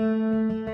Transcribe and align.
Música 0.00 0.73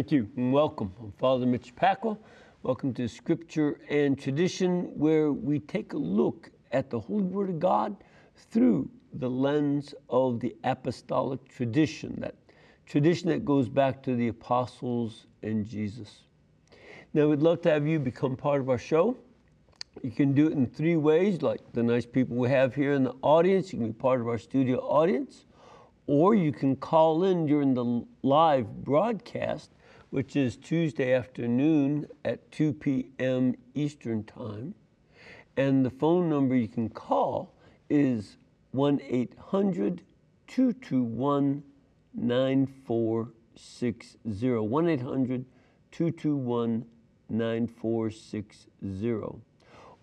Thank 0.00 0.12
you 0.12 0.30
and 0.38 0.50
welcome. 0.50 0.94
I'm 0.98 1.12
Father 1.18 1.44
Mitch 1.44 1.76
Pacwa. 1.76 2.16
Welcome 2.62 2.94
to 2.94 3.06
Scripture 3.06 3.78
and 3.90 4.18
Tradition, 4.18 4.84
where 4.98 5.30
we 5.30 5.58
take 5.58 5.92
a 5.92 5.98
look 5.98 6.50
at 6.72 6.88
the 6.88 6.98
Holy 6.98 7.24
Word 7.24 7.50
of 7.50 7.60
God 7.60 7.96
through 8.34 8.88
the 9.12 9.28
lens 9.28 9.94
of 10.08 10.40
the 10.40 10.56
apostolic 10.64 11.46
tradition, 11.50 12.18
that 12.18 12.34
tradition 12.86 13.28
that 13.28 13.44
goes 13.44 13.68
back 13.68 14.02
to 14.04 14.16
the 14.16 14.28
apostles 14.28 15.26
and 15.42 15.66
Jesus. 15.66 16.20
Now, 17.12 17.28
we'd 17.28 17.42
love 17.42 17.60
to 17.60 17.70
have 17.70 17.86
you 17.86 17.98
become 17.98 18.36
part 18.36 18.62
of 18.62 18.70
our 18.70 18.78
show. 18.78 19.18
You 20.02 20.12
can 20.12 20.32
do 20.32 20.46
it 20.46 20.54
in 20.54 20.66
three 20.66 20.96
ways, 20.96 21.42
like 21.42 21.60
the 21.74 21.82
nice 21.82 22.06
people 22.06 22.38
we 22.38 22.48
have 22.48 22.74
here 22.74 22.94
in 22.94 23.04
the 23.04 23.16
audience. 23.20 23.70
You 23.70 23.80
can 23.80 23.88
be 23.88 23.92
part 23.92 24.22
of 24.22 24.28
our 24.28 24.38
studio 24.38 24.78
audience, 24.78 25.44
or 26.06 26.34
you 26.34 26.52
can 26.52 26.74
call 26.74 27.24
in 27.24 27.44
during 27.44 27.74
the 27.74 28.06
live 28.22 28.66
broadcast 28.82 29.72
which 30.10 30.36
is 30.36 30.56
Tuesday 30.56 31.14
afternoon 31.14 32.06
at 32.24 32.50
2 32.50 32.72
p.m. 32.74 33.54
Eastern 33.74 34.24
Time. 34.24 34.74
And 35.56 35.86
the 35.86 35.90
phone 35.90 36.28
number 36.28 36.56
you 36.56 36.68
can 36.68 36.88
call 36.88 37.54
is 37.88 38.36
1 38.72 39.00
800 39.08 40.02
221 40.48 41.62
9460. 42.14 44.48
1 44.48 44.88
800 44.88 45.44
221 45.92 46.84
9460. 47.28 49.42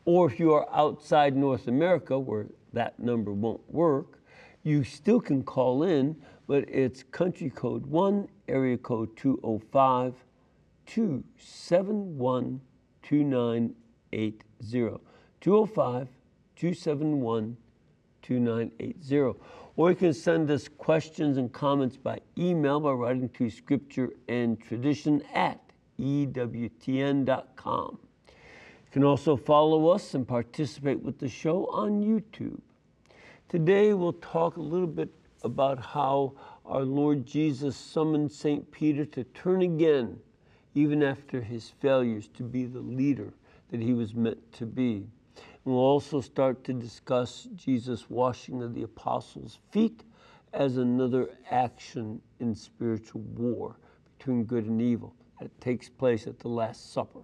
Or 0.05 0.31
if 0.31 0.39
you 0.39 0.53
are 0.53 0.73
outside 0.73 1.35
North 1.35 1.67
America, 1.67 2.17
where 2.17 2.47
that 2.71 2.97
number 2.97 3.33
won't 3.33 3.69
work, 3.69 4.21
you 4.63 4.85
still 4.85 5.19
can 5.19 5.43
call 5.43 5.83
in, 5.83 6.15
but 6.47 6.63
it's 6.69 7.03
country 7.03 7.49
code 7.49 7.85
1 7.85 8.29
area 8.47 8.77
code 8.77 9.15
205 9.17 10.13
271 10.85 12.61
2980. 13.03 14.99
205 15.41 16.07
271 16.55 17.57
2980. 18.21 19.39
Or 19.75 19.91
you 19.91 19.95
can 19.95 20.13
send 20.13 20.49
us 20.49 20.67
questions 20.67 21.37
and 21.37 21.53
comments 21.53 21.97
by 21.97 22.19
email 22.37 22.79
by 22.79 22.91
writing 22.91 23.29
to 23.29 23.49
scripture 23.49 24.09
and 24.27 24.59
tradition 24.59 25.21
at 25.33 25.61
EWTN.com. 25.99 27.27
You 27.97 28.91
can 28.91 29.03
also 29.03 29.35
follow 29.37 29.89
us 29.89 30.13
and 30.15 30.27
participate 30.27 31.01
with 31.01 31.19
the 31.19 31.29
show 31.29 31.65
on 31.67 32.01
YouTube. 32.01 32.59
Today 33.49 33.93
we'll 33.93 34.13
talk 34.13 34.57
a 34.57 34.61
little 34.61 34.87
bit 34.87 35.09
about 35.43 35.79
how 35.79 36.33
our 36.67 36.83
Lord 36.83 37.25
Jesus 37.25 37.77
summoned 37.77 38.31
St. 38.31 38.69
Peter 38.71 39.05
to 39.05 39.23
turn 39.23 39.61
again, 39.61 40.19
even 40.75 41.01
after 41.01 41.41
his 41.41 41.69
failures, 41.79 42.27
to 42.35 42.43
be 42.43 42.65
the 42.65 42.81
leader 42.81 43.33
that 43.71 43.81
he 43.81 43.93
was 43.93 44.13
meant 44.13 44.51
to 44.53 44.65
be. 44.65 45.07
And 45.35 45.73
we'll 45.73 45.77
also 45.77 46.19
start 46.19 46.65
to 46.65 46.73
discuss 46.73 47.47
Jesus' 47.55 48.09
washing 48.09 48.61
of 48.61 48.73
the 48.73 48.83
apostles' 48.83 49.59
feet 49.71 50.03
as 50.53 50.77
another 50.77 51.29
action 51.49 52.21
in 52.39 52.53
spiritual 52.53 53.21
war 53.21 53.77
between 54.17 54.43
good 54.43 54.65
and 54.65 54.81
evil 54.81 55.13
that 55.39 55.61
takes 55.61 55.87
place 55.87 56.27
at 56.27 56.39
the 56.39 56.49
Last 56.49 56.91
Supper. 56.91 57.19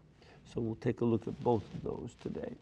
So 0.53 0.61
we'll 0.61 0.75
take 0.75 1.01
a 1.01 1.05
look 1.05 1.27
at 1.27 1.37
both 1.43 1.63
of 1.73 1.83
those 1.83 2.15
today. 2.21 2.55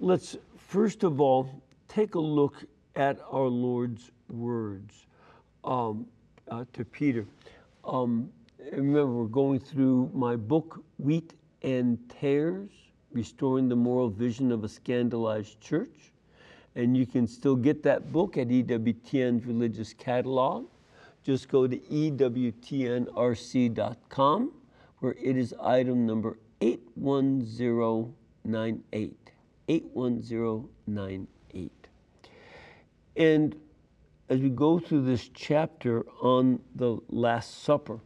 Let's 0.00 0.36
first 0.56 1.04
of 1.04 1.20
all 1.20 1.62
take 1.88 2.14
a 2.14 2.20
look 2.20 2.64
at 2.94 3.18
our 3.30 3.48
Lord's 3.48 4.10
words 4.28 5.05
um, 5.66 6.06
uh, 6.50 6.64
to 6.72 6.84
Peter. 6.84 7.26
Um, 7.84 8.30
remember, 8.72 9.12
we're 9.12 9.26
going 9.26 9.60
through 9.60 10.10
my 10.14 10.34
book, 10.36 10.82
Wheat 10.98 11.34
and 11.62 11.98
Tares 12.08 12.70
Restoring 13.12 13.68
the 13.68 13.76
Moral 13.76 14.08
Vision 14.10 14.50
of 14.52 14.64
a 14.64 14.68
Scandalized 14.68 15.60
Church. 15.60 16.12
And 16.74 16.96
you 16.96 17.06
can 17.06 17.26
still 17.26 17.56
get 17.56 17.82
that 17.84 18.12
book 18.12 18.36
at 18.36 18.48
EWTN's 18.48 19.46
Religious 19.46 19.94
Catalog. 19.94 20.66
Just 21.24 21.48
go 21.48 21.66
to 21.66 21.78
EWTNRC.com, 21.78 24.52
where 25.00 25.14
it 25.14 25.38
is 25.38 25.54
item 25.62 26.06
number 26.06 26.38
81098. 26.60 29.16
81098. 29.68 31.72
And 33.16 33.56
as 34.28 34.40
we 34.40 34.48
go 34.48 34.78
through 34.78 35.02
this 35.02 35.28
chapter 35.34 36.04
on 36.20 36.60
the 36.74 36.98
Last 37.08 37.62
Supper, 37.62 38.00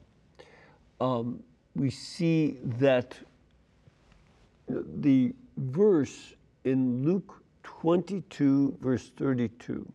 um, 1.01 1.43
we 1.75 1.89
see 1.89 2.59
that 2.63 3.17
the 4.69 5.35
verse 5.57 6.35
in 6.65 7.05
Luke 7.05 7.43
22, 7.63 8.77
verse 8.81 9.11
32, 9.17 9.91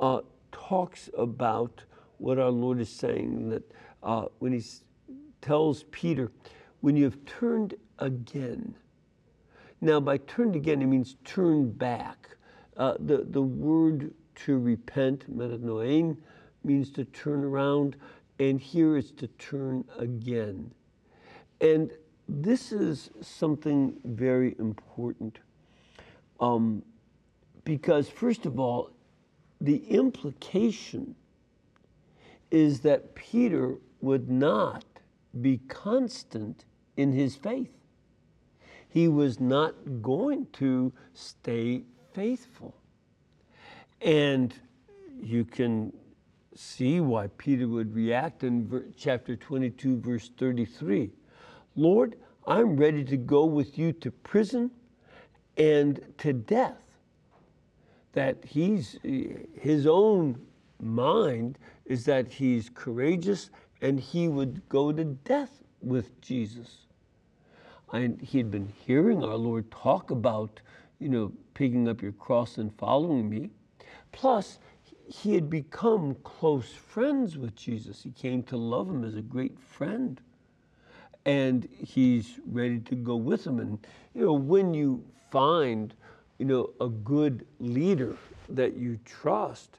uh, 0.00 0.20
talks 0.50 1.08
about 1.16 1.82
what 2.18 2.38
our 2.38 2.50
Lord 2.50 2.80
is 2.80 2.90
saying 2.90 3.48
that 3.48 3.62
uh, 4.02 4.26
when 4.38 4.52
he 4.52 4.62
tells 5.40 5.84
Peter, 5.84 6.30
when 6.80 6.96
you 6.96 7.04
have 7.04 7.24
turned 7.24 7.74
again, 8.00 8.74
now 9.80 9.98
by 9.98 10.18
turned 10.18 10.56
again, 10.56 10.82
it 10.82 10.86
means 10.86 11.16
turn 11.24 11.70
back. 11.70 12.28
Uh, 12.76 12.94
the, 13.00 13.26
the 13.30 13.42
word 13.42 14.12
to 14.34 14.58
repent, 14.58 15.34
metanoein, 15.34 16.16
means 16.64 16.90
to 16.90 17.04
turn 17.04 17.44
around, 17.44 17.96
and 18.38 18.60
here 18.60 18.96
it's 18.96 19.10
to 19.12 19.26
turn 19.26 19.84
again. 19.98 20.70
And 21.60 21.92
this 22.28 22.72
is 22.72 23.10
something 23.20 23.94
very 24.04 24.56
important 24.58 25.38
um, 26.40 26.82
because, 27.64 28.08
first 28.08 28.46
of 28.46 28.58
all, 28.58 28.90
the 29.60 29.76
implication 29.88 31.14
is 32.50 32.80
that 32.80 33.14
Peter 33.14 33.76
would 34.00 34.28
not 34.28 34.84
be 35.40 35.58
constant 35.68 36.64
in 36.96 37.12
his 37.12 37.36
faith. 37.36 37.72
He 38.88 39.08
was 39.08 39.40
not 39.40 40.02
going 40.02 40.46
to 40.54 40.92
stay 41.14 41.84
faithful. 42.12 42.74
And 44.04 44.54
you 45.22 45.44
can 45.44 45.92
see 46.54 47.00
why 47.00 47.28
Peter 47.38 47.68
would 47.68 47.94
react 47.94 48.44
in 48.44 48.92
chapter 48.96 49.36
22, 49.36 50.00
verse 50.00 50.30
33. 50.36 51.10
Lord, 51.76 52.16
I'm 52.46 52.76
ready 52.76 53.04
to 53.04 53.16
go 53.16 53.44
with 53.44 53.78
you 53.78 53.92
to 53.94 54.10
prison 54.10 54.70
and 55.56 56.00
to 56.18 56.32
death. 56.32 56.78
That 58.12 58.44
he's, 58.44 58.98
his 59.02 59.86
own 59.86 60.40
mind 60.80 61.58
is 61.86 62.04
that 62.04 62.28
he's 62.28 62.68
courageous 62.68 63.50
and 63.80 63.98
he 63.98 64.28
would 64.28 64.68
go 64.68 64.92
to 64.92 65.04
death 65.04 65.62
with 65.80 66.20
Jesus. 66.20 66.86
And 67.92 68.20
he 68.20 68.38
had 68.38 68.50
been 68.50 68.72
hearing 68.86 69.22
our 69.22 69.36
Lord 69.36 69.70
talk 69.70 70.10
about, 70.10 70.60
you 70.98 71.08
know, 71.08 71.32
picking 71.54 71.88
up 71.88 72.02
your 72.02 72.12
cross 72.12 72.58
and 72.58 72.74
following 72.76 73.28
me. 73.28 73.50
Plus, 74.12 74.58
he 75.06 75.34
had 75.34 75.50
become 75.50 76.14
close 76.22 76.72
friends 76.72 77.36
with 77.36 77.56
Jesus. 77.56 78.02
He 78.02 78.10
came 78.10 78.42
to 78.44 78.56
love 78.56 78.88
him 78.88 79.04
as 79.04 79.16
a 79.16 79.22
great 79.22 79.58
friend. 79.58 80.20
And 81.24 81.68
he's 81.78 82.38
ready 82.46 82.80
to 82.80 82.94
go 82.94 83.16
with 83.16 83.46
him. 83.46 83.58
And, 83.60 83.78
you 84.14 84.26
know, 84.26 84.32
when 84.32 84.74
you 84.74 85.04
find, 85.30 85.94
you 86.38 86.46
know, 86.46 86.70
a 86.80 86.88
good 86.88 87.46
leader 87.58 88.16
that 88.48 88.76
you 88.76 88.98
trust, 89.04 89.78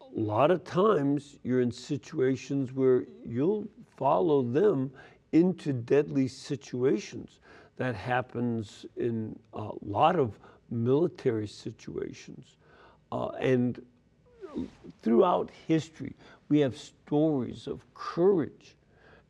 a 0.00 0.20
lot 0.20 0.50
of 0.50 0.64
times 0.64 1.36
you're 1.42 1.60
in 1.60 1.72
situations 1.72 2.72
where 2.72 3.04
you'll 3.24 3.66
follow 3.96 4.42
them 4.42 4.90
into 5.32 5.72
deadly 5.72 6.28
situations. 6.28 7.40
That 7.76 7.94
happens 7.94 8.86
in 8.96 9.38
a 9.52 9.70
lot 9.82 10.18
of 10.18 10.38
military 10.70 11.46
situations. 11.46 12.56
Uh, 13.12 13.28
and 13.40 13.84
throughout 15.02 15.50
history, 15.66 16.14
we 16.48 16.60
have 16.60 16.76
stories 16.76 17.66
of 17.66 17.82
courage 17.94 18.76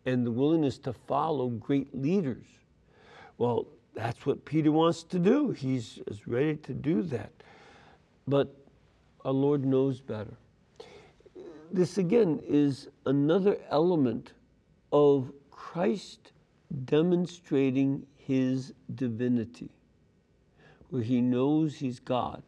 and 0.04 0.26
the 0.26 0.30
willingness 0.30 0.78
to 0.78 0.92
follow 0.92 1.48
great 1.48 1.94
leaders. 1.94 2.46
Well, 3.38 3.66
that's 3.94 4.24
what 4.26 4.44
Peter 4.44 4.70
wants 4.70 5.02
to 5.04 5.18
do. 5.18 5.50
He's 5.50 5.98
is 6.06 6.26
ready 6.26 6.56
to 6.56 6.74
do 6.74 7.02
that. 7.02 7.32
But 8.28 8.54
our 9.24 9.32
Lord 9.32 9.64
knows 9.64 10.00
better. 10.00 10.34
This 11.72 11.98
again 11.98 12.40
is 12.46 12.88
another 13.06 13.58
element 13.70 14.32
of 14.92 15.32
Christ 15.50 16.32
demonstrating 16.84 18.06
his 18.16 18.72
divinity, 18.94 19.70
where 20.90 21.02
he 21.02 21.20
knows 21.20 21.76
he's 21.76 21.98
God. 21.98 22.42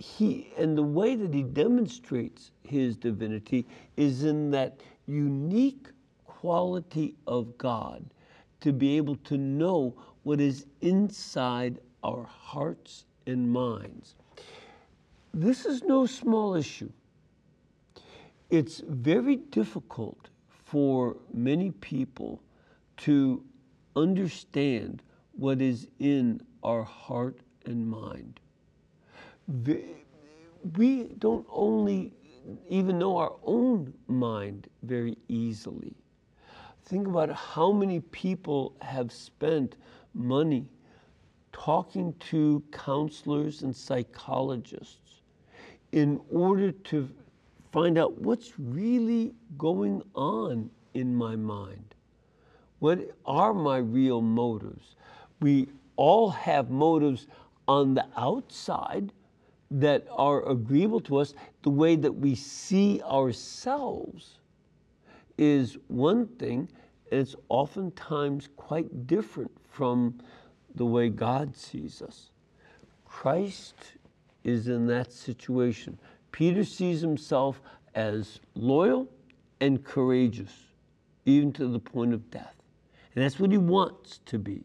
He, 0.00 0.50
and 0.56 0.78
the 0.78 0.82
way 0.82 1.14
that 1.14 1.34
he 1.34 1.42
demonstrates 1.42 2.52
his 2.62 2.96
divinity 2.96 3.66
is 3.98 4.24
in 4.24 4.50
that 4.52 4.80
unique 5.06 5.88
quality 6.24 7.16
of 7.26 7.58
God 7.58 8.02
to 8.60 8.72
be 8.72 8.96
able 8.96 9.16
to 9.16 9.36
know 9.36 9.94
what 10.22 10.40
is 10.40 10.64
inside 10.80 11.80
our 12.02 12.24
hearts 12.24 13.04
and 13.26 13.50
minds. 13.52 14.14
This 15.34 15.66
is 15.66 15.82
no 15.82 16.06
small 16.06 16.54
issue. 16.54 16.90
It's 18.48 18.80
very 18.80 19.36
difficult 19.36 20.30
for 20.48 21.18
many 21.34 21.72
people 21.72 22.42
to 22.98 23.44
understand 23.96 25.02
what 25.32 25.60
is 25.60 25.88
in 25.98 26.40
our 26.62 26.84
heart 26.84 27.40
and 27.66 27.86
mind. 27.86 28.40
We 30.76 31.10
don't 31.18 31.46
only 31.50 32.12
even 32.68 32.98
know 32.98 33.16
our 33.16 33.32
own 33.44 33.92
mind 34.06 34.68
very 34.82 35.18
easily. 35.28 35.94
Think 36.84 37.08
about 37.08 37.32
how 37.32 37.72
many 37.72 38.00
people 38.00 38.74
have 38.80 39.10
spent 39.12 39.76
money 40.14 40.66
talking 41.52 42.14
to 42.20 42.62
counselors 42.70 43.62
and 43.62 43.74
psychologists 43.74 45.22
in 45.92 46.20
order 46.30 46.70
to 46.70 47.08
find 47.72 47.98
out 47.98 48.20
what's 48.20 48.52
really 48.58 49.34
going 49.58 50.02
on 50.14 50.70
in 50.94 51.14
my 51.14 51.34
mind. 51.34 51.94
What 52.78 53.10
are 53.26 53.52
my 53.52 53.78
real 53.78 54.22
motives? 54.22 54.94
We 55.40 55.68
all 55.96 56.30
have 56.30 56.70
motives 56.70 57.26
on 57.66 57.94
the 57.94 58.06
outside 58.16 59.12
that 59.70 60.06
are 60.10 60.48
agreeable 60.48 61.00
to 61.00 61.18
us. 61.18 61.34
The 61.62 61.70
way 61.70 61.96
that 61.96 62.12
we 62.12 62.34
see 62.34 63.00
ourselves 63.02 64.38
is 65.38 65.78
one 65.88 66.26
thing, 66.26 66.68
and 67.10 67.20
it's 67.20 67.36
oftentimes 67.48 68.48
quite 68.56 69.06
different 69.06 69.50
from 69.68 70.18
the 70.74 70.84
way 70.84 71.08
God 71.08 71.56
sees 71.56 72.02
us. 72.02 72.30
Christ 73.04 73.74
is 74.44 74.68
in 74.68 74.86
that 74.86 75.12
situation. 75.12 75.98
Peter 76.32 76.64
sees 76.64 77.00
himself 77.00 77.60
as 77.94 78.40
loyal 78.54 79.08
and 79.60 79.84
courageous, 79.84 80.52
even 81.26 81.52
to 81.52 81.66
the 81.66 81.78
point 81.78 82.14
of 82.14 82.30
death. 82.30 82.54
And 83.14 83.24
that's 83.24 83.40
what 83.40 83.50
he 83.50 83.58
wants 83.58 84.20
to 84.26 84.38
be. 84.38 84.64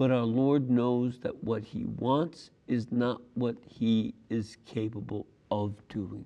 But 0.00 0.10
our 0.10 0.24
Lord 0.24 0.70
knows 0.70 1.18
that 1.18 1.44
what 1.44 1.62
he 1.62 1.84
wants 1.84 2.52
is 2.66 2.90
not 2.90 3.20
what 3.34 3.56
he 3.68 4.14
is 4.30 4.56
capable 4.64 5.26
of 5.50 5.74
doing. 5.90 6.24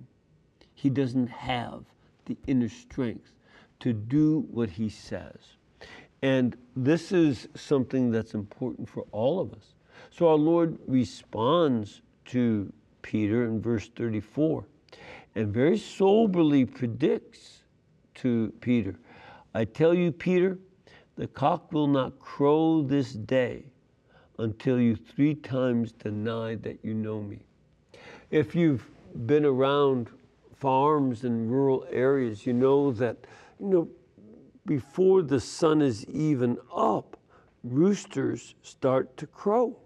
He 0.75 0.89
doesn't 0.89 1.27
have 1.27 1.83
the 2.23 2.37
inner 2.47 2.69
strength 2.69 3.33
to 3.81 3.91
do 3.91 4.47
what 4.49 4.69
he 4.69 4.87
says. 4.87 5.57
And 6.21 6.55
this 6.77 7.11
is 7.11 7.49
something 7.53 8.11
that's 8.11 8.33
important 8.33 8.87
for 8.87 9.03
all 9.11 9.41
of 9.41 9.51
us. 9.51 9.73
So 10.09 10.29
our 10.29 10.37
Lord 10.37 10.79
responds 10.87 12.01
to 12.27 12.71
Peter 13.01 13.43
in 13.43 13.61
verse 13.61 13.89
34 13.89 14.63
and 15.35 15.53
very 15.53 15.77
soberly 15.77 16.63
predicts 16.63 17.63
to 18.13 18.53
Peter 18.61 18.95
I 19.53 19.63
tell 19.63 19.93
you, 19.93 20.11
Peter, 20.11 20.59
the 21.15 21.27
cock 21.27 21.71
will 21.71 21.87
not 21.87 22.19
crow 22.19 22.81
this 22.81 23.13
day 23.13 23.65
until 24.39 24.79
you 24.79 24.95
three 24.95 25.35
times 25.35 25.91
deny 25.93 26.55
that 26.55 26.79
you 26.83 26.93
know 26.93 27.21
me. 27.21 27.39
If 28.31 28.53
you've 28.53 28.89
been 29.25 29.45
around 29.45 30.09
farms 30.57 31.23
and 31.23 31.49
rural 31.49 31.85
areas, 31.89 32.45
you 32.45 32.53
know 32.53 32.91
that, 32.93 33.17
you 33.59 33.67
know, 33.67 33.87
before 34.65 35.21
the 35.21 35.39
sun 35.39 35.81
is 35.81 36.05
even 36.05 36.57
up, 36.75 37.17
roosters 37.63 38.55
start 38.61 39.15
to 39.17 39.27
crow. 39.27 39.77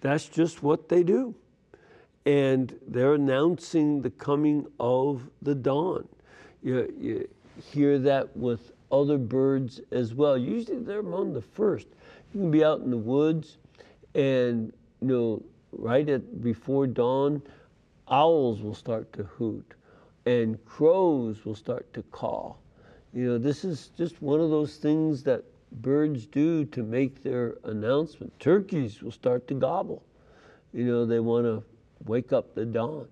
That's 0.00 0.26
just 0.26 0.62
what 0.62 0.88
they 0.88 1.02
do 1.02 1.34
and 2.26 2.78
they're 2.86 3.14
announcing 3.14 4.02
the 4.02 4.10
coming 4.10 4.66
of 4.78 5.28
the 5.42 5.54
dawn. 5.54 6.06
You, 6.62 6.92
you 6.98 7.28
hear 7.72 7.98
that 7.98 8.36
with 8.36 8.72
other 8.90 9.18
birds 9.18 9.80
as 9.90 10.14
well. 10.14 10.36
Usually 10.36 10.78
they're 10.78 11.00
among 11.00 11.32
the 11.32 11.42
first. 11.42 11.86
You 12.32 12.40
can 12.40 12.50
be 12.50 12.64
out 12.64 12.80
in 12.80 12.90
the 12.90 12.96
woods 12.96 13.58
and, 14.14 14.72
you 15.00 15.08
know, 15.08 15.42
right 15.72 16.08
at 16.08 16.42
before 16.42 16.86
dawn, 16.86 17.42
owls 18.08 18.62
will 18.62 18.74
start 18.74 19.12
to 19.12 19.24
hoot 19.24 19.74
and 20.26 20.62
crows 20.64 21.44
will 21.44 21.54
start 21.54 21.92
to 21.94 22.02
caw. 22.04 22.54
You 23.12 23.26
know, 23.26 23.38
this 23.38 23.64
is 23.64 23.90
just 23.96 24.20
one 24.22 24.40
of 24.40 24.50
those 24.50 24.76
things 24.76 25.22
that 25.24 25.44
birds 25.72 26.26
do 26.26 26.64
to 26.66 26.82
make 26.82 27.22
their 27.22 27.56
announcement. 27.64 28.38
Turkeys 28.38 29.02
will 29.02 29.12
start 29.12 29.48
to 29.48 29.54
gobble. 29.54 30.02
You 30.72 30.84
know, 30.84 31.06
they 31.06 31.20
want 31.20 31.46
to 31.46 31.64
wake 32.06 32.32
up 32.32 32.54
the 32.54 32.64
dawn. 32.64 33.08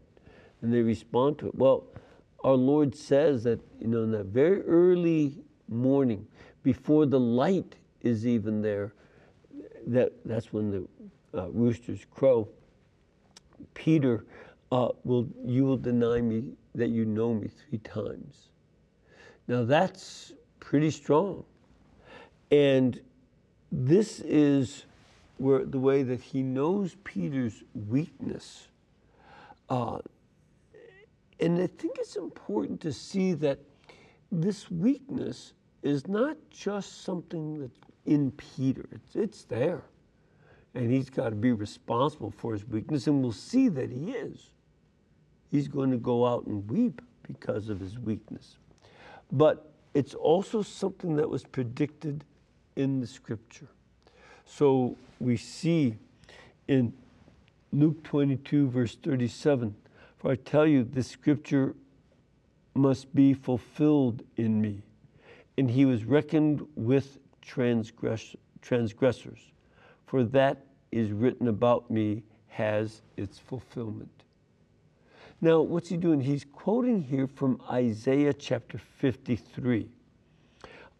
And 0.60 0.72
they 0.72 0.80
respond 0.80 1.38
to 1.38 1.48
it. 1.48 1.54
Well, 1.54 1.84
our 2.42 2.54
Lord 2.54 2.94
says 2.94 3.44
that, 3.44 3.60
you 3.80 3.86
know, 3.86 4.02
in 4.02 4.10
that 4.12 4.26
very 4.26 4.62
early 4.62 5.38
morning, 5.68 6.26
before 6.62 7.06
the 7.06 7.18
light 7.18 7.76
is 8.02 8.26
even 8.26 8.62
there, 8.62 8.92
that, 9.86 10.12
that's 10.24 10.52
when 10.52 10.70
the 10.70 11.38
uh, 11.38 11.48
roosters 11.50 12.04
crow. 12.10 12.48
Peter 13.74 14.24
uh, 14.70 14.88
will, 15.04 15.28
you 15.44 15.64
will 15.64 15.76
deny 15.76 16.20
me 16.20 16.52
that 16.74 16.88
you 16.88 17.04
know 17.04 17.34
me 17.34 17.48
three 17.48 17.78
times. 17.78 18.48
Now 19.46 19.64
that's 19.64 20.32
pretty 20.60 20.90
strong. 20.90 21.44
And 22.50 23.00
this 23.72 24.20
is 24.20 24.84
where 25.38 25.64
the 25.64 25.78
way 25.78 26.02
that 26.02 26.20
he 26.20 26.42
knows 26.42 26.96
Peter's 27.04 27.62
weakness 27.74 28.68
uh, 29.68 29.98
and 31.40 31.60
I 31.60 31.66
think 31.66 31.98
it's 31.98 32.16
important 32.16 32.80
to 32.82 32.92
see 32.92 33.32
that 33.34 33.58
this 34.32 34.70
weakness 34.70 35.52
is 35.88 36.06
not 36.06 36.36
just 36.50 37.02
something 37.02 37.60
that's 37.60 37.78
in 38.06 38.30
Peter, 38.32 38.86
it's, 38.92 39.16
it's 39.16 39.44
there. 39.44 39.82
And 40.74 40.90
he's 40.90 41.10
got 41.10 41.30
to 41.30 41.34
be 41.34 41.52
responsible 41.52 42.30
for 42.30 42.52
his 42.52 42.66
weakness, 42.66 43.06
and 43.06 43.22
we'll 43.22 43.32
see 43.32 43.68
that 43.68 43.90
he 43.90 44.12
is. 44.12 44.50
He's 45.50 45.66
going 45.66 45.90
to 45.90 45.96
go 45.96 46.26
out 46.26 46.46
and 46.46 46.68
weep 46.70 47.00
because 47.22 47.68
of 47.68 47.80
his 47.80 47.98
weakness. 47.98 48.58
But 49.32 49.70
it's 49.94 50.14
also 50.14 50.62
something 50.62 51.16
that 51.16 51.28
was 51.28 51.42
predicted 51.44 52.24
in 52.76 53.00
the 53.00 53.06
scripture. 53.06 53.68
So 54.44 54.96
we 55.20 55.36
see 55.36 55.96
in 56.68 56.92
Luke 57.72 58.02
22, 58.04 58.68
verse 58.68 58.96
37 59.02 59.74
For 60.18 60.32
I 60.32 60.36
tell 60.36 60.66
you, 60.66 60.84
this 60.84 61.08
scripture 61.08 61.74
must 62.74 63.14
be 63.14 63.34
fulfilled 63.34 64.22
in 64.36 64.60
me. 64.60 64.82
And 65.58 65.68
he 65.68 65.84
was 65.84 66.04
reckoned 66.04 66.64
with 66.76 67.18
transgress- 67.42 68.36
transgressors, 68.62 69.40
for 70.06 70.22
that 70.22 70.64
is 70.92 71.10
written 71.10 71.48
about 71.48 71.90
me 71.90 72.22
has 72.46 73.02
its 73.16 73.40
fulfillment. 73.40 74.22
Now, 75.40 75.60
what's 75.60 75.88
he 75.88 75.96
doing? 75.96 76.20
He's 76.20 76.44
quoting 76.44 77.02
here 77.02 77.26
from 77.26 77.60
Isaiah 77.70 78.32
chapter 78.32 78.78
53. 78.78 79.88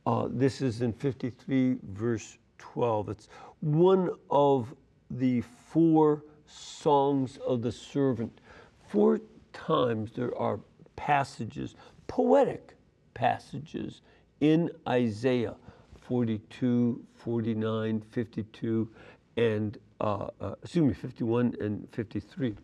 Uh, 0.05 0.29
this 0.29 0.61
is 0.61 0.83
in 0.83 0.93
53, 0.93 1.77
verse 1.93 2.37
12. 2.59 3.11
It's 3.11 3.29
one 3.61 4.11
of 4.29 4.75
the 5.09 5.41
four 5.41 6.25
songs 6.47 7.37
of 7.47 7.63
the 7.63 7.71
servant. 7.71 8.41
Four 8.89 9.21
times 9.53 10.11
there 10.17 10.37
are 10.37 10.59
passages, 10.97 11.77
poetic 12.09 12.75
passages 13.15 14.01
in 14.41 14.71
Isaiah 14.87 15.55
42, 16.01 17.05
49, 17.17 18.03
52, 18.11 18.89
and 19.37 19.79
uh, 20.01 20.29
uh, 20.41 20.55
excuse 20.63 20.85
me, 20.85 20.95
51 20.95 21.55
and 21.61 21.89
53, 21.93 22.57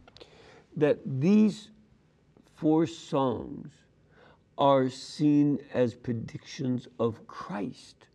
that 0.76 0.98
these 1.20 1.70
four 2.56 2.86
songs 2.86 3.70
are 4.56 4.88
seen 4.88 5.58
as 5.72 5.94
predictions 5.94 6.86
of 6.98 7.26
Christ 7.26 8.06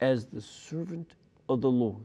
as 0.00 0.26
the 0.26 0.40
servant 0.40 1.14
of 1.48 1.60
the 1.62 1.70
Lord. 1.70 2.04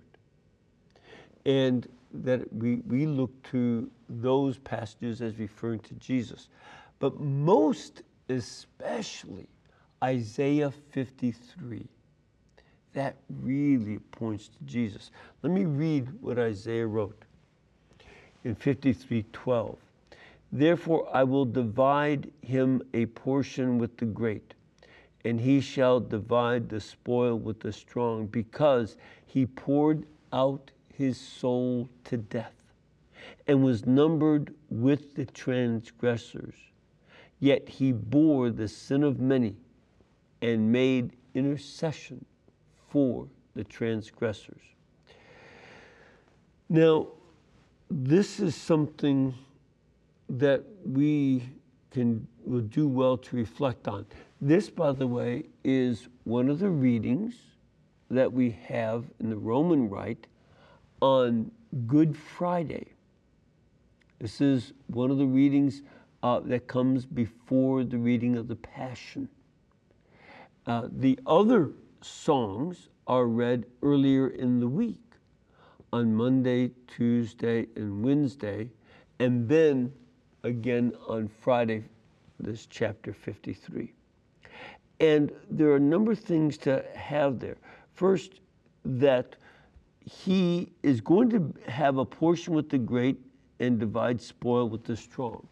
And 1.45 1.87
that 2.11 2.51
we, 2.53 2.77
we 2.87 3.05
look 3.05 3.31
to 3.51 3.89
those 4.07 4.57
passages 4.57 5.21
as 5.21 5.37
referring 5.37 5.79
to 5.81 5.93
Jesus. 5.95 6.49
But 6.99 7.19
most 7.19 8.03
especially 8.29 9.47
Isaiah 10.03 10.71
53. 10.71 11.85
That 12.93 13.17
really 13.41 13.99
points 14.11 14.47
to 14.47 14.63
Jesus. 14.65 15.11
Let 15.43 15.51
me 15.51 15.65
read 15.65 16.09
what 16.21 16.39
Isaiah 16.39 16.87
wrote 16.87 17.25
in 18.43 18.55
53:12. 18.55 19.77
Therefore 20.51 21.07
I 21.13 21.23
will 21.23 21.45
divide 21.45 22.31
him 22.41 22.81
a 22.93 23.05
portion 23.07 23.77
with 23.77 23.97
the 23.97 24.05
great, 24.05 24.53
and 25.25 25.39
he 25.39 25.59
shall 25.61 25.99
divide 25.99 26.69
the 26.69 26.79
spoil 26.79 27.37
with 27.37 27.59
the 27.59 27.73
strong, 27.73 28.25
because 28.25 28.97
he 29.25 29.45
poured 29.45 30.05
out 30.33 30.71
his 30.93 31.17
soul 31.19 31.89
to 32.05 32.17
death 32.17 32.73
and 33.47 33.63
was 33.63 33.85
numbered 33.85 34.53
with 34.69 35.15
the 35.15 35.25
transgressors. 35.25 36.55
Yet 37.39 37.69
he 37.69 37.91
bore 37.91 38.49
the 38.49 38.67
sin 38.67 39.03
of 39.03 39.19
many 39.19 39.55
and 40.41 40.71
made 40.71 41.15
intercession 41.33 42.23
for 42.89 43.27
the 43.55 43.63
transgressors. 43.63 44.61
Now, 46.69 47.07
this 47.89 48.39
is 48.39 48.55
something 48.55 49.33
that 50.29 50.63
we 50.85 51.43
can 51.91 52.27
will 52.45 52.61
do 52.61 52.87
well 52.87 53.17
to 53.17 53.35
reflect 53.35 53.87
on. 53.87 54.05
This, 54.41 54.69
by 54.69 54.91
the 54.91 55.07
way, 55.07 55.45
is 55.63 56.07
one 56.23 56.49
of 56.49 56.59
the 56.59 56.69
readings 56.69 57.35
that 58.09 58.31
we 58.31 58.51
have 58.65 59.05
in 59.19 59.29
the 59.29 59.37
Roman 59.37 59.89
Rite 59.89 60.27
on 61.01 61.51
Good 61.85 62.17
Friday. 62.17 62.87
This 64.19 64.41
is 64.41 64.73
one 64.87 65.11
of 65.11 65.17
the 65.17 65.25
readings 65.25 65.81
uh, 66.23 66.39
that 66.41 66.67
comes 66.67 67.05
before 67.05 67.83
the 67.83 67.97
reading 67.97 68.35
of 68.35 68.47
the 68.47 68.55
Passion. 68.55 69.29
Uh, 70.69 70.87
the 70.99 71.17
other 71.25 71.71
songs 72.01 72.89
are 73.07 73.25
read 73.25 73.65
earlier 73.81 74.27
in 74.27 74.59
the 74.59 74.67
week 74.67 75.01
on 75.91 76.13
Monday, 76.13 76.69
Tuesday, 76.85 77.65
and 77.75 78.03
Wednesday, 78.05 78.69
and 79.17 79.49
then 79.49 79.91
again 80.43 80.93
on 81.07 81.27
Friday, 81.27 81.83
this 82.39 82.67
chapter 82.67 83.11
53. 83.13 83.91
And 84.99 85.31
there 85.49 85.69
are 85.69 85.77
a 85.77 85.79
number 85.79 86.11
of 86.11 86.19
things 86.19 86.55
to 86.59 86.85
have 86.93 87.39
there. 87.39 87.57
First, 87.95 88.41
that 88.85 89.37
he 90.05 90.71
is 90.83 91.01
going 91.01 91.31
to 91.31 91.51
have 91.67 91.97
a 91.97 92.05
portion 92.05 92.53
with 92.53 92.69
the 92.69 92.77
great 92.77 93.19
and 93.59 93.79
divide 93.79 94.21
spoil 94.21 94.69
with 94.69 94.83
the 94.83 94.95
strong. 94.95 95.47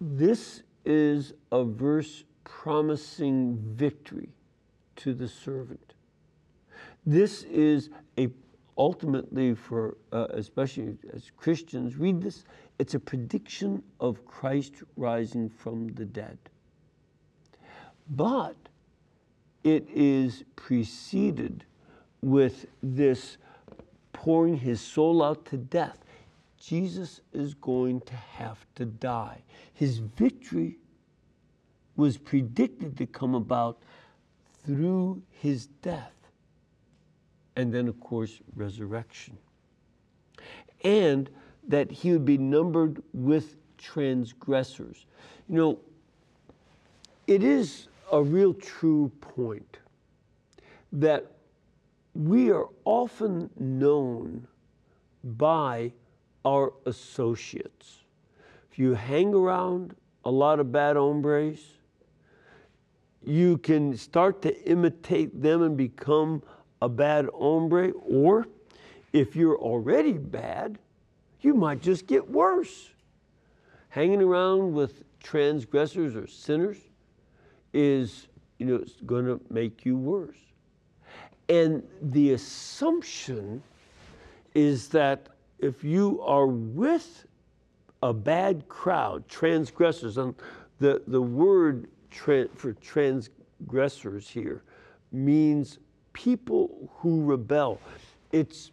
This 0.00 0.62
is 0.84 1.32
a 1.50 1.64
verse 1.64 2.22
promising 2.48 3.58
victory 3.76 4.30
to 4.96 5.14
the 5.14 5.28
servant. 5.28 5.94
This 7.06 7.44
is 7.44 7.90
a 8.18 8.28
ultimately 8.76 9.54
for 9.54 9.96
uh, 10.12 10.26
especially 10.30 10.96
as 11.12 11.30
Christians 11.36 11.96
read 11.96 12.22
this, 12.22 12.44
it's 12.78 12.94
a 12.94 13.00
prediction 13.00 13.82
of 14.00 14.24
Christ 14.24 14.74
rising 14.96 15.48
from 15.48 15.88
the 15.88 16.04
dead. 16.04 16.38
But 18.10 18.56
it 19.64 19.88
is 19.92 20.44
preceded 20.54 21.64
with 22.22 22.66
this 22.82 23.36
pouring 24.12 24.56
his 24.56 24.80
soul 24.80 25.22
out 25.22 25.44
to 25.46 25.56
death. 25.56 25.98
Jesus 26.56 27.20
is 27.32 27.54
going 27.54 28.00
to 28.02 28.14
have 28.14 28.64
to 28.76 28.84
die. 28.84 29.42
His 29.74 29.98
victory 29.98 30.78
was 31.98 32.16
predicted 32.16 32.96
to 32.96 33.04
come 33.06 33.34
about 33.34 33.76
through 34.64 35.20
his 35.30 35.66
death. 35.82 36.12
And 37.56 37.74
then, 37.74 37.88
of 37.88 37.98
course, 37.98 38.38
resurrection. 38.54 39.36
And 40.84 41.28
that 41.66 41.90
he 41.90 42.12
would 42.12 42.24
be 42.24 42.38
numbered 42.38 43.02
with 43.12 43.56
transgressors. 43.78 45.06
You 45.48 45.56
know, 45.56 45.78
it 47.26 47.42
is 47.42 47.88
a 48.12 48.22
real 48.22 48.54
true 48.54 49.10
point 49.20 49.78
that 50.92 51.32
we 52.14 52.52
are 52.52 52.68
often 52.84 53.50
known 53.58 54.46
by 55.24 55.92
our 56.44 56.72
associates. 56.86 58.04
If 58.70 58.78
you 58.78 58.94
hang 58.94 59.34
around 59.34 59.96
a 60.24 60.30
lot 60.30 60.60
of 60.60 60.70
bad 60.70 60.94
hombres, 60.94 61.77
you 63.28 63.58
can 63.58 63.94
start 63.96 64.40
to 64.40 64.68
imitate 64.68 65.42
them 65.42 65.62
and 65.62 65.76
become 65.76 66.42
a 66.80 66.88
bad 66.88 67.28
hombre, 67.34 67.90
or 67.90 68.46
if 69.12 69.36
you're 69.36 69.58
already 69.58 70.14
bad, 70.14 70.78
you 71.42 71.52
might 71.52 71.82
just 71.82 72.06
get 72.06 72.30
worse. 72.30 72.88
Hanging 73.90 74.22
around 74.22 74.72
with 74.72 75.02
transgressors 75.22 76.16
or 76.16 76.26
sinners 76.26 76.78
is, 77.74 78.28
you 78.58 78.64
know, 78.64 78.76
it's 78.76 79.00
going 79.04 79.26
to 79.26 79.40
make 79.50 79.84
you 79.84 79.96
worse. 79.96 80.38
And 81.50 81.82
the 82.00 82.32
assumption 82.32 83.62
is 84.54 84.88
that 84.88 85.28
if 85.58 85.84
you 85.84 86.22
are 86.22 86.46
with 86.46 87.26
a 88.02 88.14
bad 88.14 88.68
crowd, 88.68 89.28
transgressors, 89.28 90.16
and 90.16 90.34
the, 90.78 91.02
the 91.06 91.20
word 91.20 91.88
for 92.10 92.72
transgressors 92.74 94.28
here 94.28 94.62
means 95.12 95.78
people 96.12 96.90
who 96.96 97.24
rebel. 97.24 97.80
It's 98.32 98.72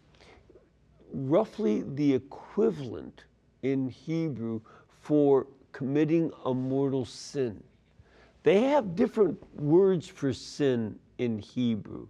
roughly 1.12 1.84
the 1.94 2.14
equivalent 2.14 3.24
in 3.62 3.88
Hebrew 3.88 4.60
for 5.02 5.46
committing 5.72 6.32
a 6.44 6.54
mortal 6.54 7.04
sin. 7.04 7.62
They 8.42 8.62
have 8.62 8.94
different 8.94 9.38
words 9.60 10.06
for 10.08 10.32
sin 10.32 10.98
in 11.18 11.38
Hebrew. 11.38 12.06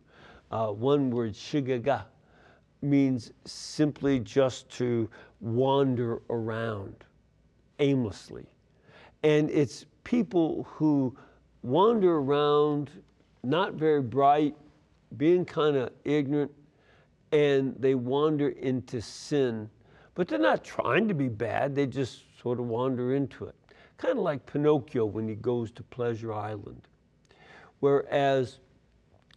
Uh, 0.50 0.68
one 0.68 1.10
word, 1.10 1.32
shigaga, 1.32 2.04
means 2.82 3.32
simply 3.44 4.20
just 4.20 4.68
to 4.70 5.08
wander 5.40 6.22
around 6.30 6.94
aimlessly. 7.78 8.46
And 9.22 9.50
it's 9.50 9.86
people 10.06 10.64
who 10.70 11.12
wander 11.62 12.18
around, 12.18 12.90
not 13.42 13.74
very 13.74 14.00
bright, 14.00 14.54
being 15.16 15.44
kind 15.44 15.76
of 15.76 15.90
ignorant, 16.04 16.52
and 17.32 17.74
they 17.80 17.96
wander 17.96 18.50
into 18.50 19.02
sin. 19.02 19.68
But 20.14 20.28
they're 20.28 20.38
not 20.38 20.62
trying 20.62 21.08
to 21.08 21.14
be 21.14 21.28
bad, 21.28 21.74
they 21.74 21.86
just 21.86 22.22
sort 22.40 22.60
of 22.60 22.66
wander 22.66 23.16
into 23.16 23.46
it. 23.46 23.56
Kind 23.96 24.16
of 24.16 24.22
like 24.22 24.46
Pinocchio 24.46 25.04
when 25.06 25.26
he 25.26 25.34
goes 25.34 25.72
to 25.72 25.82
Pleasure 25.82 26.32
Island. 26.32 26.82
Whereas 27.80 28.60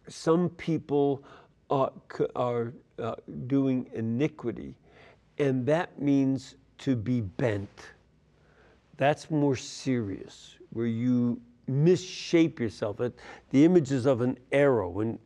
some 0.08 0.50
people 0.50 1.24
are, 1.72 1.92
are 2.36 2.74
uh, 3.00 3.16
doing 3.48 3.90
iniquity, 3.94 4.76
and 5.40 5.66
that 5.66 6.00
means 6.00 6.58
to 6.78 6.96
be 6.96 7.22
bent. 7.22 7.88
That's 8.98 9.32
more 9.32 9.56
serious, 9.56 10.59
where 10.72 10.86
you 10.86 11.42
misshape 11.70 12.60
yourself. 12.60 12.98
The 12.98 13.66
images 13.66 14.06
of 14.06 14.22
an 14.22 14.38
arrow, 14.52 15.00
and 15.00 15.20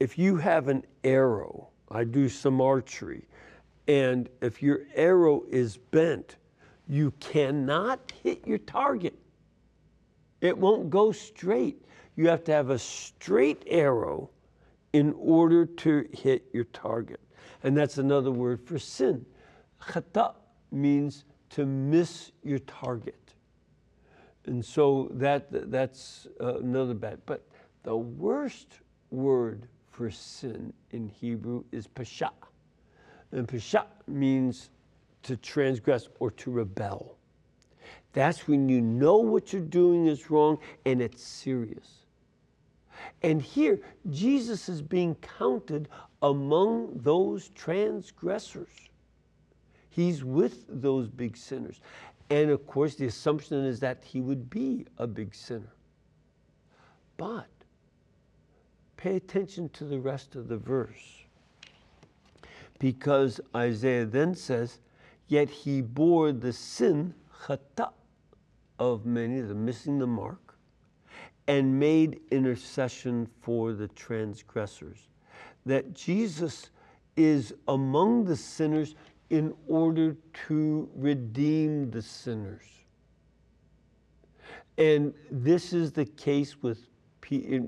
if 0.00 0.18
you 0.18 0.36
have 0.36 0.68
an 0.68 0.84
arrow, 1.04 1.68
I 1.90 2.04
do 2.04 2.28
some 2.28 2.60
archery, 2.60 3.26
and 3.86 4.28
if 4.42 4.62
your 4.62 4.80
arrow 4.94 5.44
is 5.50 5.76
bent, 5.76 6.36
you 6.88 7.12
cannot 7.20 8.12
hit 8.22 8.46
your 8.46 8.58
target. 8.58 9.18
It 10.40 10.56
won't 10.56 10.90
go 10.90 11.12
straight. 11.12 11.84
You 12.16 12.28
have 12.28 12.44
to 12.44 12.52
have 12.52 12.70
a 12.70 12.78
straight 12.78 13.64
arrow 13.66 14.30
in 14.92 15.14
order 15.18 15.66
to 15.66 16.08
hit 16.12 16.46
your 16.52 16.64
target. 16.64 17.20
And 17.62 17.76
that's 17.76 17.98
another 17.98 18.30
word 18.30 18.60
for 18.60 18.78
sin. 18.78 19.24
Khata 19.80 20.34
means 20.70 21.24
to 21.50 21.66
miss 21.66 22.32
your 22.42 22.58
target. 22.60 23.27
And 24.48 24.64
so 24.64 25.10
that, 25.12 25.70
that's 25.70 26.26
uh, 26.40 26.60
another 26.60 26.94
bad. 26.94 27.20
But 27.26 27.46
the 27.82 27.94
worst 27.94 28.80
word 29.10 29.68
for 29.90 30.10
sin 30.10 30.72
in 30.90 31.06
Hebrew 31.06 31.64
is 31.70 31.86
pasha. 31.86 32.30
And 33.30 33.46
pasha 33.46 33.84
means 34.06 34.70
to 35.24 35.36
transgress 35.36 36.08
or 36.18 36.30
to 36.30 36.50
rebel. 36.50 37.18
That's 38.14 38.48
when 38.48 38.70
you 38.70 38.80
know 38.80 39.18
what 39.18 39.52
you're 39.52 39.60
doing 39.60 40.06
is 40.06 40.30
wrong 40.30 40.58
and 40.86 41.02
it's 41.02 41.22
serious. 41.22 42.06
And 43.22 43.42
here, 43.42 43.80
Jesus 44.08 44.70
is 44.70 44.80
being 44.80 45.14
counted 45.16 45.90
among 46.22 47.00
those 47.02 47.50
transgressors. 47.50 48.70
He's 49.90 50.24
with 50.24 50.64
those 50.68 51.08
big 51.08 51.36
sinners. 51.36 51.80
And 52.30 52.50
of 52.50 52.66
course, 52.66 52.94
the 52.94 53.06
assumption 53.06 53.64
is 53.64 53.80
that 53.80 54.04
he 54.04 54.20
would 54.20 54.50
be 54.50 54.86
a 54.98 55.06
big 55.06 55.34
sinner. 55.34 55.72
But 57.16 57.48
pay 58.96 59.16
attention 59.16 59.70
to 59.70 59.84
the 59.84 59.98
rest 59.98 60.36
of 60.36 60.48
the 60.48 60.58
verse. 60.58 61.22
Because 62.78 63.40
Isaiah 63.56 64.04
then 64.04 64.34
says, 64.34 64.80
Yet 65.28 65.50
he 65.50 65.80
bore 65.80 66.32
the 66.32 66.52
sin, 66.52 67.14
chata, 67.44 67.90
of 68.78 69.04
many, 69.04 69.40
the 69.40 69.54
missing 69.54 69.98
the 69.98 70.06
mark, 70.06 70.54
and 71.46 71.78
made 71.78 72.20
intercession 72.30 73.28
for 73.40 73.72
the 73.72 73.88
transgressors. 73.88 75.08
That 75.66 75.94
Jesus 75.94 76.70
is 77.16 77.52
among 77.66 78.24
the 78.24 78.36
sinners 78.36 78.94
in 79.30 79.54
order 79.66 80.16
to 80.46 80.88
redeem 80.94 81.90
the 81.90 82.00
sinners. 82.02 82.62
And 84.78 85.12
this 85.30 85.72
is 85.72 85.92
the 85.92 86.04
case 86.04 86.62
with, 86.62 86.86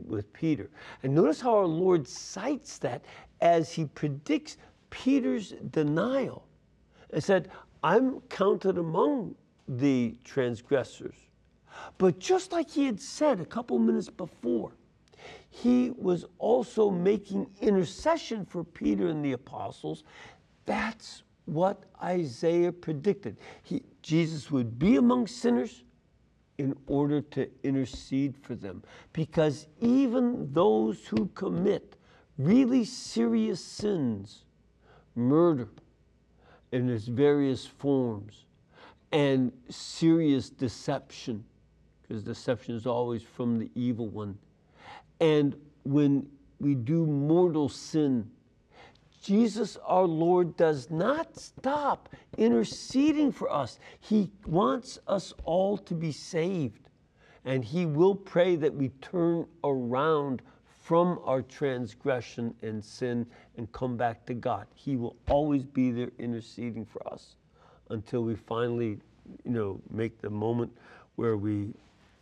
with 0.06 0.32
Peter. 0.32 0.70
And 1.02 1.14
notice 1.14 1.40
how 1.40 1.56
our 1.56 1.66
Lord 1.66 2.06
cites 2.06 2.78
that 2.78 3.04
as 3.40 3.72
he 3.72 3.84
predicts 3.86 4.56
Peter's 4.90 5.54
denial. 5.70 6.46
and 7.12 7.22
said, 7.22 7.50
I'm 7.82 8.20
counted 8.22 8.78
among 8.78 9.34
the 9.68 10.14
transgressors. 10.24 11.16
But 11.98 12.18
just 12.18 12.52
like 12.52 12.70
he 12.70 12.86
had 12.86 13.00
said 13.00 13.40
a 13.40 13.44
couple 13.44 13.78
minutes 13.78 14.10
before, 14.10 14.72
he 15.48 15.90
was 15.96 16.24
also 16.38 16.90
making 16.90 17.46
intercession 17.60 18.44
for 18.44 18.64
Peter 18.64 19.08
and 19.08 19.24
the 19.24 19.32
apostles. 19.32 20.04
That's 20.66 21.22
what 21.46 21.84
Isaiah 22.02 22.72
predicted. 22.72 23.36
He, 23.62 23.82
Jesus 24.02 24.50
would 24.50 24.78
be 24.78 24.96
among 24.96 25.26
sinners 25.26 25.82
in 26.58 26.76
order 26.86 27.22
to 27.22 27.48
intercede 27.62 28.36
for 28.42 28.54
them. 28.54 28.82
Because 29.12 29.66
even 29.80 30.52
those 30.52 31.06
who 31.06 31.26
commit 31.34 31.96
really 32.38 32.84
serious 32.84 33.64
sins, 33.64 34.44
murder 35.14 35.68
in 36.72 36.88
its 36.88 37.06
various 37.06 37.66
forms, 37.66 38.44
and 39.12 39.52
serious 39.68 40.50
deception, 40.50 41.44
because 42.02 42.22
deception 42.22 42.76
is 42.76 42.86
always 42.86 43.22
from 43.22 43.58
the 43.58 43.70
evil 43.74 44.08
one. 44.08 44.38
And 45.20 45.56
when 45.82 46.28
we 46.60 46.74
do 46.74 47.06
mortal 47.06 47.68
sin, 47.68 48.30
Jesus 49.20 49.76
our 49.84 50.04
Lord 50.06 50.56
does 50.56 50.90
not 50.90 51.38
stop 51.38 52.08
interceding 52.38 53.32
for 53.32 53.52
us. 53.52 53.78
He 54.00 54.30
wants 54.46 54.98
us 55.06 55.34
all 55.44 55.76
to 55.78 55.94
be 55.94 56.12
saved. 56.12 56.88
And 57.44 57.64
He 57.64 57.86
will 57.86 58.14
pray 58.14 58.56
that 58.56 58.74
we 58.74 58.88
turn 59.00 59.46
around 59.64 60.42
from 60.90 61.20
our 61.24 61.42
transgression 61.42 62.54
and 62.62 62.84
sin 62.84 63.26
and 63.56 63.70
come 63.72 63.96
back 63.96 64.24
to 64.26 64.34
God. 64.34 64.66
He 64.74 64.96
will 64.96 65.16
always 65.28 65.64
be 65.64 65.90
there 65.90 66.10
interceding 66.18 66.84
for 66.84 67.06
us 67.12 67.36
until 67.90 68.22
we 68.22 68.34
finally, 68.34 68.98
you 69.44 69.50
know, 69.50 69.80
make 69.90 70.20
the 70.20 70.30
moment 70.30 70.72
where 71.16 71.36
we 71.36 71.74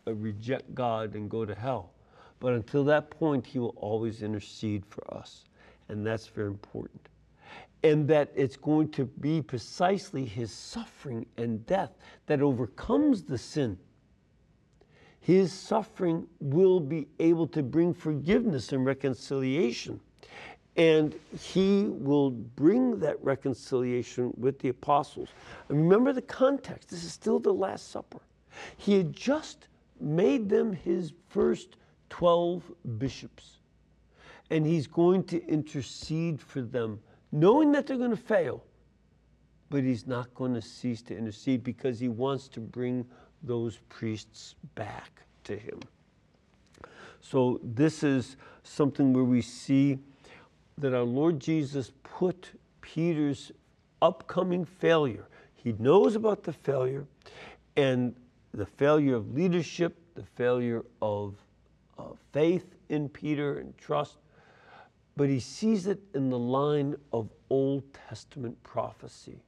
uh, 0.06 0.14
reject 0.14 0.74
God 0.74 1.14
and 1.14 1.30
go 1.30 1.44
to 1.44 1.54
hell. 1.54 1.92
But 2.40 2.54
until 2.54 2.84
that 2.84 3.10
point, 3.10 3.46
He 3.46 3.58
will 3.58 3.74
always 3.76 4.22
intercede 4.22 4.84
for 4.86 5.14
us. 5.14 5.44
And 5.88 6.06
that's 6.06 6.26
very 6.26 6.48
important. 6.48 7.08
And 7.82 8.08
that 8.08 8.32
it's 8.34 8.56
going 8.56 8.90
to 8.90 9.04
be 9.04 9.40
precisely 9.40 10.24
His 10.24 10.52
suffering 10.52 11.26
and 11.36 11.64
death 11.66 11.96
that 12.26 12.42
overcomes 12.42 13.22
the 13.22 13.38
sin. 13.38 13.78
His 15.20 15.52
suffering 15.52 16.26
will 16.40 16.80
be 16.80 17.06
able 17.18 17.46
to 17.48 17.62
bring 17.62 17.92
forgiveness 17.92 18.72
and 18.72 18.84
reconciliation. 18.84 20.00
And 20.76 21.14
he 21.36 21.84
will 21.88 22.30
bring 22.30 23.00
that 23.00 23.22
reconciliation 23.22 24.32
with 24.36 24.60
the 24.60 24.68
apostles. 24.68 25.28
And 25.68 25.78
remember 25.82 26.12
the 26.12 26.22
context. 26.22 26.88
This 26.88 27.04
is 27.04 27.12
still 27.12 27.40
the 27.40 27.52
Last 27.52 27.90
Supper. 27.90 28.20
He 28.76 28.96
had 28.96 29.12
just 29.12 29.68
made 30.00 30.48
them 30.48 30.72
his 30.72 31.12
first 31.28 31.76
12 32.10 32.62
bishops. 32.98 33.57
And 34.50 34.66
he's 34.66 34.86
going 34.86 35.24
to 35.24 35.46
intercede 35.46 36.40
for 36.40 36.62
them, 36.62 37.00
knowing 37.32 37.72
that 37.72 37.86
they're 37.86 37.98
going 37.98 38.10
to 38.10 38.16
fail. 38.16 38.64
But 39.70 39.82
he's 39.82 40.06
not 40.06 40.34
going 40.34 40.54
to 40.54 40.62
cease 40.62 41.02
to 41.02 41.16
intercede 41.16 41.62
because 41.62 42.00
he 42.00 42.08
wants 42.08 42.48
to 42.48 42.60
bring 42.60 43.04
those 43.42 43.78
priests 43.88 44.54
back 44.74 45.22
to 45.44 45.56
him. 45.56 45.80
So, 47.20 47.60
this 47.62 48.02
is 48.02 48.36
something 48.62 49.12
where 49.12 49.24
we 49.24 49.42
see 49.42 49.98
that 50.78 50.94
our 50.94 51.02
Lord 51.02 51.40
Jesus 51.40 51.92
put 52.02 52.52
Peter's 52.80 53.52
upcoming 54.00 54.64
failure. 54.64 55.26
He 55.54 55.74
knows 55.78 56.14
about 56.14 56.44
the 56.44 56.52
failure 56.52 57.04
and 57.76 58.14
the 58.54 58.66
failure 58.66 59.16
of 59.16 59.34
leadership, 59.34 59.96
the 60.14 60.22
failure 60.22 60.84
of 61.02 61.34
uh, 61.98 62.04
faith 62.32 62.74
in 62.88 63.08
Peter 63.08 63.58
and 63.58 63.76
trust, 63.76 64.16
but 65.18 65.28
he 65.28 65.40
sees 65.40 65.88
it 65.88 65.98
in 66.14 66.30
the 66.30 66.38
line 66.38 66.94
of 67.12 67.28
Old 67.50 67.82
Testament 68.08 68.62
prophecy. 68.62 69.40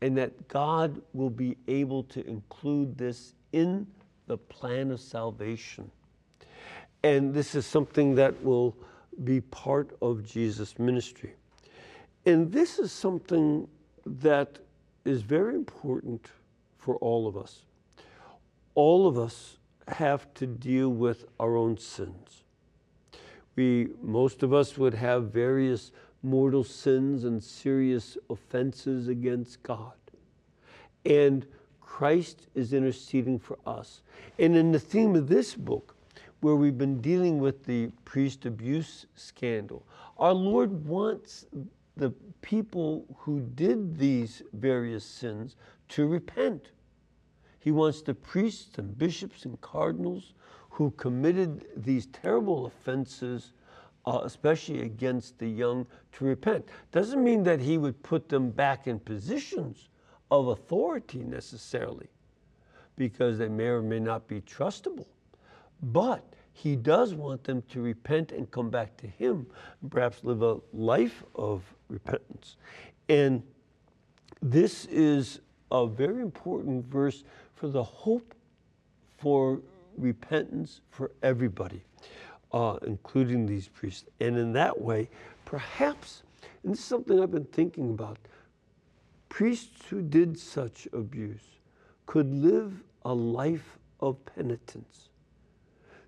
And 0.00 0.16
that 0.16 0.48
God 0.48 1.02
will 1.12 1.28
be 1.28 1.58
able 1.68 2.02
to 2.04 2.26
include 2.26 2.96
this 2.96 3.34
in 3.52 3.86
the 4.26 4.38
plan 4.38 4.90
of 4.90 4.98
salvation. 4.98 5.90
And 7.02 7.34
this 7.34 7.54
is 7.54 7.66
something 7.66 8.14
that 8.14 8.42
will 8.42 8.74
be 9.22 9.42
part 9.42 9.90
of 10.00 10.24
Jesus' 10.24 10.78
ministry. 10.78 11.34
And 12.24 12.50
this 12.50 12.78
is 12.78 12.90
something 12.90 13.68
that 14.06 14.60
is 15.04 15.20
very 15.20 15.56
important 15.56 16.30
for 16.78 16.96
all 16.96 17.28
of 17.28 17.36
us. 17.36 17.66
All 18.74 19.06
of 19.06 19.18
us 19.18 19.58
have 19.88 20.32
to 20.34 20.46
deal 20.46 20.88
with 20.88 21.26
our 21.38 21.54
own 21.54 21.76
sins. 21.76 22.44
We, 23.56 23.88
most 24.02 24.42
of 24.42 24.52
us 24.52 24.78
would 24.78 24.94
have 24.94 25.32
various 25.32 25.92
mortal 26.22 26.64
sins 26.64 27.24
and 27.24 27.42
serious 27.42 28.16
offenses 28.28 29.08
against 29.08 29.62
God. 29.62 29.94
And 31.04 31.46
Christ 31.80 32.46
is 32.54 32.72
interceding 32.72 33.38
for 33.38 33.58
us. 33.66 34.02
And 34.38 34.56
in 34.56 34.72
the 34.72 34.78
theme 34.78 35.16
of 35.16 35.28
this 35.28 35.54
book, 35.54 35.96
where 36.40 36.56
we've 36.56 36.78
been 36.78 37.00
dealing 37.00 37.38
with 37.38 37.64
the 37.64 37.88
priest 38.04 38.46
abuse 38.46 39.06
scandal. 39.14 39.84
Our 40.18 40.32
Lord 40.32 40.86
wants 40.86 41.46
the 41.96 42.10
people 42.40 43.04
who 43.18 43.40
did 43.40 43.98
these 43.98 44.42
various 44.54 45.04
sins 45.04 45.56
to 45.90 46.06
repent. 46.06 46.70
He 47.58 47.70
wants 47.70 48.00
the 48.00 48.14
priests 48.14 48.78
and 48.78 48.96
bishops 48.96 49.44
and 49.44 49.60
cardinals 49.60 50.32
who 50.70 50.90
committed 50.92 51.66
these 51.76 52.06
terrible 52.06 52.66
offenses, 52.66 53.52
uh, 54.06 54.20
especially 54.24 54.82
against 54.82 55.38
the 55.38 55.48
young, 55.48 55.86
to 56.12 56.24
repent. 56.24 56.68
Doesn't 56.90 57.22
mean 57.22 57.42
that 57.42 57.60
he 57.60 57.76
would 57.76 58.02
put 58.02 58.28
them 58.28 58.50
back 58.50 58.86
in 58.86 58.98
positions 58.98 59.88
of 60.30 60.48
authority 60.48 61.18
necessarily, 61.18 62.08
because 62.96 63.36
they 63.36 63.48
may 63.48 63.66
or 63.66 63.82
may 63.82 64.00
not 64.00 64.26
be 64.26 64.40
trustable. 64.40 65.06
But 65.82 66.24
he 66.52 66.76
does 66.76 67.14
want 67.14 67.44
them 67.44 67.62
to 67.70 67.80
repent 67.80 68.32
and 68.32 68.50
come 68.50 68.70
back 68.70 68.96
to 68.98 69.06
him, 69.06 69.46
and 69.82 69.90
perhaps 69.90 70.24
live 70.24 70.42
a 70.42 70.58
life 70.72 71.24
of 71.34 71.62
repentance. 71.88 72.56
And 73.08 73.42
this 74.40 74.84
is 74.86 75.40
a 75.72 75.86
very 75.86 76.22
important 76.22 76.86
verse 76.86 77.24
for 77.54 77.68
the 77.68 77.82
hope 77.82 78.34
for 79.18 79.60
repentance 80.00 80.80
for 80.90 81.10
everybody, 81.22 81.82
uh, 82.52 82.78
including 82.86 83.46
these 83.46 83.68
priests. 83.68 84.08
And 84.20 84.36
in 84.36 84.52
that 84.54 84.80
way, 84.80 85.08
perhaps, 85.44 86.22
and 86.62 86.72
this 86.72 86.80
is 86.80 86.84
something 86.84 87.20
I've 87.20 87.30
been 87.30 87.44
thinking 87.44 87.90
about, 87.90 88.18
priests 89.28 89.86
who 89.88 90.02
did 90.02 90.38
such 90.38 90.88
abuse 90.92 91.58
could 92.06 92.32
live 92.32 92.82
a 93.04 93.14
life 93.14 93.78
of 94.00 94.24
penitence 94.26 95.10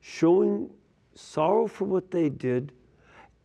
showing 0.02 0.68
sorrow 1.14 1.66
for 1.66 1.84
what 1.84 2.10
they 2.10 2.28
did 2.28 2.72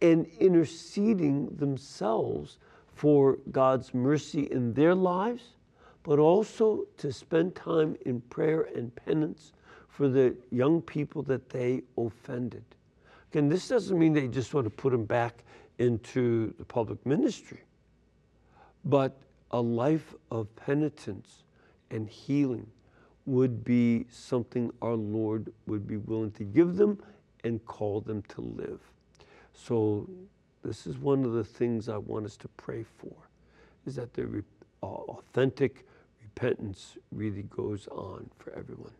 and 0.01 0.25
interceding 0.39 1.47
themselves 1.55 2.57
for 2.93 3.37
God's 3.51 3.93
mercy 3.93 4.47
in 4.51 4.73
their 4.73 4.95
lives, 4.95 5.53
but 6.03 6.19
also 6.19 6.85
to 6.97 7.13
spend 7.13 7.55
time 7.55 7.95
in 8.05 8.21
prayer 8.21 8.69
and 8.75 8.93
penance 8.95 9.53
for 9.97 10.07
the 10.07 10.35
young 10.51 10.79
people 10.79 11.23
that 11.23 11.49
they 11.49 11.81
offended. 11.97 12.63
Again, 13.31 13.49
this 13.49 13.67
doesn't 13.67 13.97
mean 13.97 14.13
they 14.13 14.27
just 14.27 14.53
want 14.53 14.65
to 14.65 14.69
put 14.69 14.91
them 14.91 15.05
back 15.05 15.43
into 15.79 16.53
the 16.59 16.65
public 16.65 17.03
ministry, 17.03 17.61
but 18.85 19.17
a 19.49 19.59
life 19.59 20.13
of 20.29 20.55
penitence 20.55 21.45
and 21.89 22.07
healing 22.07 22.67
would 23.25 23.63
be 23.63 24.05
something 24.11 24.71
our 24.83 24.93
Lord 24.93 25.51
would 25.65 25.87
be 25.87 25.97
willing 25.97 26.31
to 26.33 26.43
give 26.43 26.75
them 26.75 27.01
and 27.43 27.65
call 27.65 27.99
them 27.99 28.21
to 28.29 28.41
live. 28.41 28.79
So 29.55 30.07
this 30.63 30.85
is 30.85 30.99
one 30.99 31.25
of 31.25 31.31
the 31.31 31.43
things 31.43 31.89
I 31.89 31.97
want 31.97 32.27
us 32.27 32.37
to 32.37 32.47
pray 32.49 32.85
for, 32.99 33.15
is 33.87 33.95
that 33.95 34.13
the 34.13 34.43
uh, 34.83 34.85
authentic 34.85 35.87
repentance 36.21 36.99
really 37.11 37.45
goes 37.49 37.87
on 37.87 38.29
for 38.37 38.53
everyone. 38.53 38.93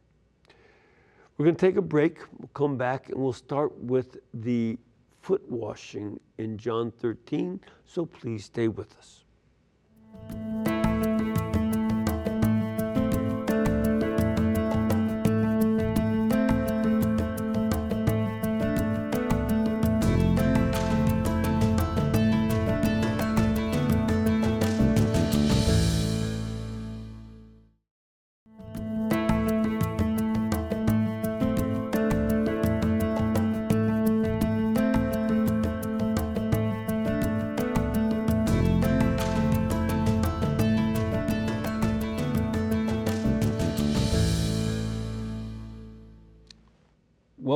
We're 1.37 1.45
going 1.45 1.55
to 1.55 1.65
take 1.65 1.77
a 1.77 1.83
break. 1.83 2.17
We'll 2.39 2.49
come 2.55 2.77
back 2.77 3.09
and 3.09 3.17
we'll 3.17 3.31
start 3.31 3.77
with 3.77 4.17
the 4.33 4.79
foot 5.21 5.47
washing 5.47 6.19
in 6.39 6.57
John 6.57 6.89
13. 6.89 7.59
So 7.85 8.07
please 8.07 8.45
stay 8.45 8.67
with 8.67 8.97
us. 8.97 9.23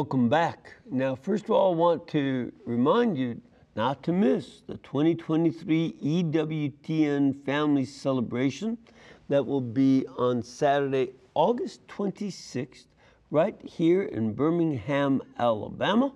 Welcome 0.01 0.29
back. 0.29 0.73
Now, 0.89 1.13
first 1.13 1.43
of 1.43 1.51
all, 1.51 1.73
I 1.73 1.77
want 1.77 2.07
to 2.07 2.51
remind 2.65 3.19
you 3.19 3.39
not 3.75 4.01
to 4.01 4.11
miss 4.11 4.61
the 4.65 4.77
2023 4.77 5.93
EWTN 6.03 7.45
Family 7.45 7.85
Celebration 7.85 8.79
that 9.29 9.45
will 9.45 9.61
be 9.61 10.07
on 10.17 10.41
Saturday, 10.41 11.11
August 11.35 11.87
26th, 11.87 12.85
right 13.29 13.55
here 13.63 14.01
in 14.01 14.33
Birmingham, 14.33 15.21
Alabama, 15.37 16.11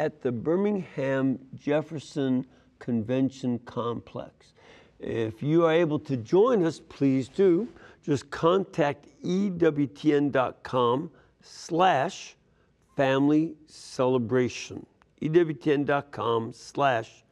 at 0.00 0.20
the 0.20 0.32
Birmingham 0.32 1.38
Jefferson 1.54 2.44
Convention 2.80 3.60
Complex. 3.60 4.54
If 4.98 5.40
you 5.40 5.66
are 5.66 5.72
able 5.72 6.00
to 6.00 6.16
join 6.16 6.66
us, 6.66 6.80
please 6.80 7.28
do. 7.28 7.68
Just 8.02 8.28
contact 8.30 9.06
ewtn.com 9.22 11.10
slash 11.42 12.34
family 12.96 13.54
celebration. 13.66 14.84
EWTN.com 15.22 16.52
slash 16.52 17.24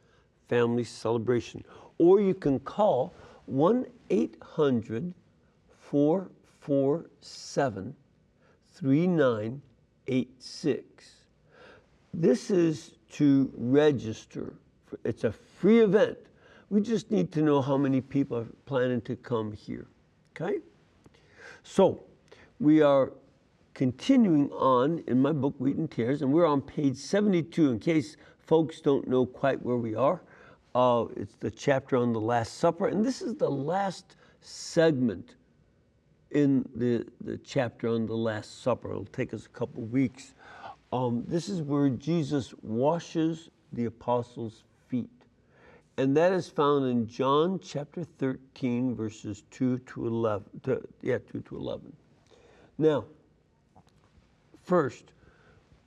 family 0.47 0.83
celebration. 0.83 1.63
Or 1.97 2.19
you 2.19 2.33
can 2.33 2.59
call 2.59 3.13
1 3.45 3.85
800 4.09 5.13
447 5.79 7.95
3986. 8.73 11.11
This 12.13 12.51
is 12.51 12.91
to 13.11 13.49
register. 13.55 14.55
It's 15.03 15.23
a 15.23 15.31
free 15.31 15.81
event. 15.81 16.17
We 16.69 16.81
just 16.81 17.09
need 17.11 17.31
to 17.33 17.41
know 17.41 17.61
how 17.61 17.77
many 17.77 18.01
people 18.01 18.39
are 18.39 18.47
planning 18.65 19.01
to 19.01 19.15
come 19.15 19.51
here. 19.51 19.85
Okay? 20.35 20.57
So, 21.63 22.03
we 22.59 22.81
are 22.81 23.13
continuing 23.73 24.49
on 24.51 25.03
in 25.07 25.21
my 25.21 25.31
book, 25.31 25.55
Wheat 25.57 25.77
and 25.77 25.89
Tares, 25.89 26.21
and 26.21 26.31
we're 26.31 26.45
on 26.45 26.61
page 26.61 26.97
72 26.97 27.71
in 27.71 27.79
case 27.79 28.17
folks 28.39 28.81
don't 28.81 29.07
know 29.07 29.25
quite 29.25 29.61
where 29.63 29.77
we 29.77 29.95
are. 29.95 30.21
Uh, 30.75 31.05
it's 31.15 31.35
the 31.39 31.51
chapter 31.51 31.97
on 31.97 32.13
the 32.13 32.19
Last 32.19 32.57
Supper, 32.57 32.87
and 32.87 33.05
this 33.05 33.21
is 33.21 33.35
the 33.35 33.49
last 33.49 34.15
segment 34.41 35.35
in 36.31 36.67
the, 36.75 37.05
the 37.23 37.37
chapter 37.37 37.87
on 37.89 38.05
the 38.05 38.15
Last 38.15 38.63
Supper. 38.63 38.91
It'll 38.91 39.05
take 39.05 39.33
us 39.33 39.45
a 39.45 39.49
couple 39.49 39.83
weeks. 39.83 40.33
Um, 40.91 41.23
this 41.27 41.47
is 41.47 41.61
where 41.61 41.89
Jesus 41.89 42.53
washes 42.61 43.49
the 43.71 43.85
apostles' 43.85 44.63
feet. 44.87 45.09
And 45.97 46.17
that 46.17 46.33
is 46.33 46.49
found 46.49 46.89
in 46.89 47.07
John 47.07 47.59
chapter 47.63 48.03
13, 48.03 48.95
verses 48.95 49.43
2 49.51 49.77
to 49.79 50.07
11. 50.07 50.61
To, 50.63 50.81
yeah, 51.01 51.19
2 51.31 51.41
to 51.41 51.55
11. 51.55 51.93
Now, 52.79 53.05
First, 54.63 55.11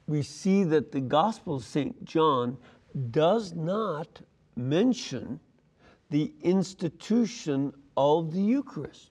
we 0.07 0.23
see 0.23 0.63
that 0.65 0.93
the 0.93 1.01
Gospel 1.01 1.57
of 1.57 1.65
St. 1.65 2.05
John 2.05 2.59
does 3.11 3.55
not 3.55 4.21
mention 4.55 5.41
the 6.11 6.33
institution 6.43 7.73
of 7.97 8.33
the 8.33 8.41
Eucharist. 8.41 9.11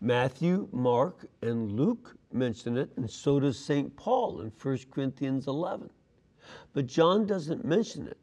Matthew, 0.00 0.68
Mark, 0.70 1.26
and 1.42 1.72
Luke 1.72 2.16
mention 2.32 2.76
it, 2.76 2.90
and 2.96 3.10
so 3.10 3.40
does 3.40 3.58
St. 3.58 3.94
Paul 3.96 4.42
in 4.42 4.52
1 4.62 4.78
Corinthians 4.90 5.48
11. 5.48 5.90
But 6.72 6.86
John 6.86 7.26
doesn't 7.26 7.64
mention 7.64 8.06
it. 8.06 8.18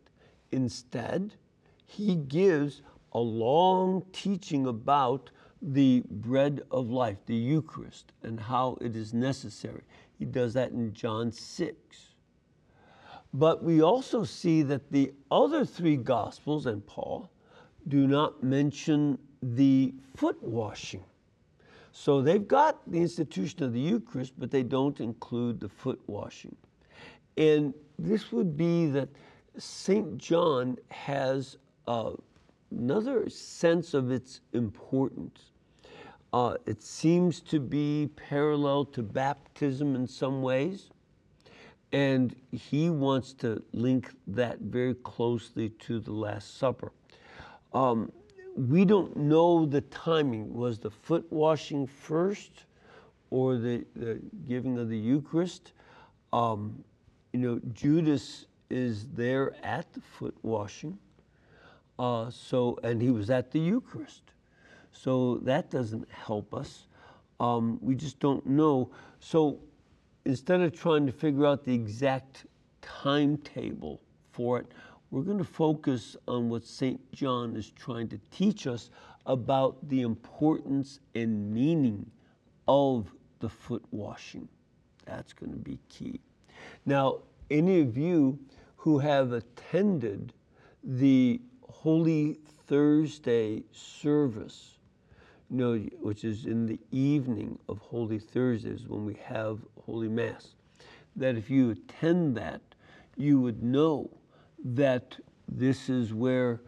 Instead, 0.52 1.34
he 1.86 2.16
gives 2.16 2.82
a 3.12 3.20
long 3.20 4.06
teaching 4.14 4.68
about 4.68 5.32
the 5.62 6.04
bread 6.10 6.62
of 6.72 6.90
life, 6.90 7.18
the 7.26 7.36
Eucharist, 7.36 8.14
and 8.24 8.40
how 8.40 8.78
it 8.82 8.96
is 8.96 9.14
necessary. 9.14 9.82
He 10.18 10.26
does 10.26 10.54
that 10.54 10.72
in 10.72 10.94
John 10.94 11.32
6. 11.32 11.76
But 13.34 13.64
we 13.64 13.82
also 13.82 14.24
see 14.24 14.64
that 14.64 14.92
the 14.92 15.14
other 15.30 15.66
three 15.66 15.98
Gospels 15.98 16.68
and 16.68 16.86
Paul 16.86 17.30
do 17.88 18.08
not 18.08 18.42
mention 18.42 19.18
the 19.42 19.94
foot 20.16 20.42
washing. 20.42 21.04
So 21.92 22.22
they've 22.22 22.48
got 22.48 22.80
the 22.90 23.00
institution 23.00 23.64
of 23.64 23.74
the 23.74 23.80
Eucharist, 23.80 24.34
but 24.38 24.52
they 24.52 24.64
don't 24.64 25.00
include 25.00 25.60
the 25.60 25.70
foot 25.70 26.02
washing. 26.08 26.56
And 27.38 27.74
this 28.00 28.32
would 28.32 28.58
be 28.58 28.88
that 28.88 29.10
St. 29.58 30.18
John 30.18 30.78
has 30.90 31.58
uh, 31.88 32.12
another 32.72 33.30
sense 33.30 33.94
of 33.94 34.12
its 34.12 34.42
importance. 34.54 35.52
Uh, 36.36 36.58
it 36.66 36.84
seems 36.84 37.40
to 37.40 37.62
be 37.62 38.10
parallel 38.18 38.84
to 38.84 39.02
baptism 39.02 39.96
in 39.96 40.06
some 40.06 40.42
ways. 40.42 40.90
And 41.94 42.36
he 42.52 42.90
wants 42.90 43.32
to 43.36 43.64
link 43.72 44.14
that 44.28 44.60
very 44.60 44.96
closely 44.96 45.70
to 45.70 46.02
the 46.02 46.12
Last 46.12 46.58
Supper. 46.58 46.92
Um, 47.72 48.12
we 48.58 48.84
don't 48.84 49.16
know 49.16 49.66
the 49.66 49.80
timing. 49.80 50.54
Was 50.54 50.78
the 50.78 50.92
foot 50.92 51.26
washing 51.32 51.88
first 51.88 52.66
or 53.30 53.56
the, 53.56 53.86
the 53.96 54.20
giving 54.46 54.78
of 54.78 54.90
the 54.90 54.98
Eucharist? 54.98 55.72
Um, 56.34 56.84
you 57.32 57.40
know, 57.40 57.62
Judas 57.72 58.48
is 58.70 59.08
there 59.14 59.56
at 59.64 59.94
the 59.94 60.02
foot 60.02 60.36
washing. 60.42 60.98
Uh, 61.98 62.30
so, 62.30 62.78
and 62.84 63.02
he 63.02 63.10
was 63.10 63.30
at 63.30 63.52
the 63.52 63.60
Eucharist. 63.60 64.34
So 64.96 65.38
that 65.44 65.70
doesn't 65.70 66.10
help 66.10 66.54
us. 66.54 66.88
Um, 67.40 67.80
we 67.82 67.96
just 67.96 68.20
don't 68.20 68.46
know. 68.46 68.92
So 69.20 69.60
instead 70.24 70.62
of 70.62 70.74
trying 70.74 71.06
to 71.06 71.12
figure 71.12 71.46
out 71.46 71.64
the 71.66 71.74
exact 71.74 72.46
timetable 72.82 74.02
for 74.32 74.60
it, 74.60 74.68
we're 75.12 75.24
going 75.24 75.38
to 75.38 75.44
focus 75.44 76.16
on 76.28 76.50
what 76.50 76.66
St. 76.66 77.00
John 77.12 77.56
is 77.56 77.72
trying 77.72 78.08
to 78.10 78.20
teach 78.32 78.68
us 78.68 78.90
about 79.26 79.88
the 79.90 80.02
importance 80.02 81.00
and 81.14 81.52
meaning 81.54 82.10
of 82.68 83.14
the 83.40 83.50
foot 83.50 83.84
washing. 83.92 84.48
That's 85.06 85.34
going 85.34 85.52
to 85.52 85.58
be 85.58 85.80
key. 85.90 86.22
Now, 86.86 87.20
any 87.52 87.82
of 87.82 87.98
you 87.98 88.40
who 88.78 88.98
have 89.00 89.34
attended 89.34 90.34
the 90.84 91.42
Holy 91.62 92.40
Thursday 92.68 93.64
service 93.72 94.75
you 95.50 95.58
know, 95.58 95.76
which 96.02 96.24
is 96.24 96.46
in 96.46 96.66
the 96.66 96.80
evening 96.92 97.58
of 97.70 97.78
Holy 97.80 98.20
Thursdays 98.20 98.88
when 98.88 99.06
we 99.06 99.16
have 99.24 99.60
Holy 99.86 100.10
Mass, 100.10 100.56
that 101.16 101.36
if 101.38 101.50
you 101.50 101.72
attend 101.72 102.36
that, 102.38 102.62
you 103.16 103.40
would 103.40 103.64
know 103.64 104.10
that 104.64 105.18
this 105.48 105.90
is 105.90 106.14
where 106.14 106.62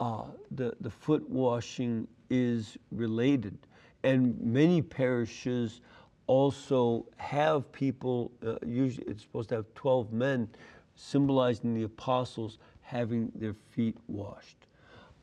uh, 0.00 0.24
the, 0.50 0.74
the 0.80 0.90
foot 0.90 1.28
washing 1.30 2.06
is 2.30 2.76
related. 2.90 3.56
and 4.02 4.38
many 4.40 4.82
parishes 4.82 5.80
also 6.26 7.06
have 7.16 7.70
people, 7.72 8.30
uh, 8.46 8.56
usually 8.66 9.06
it's 9.06 9.22
supposed 9.22 9.48
to 9.50 9.56
have 9.56 9.66
12 9.74 10.12
men 10.12 10.48
symbolizing 10.94 11.74
the 11.74 11.82
apostles 11.82 12.58
having 12.82 13.32
their 13.34 13.54
feet 13.54 13.96
washed. 14.08 14.63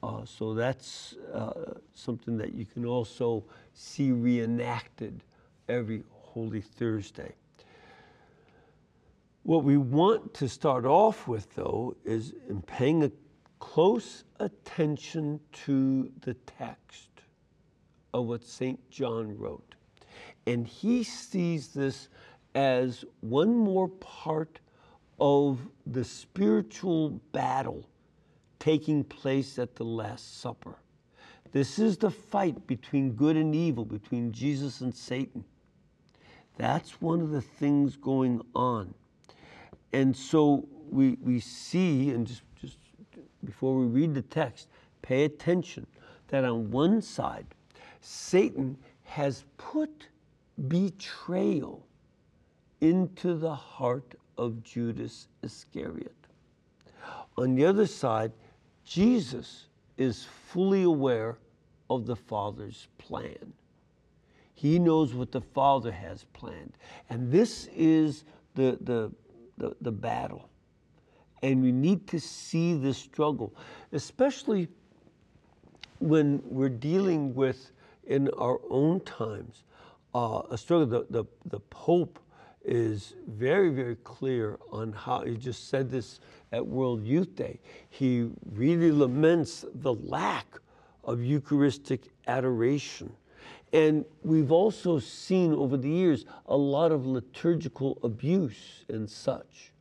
Uh, 0.04 0.26
so 0.26 0.54
that's 0.54 1.16
uh, 1.34 1.76
something 1.94 2.38
that 2.38 2.54
you 2.54 2.66
can 2.66 2.86
also 2.86 3.44
see 3.74 4.12
reenacted 4.12 5.24
every 5.70 6.04
Holy 6.10 6.62
Thursday. 6.62 7.34
What 9.44 9.64
we 9.64 9.78
want 9.78 10.34
to 10.36 10.48
start 10.48 10.86
off 10.86 11.28
with, 11.28 11.54
though, 11.56 11.96
is 12.06 12.34
in 12.50 12.62
paying 12.62 13.04
a 13.04 13.12
close 13.60 14.24
attention 14.40 15.40
to 15.52 16.12
the 16.22 16.34
text 16.34 17.10
of 18.14 18.26
what 18.26 18.46
St. 18.46 18.80
John 18.90 19.38
wrote. 19.38 19.76
And 20.48 20.68
he 20.68 21.04
sees 21.04 21.70
this 21.70 22.10
as 22.56 23.06
one 23.22 23.56
more 23.56 23.88
part 23.88 24.60
of 25.20 25.60
the 25.86 26.04
spiritual 26.04 27.12
battle 27.32 27.88
taking 28.62 29.04
place 29.04 29.58
at 29.58 29.76
the 29.76 29.84
Last 29.84 30.40
Supper. 30.40 30.76
This 31.52 31.80
is 31.80 31.98
the 31.98 32.12
fight 32.12 32.68
between 32.68 33.14
good 33.14 33.36
and 33.36 33.56
evil, 33.56 33.84
between 33.84 34.32
Jesus 34.32 34.82
and 34.82 34.94
Satan. 34.94 35.44
That's 36.58 37.02
one 37.02 37.22
of 37.22 37.32
the 37.32 37.42
things 37.42 37.98
going 37.98 38.40
on. 38.54 38.94
And 39.94 40.16
so 40.16 40.68
we, 40.92 41.18
we 41.24 41.40
see, 41.40 42.12
and 42.12 42.28
just, 42.28 42.44
just 42.62 42.78
before 43.44 43.76
we 43.80 43.88
read 43.88 44.14
the 44.14 44.22
text, 44.22 44.68
pay 45.02 45.26
attention 45.26 45.88
that 46.28 46.46
on 46.46 46.70
one 46.70 47.02
side, 47.02 47.48
Satan 48.00 48.78
has 49.06 49.44
put 49.58 50.08
betrayal 50.68 51.84
into 52.80 53.34
the 53.34 53.56
heart 53.56 54.14
of 54.38 54.62
Judas 54.64 55.30
Iscariot. 55.42 56.16
On 57.38 57.56
the 57.56 57.66
other 57.66 57.88
side, 57.88 58.32
Jesus 58.86 59.68
is 59.98 60.26
fully 60.26 60.84
aware 60.84 61.38
of 61.90 62.06
the 62.06 62.16
Father's 62.16 62.88
plan. 62.98 63.54
He 64.54 64.80
knows 64.80 65.14
what 65.14 65.32
the 65.32 65.42
Father 65.42 65.92
has 65.92 66.26
planned. 66.34 66.74
And 67.10 67.32
this 67.32 67.68
is 67.76 68.26
the, 68.56 68.78
the, 68.82 69.12
the, 69.58 69.76
the 69.82 69.92
battle. 69.92 70.50
And 71.42 71.64
we 71.64 71.72
need 71.72 72.08
to 72.08 72.20
see 72.20 72.76
this 72.76 72.98
struggle, 72.98 73.56
especially 73.92 74.68
when 76.00 76.42
we're 76.46 76.70
dealing 76.70 77.34
with, 77.34 77.72
in 78.06 78.30
our 78.38 78.60
own 78.70 79.00
times, 79.02 79.64
uh, 80.14 80.42
a 80.50 80.58
struggle. 80.58 80.86
The, 80.86 81.06
the, 81.10 81.26
the 81.46 81.60
Pope 81.60 82.20
is 82.64 83.16
very, 83.28 83.70
very 83.70 83.96
clear 83.98 84.60
on 84.72 84.92
how, 84.92 85.22
he 85.22 85.36
just 85.36 85.70
said 85.70 85.90
this 85.90 86.20
at 86.52 86.66
World 86.66 87.06
Youth 87.06 87.36
Day. 87.36 87.60
He 87.90 88.30
really 88.54 88.92
laments 88.92 89.66
the 89.74 89.94
lack 89.94 90.48
of 91.04 91.24
Eucharistic 91.24 92.10
adoration. 92.28 93.12
And 93.74 94.06
we've 94.24 94.52
also 94.52 95.00
seen 95.00 95.54
over 95.54 95.78
the 95.78 95.90
years 95.90 96.26
a 96.48 96.58
lot 96.58 96.92
of 96.92 97.06
liturgical 97.06 97.98
abuse 98.04 98.84
and 98.90 99.10
such. 99.10 99.72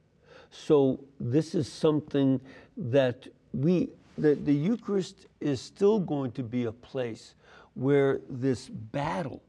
So 0.51 1.01
this 1.19 1.55
is 1.55 1.71
something 1.71 2.41
that 2.77 3.27
we, 3.53 3.89
that 4.19 4.45
the 4.45 4.55
Eucharist 4.55 5.27
is 5.41 5.61
still 5.61 5.99
going 5.99 6.33
to 6.33 6.43
be 6.43 6.65
a 6.65 6.73
place 6.73 7.35
where 7.75 8.21
this 8.29 8.69
battle 8.69 9.43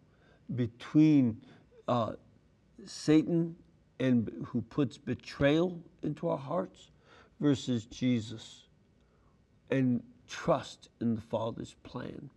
between 0.56 1.40
uh, 1.88 2.14
Satan 2.86 3.56
and 4.00 4.32
who 4.48 4.62
puts 4.62 4.98
betrayal 4.98 5.80
into 6.02 6.28
our 6.28 6.38
hearts 6.38 6.91
versus 7.42 7.86
Jesus 7.86 8.68
and 9.72 10.04
trust 10.30 10.90
in 11.02 11.16
the 11.16 11.22
Father's 11.22 11.76
plan. 11.84 12.30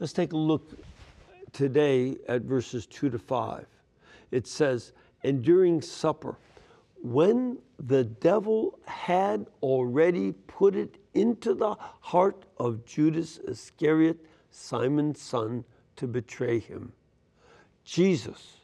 Let's 0.00 0.12
take 0.12 0.32
a 0.32 0.36
look 0.36 0.70
today 1.52 2.16
at 2.28 2.42
verses 2.42 2.86
2 2.86 3.10
to 3.10 3.18
5. 3.18 3.66
It 4.30 4.46
says, 4.46 4.92
And 5.22 5.42
during 5.42 5.80
supper, 5.80 6.36
when 7.02 7.58
the 7.78 8.04
devil 8.04 8.78
had 8.86 9.46
already 9.62 10.32
put 10.32 10.74
it 10.74 10.96
into 11.12 11.54
the 11.54 11.76
heart 12.00 12.46
of 12.58 12.84
Judas 12.86 13.38
Iscariot, 13.46 14.24
Simon's 14.50 15.20
son, 15.20 15.64
to 15.96 16.06
betray 16.06 16.58
him, 16.58 16.92
Jesus, 17.84 18.56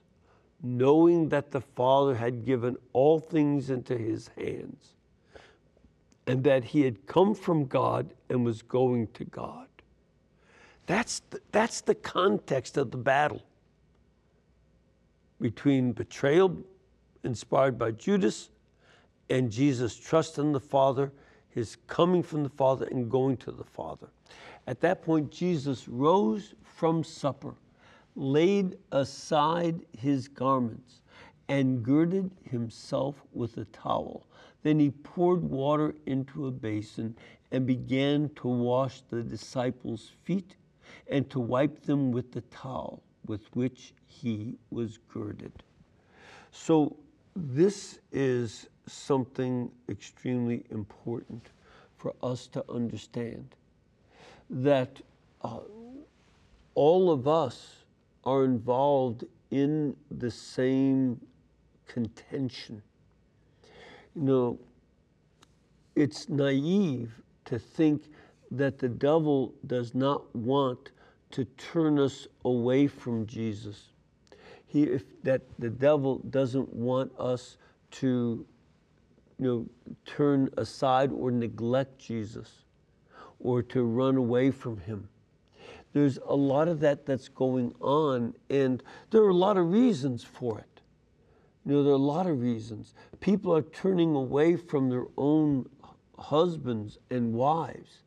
knowing 0.62 1.28
that 1.28 1.50
the 1.50 1.60
Father 1.60 2.14
had 2.14 2.44
given 2.44 2.76
all 2.92 3.20
things 3.20 3.70
into 3.70 3.96
his 3.96 4.30
hands, 4.36 4.94
and 6.30 6.44
that 6.44 6.62
he 6.62 6.82
had 6.82 7.06
come 7.06 7.34
from 7.34 7.64
God 7.66 8.14
and 8.28 8.44
was 8.44 8.62
going 8.62 9.08
to 9.14 9.24
God. 9.24 9.66
That's 10.86 11.22
the, 11.30 11.40
that's 11.50 11.80
the 11.80 11.96
context 11.96 12.76
of 12.76 12.92
the 12.92 12.96
battle 12.96 13.42
between 15.40 15.90
betrayal 15.90 16.56
inspired 17.24 17.76
by 17.76 17.90
Judas 17.90 18.50
and 19.28 19.50
Jesus' 19.50 19.96
trust 19.96 20.38
in 20.38 20.52
the 20.52 20.60
Father, 20.60 21.10
his 21.48 21.76
coming 21.88 22.22
from 22.22 22.44
the 22.44 22.48
Father 22.48 22.86
and 22.92 23.10
going 23.10 23.36
to 23.38 23.50
the 23.50 23.64
Father. 23.64 24.06
At 24.68 24.80
that 24.82 25.02
point, 25.02 25.32
Jesus 25.32 25.88
rose 25.88 26.54
from 26.62 27.02
supper 27.02 27.56
laid 28.14 28.76
aside 28.92 29.80
his 29.98 30.28
garments, 30.28 31.00
and 31.48 31.82
girded 31.82 32.30
himself 32.44 33.22
with 33.32 33.56
a 33.56 33.64
towel. 33.66 34.24
Then 34.62 34.78
he 34.78 34.90
poured 34.90 35.42
water 35.42 35.94
into 36.06 36.46
a 36.46 36.50
basin 36.50 37.16
and 37.50 37.66
began 37.66 38.30
to 38.36 38.48
wash 38.48 39.00
the 39.10 39.22
disciples' 39.22 40.12
feet 40.24 40.56
and 41.08 41.28
to 41.30 41.40
wipe 41.40 41.82
them 41.82 42.12
with 42.12 42.32
the 42.32 42.42
towel 42.42 43.02
with 43.26 43.54
which 43.54 43.94
he 44.06 44.56
was 44.70 44.98
girded. 45.12 45.52
So, 46.50 46.96
this 47.36 48.00
is 48.12 48.68
something 48.86 49.70
extremely 49.88 50.64
important 50.70 51.50
for 51.96 52.14
us 52.22 52.48
to 52.48 52.64
understand 52.68 53.54
that 54.48 55.00
uh, 55.42 55.60
all 56.74 57.10
of 57.10 57.28
us 57.28 57.84
are 58.24 58.44
involved 58.44 59.24
in 59.50 59.96
the 60.10 60.30
same 60.30 61.20
contention. 61.86 62.82
You 64.14 64.22
know, 64.22 64.58
it's 65.94 66.28
naive 66.28 67.12
to 67.46 67.58
think 67.58 68.04
that 68.50 68.78
the 68.78 68.88
devil 68.88 69.54
does 69.66 69.94
not 69.94 70.34
want 70.34 70.90
to 71.30 71.44
turn 71.56 71.98
us 71.98 72.26
away 72.44 72.86
from 72.86 73.26
Jesus. 73.26 73.88
He, 74.66 74.84
if 74.84 75.04
that 75.22 75.42
the 75.58 75.70
devil 75.70 76.18
doesn't 76.30 76.72
want 76.72 77.12
us 77.18 77.56
to, 77.92 78.44
you 79.38 79.44
know, 79.44 79.94
turn 80.06 80.48
aside 80.56 81.12
or 81.12 81.30
neglect 81.30 81.98
Jesus, 81.98 82.64
or 83.38 83.62
to 83.62 83.82
run 83.84 84.16
away 84.16 84.50
from 84.50 84.78
him 84.78 85.08
there's 85.92 86.18
a 86.26 86.34
lot 86.34 86.68
of 86.68 86.80
that 86.80 87.04
that's 87.04 87.28
going 87.28 87.74
on, 87.80 88.34
and 88.48 88.82
there 89.10 89.22
are 89.22 89.30
a 89.30 89.34
lot 89.34 89.56
of 89.56 89.70
reasons 89.70 90.22
for 90.22 90.58
it. 90.58 90.66
You 91.66 91.72
know, 91.72 91.82
there 91.82 91.92
are 91.92 91.96
a 91.96 91.98
lot 91.98 92.26
of 92.26 92.40
reasons. 92.40 92.94
People 93.20 93.54
are 93.54 93.62
turning 93.62 94.14
away 94.14 94.56
from 94.56 94.88
their 94.88 95.04
own 95.16 95.68
husbands 96.18 96.98
and 97.10 97.34
wives. 97.34 98.02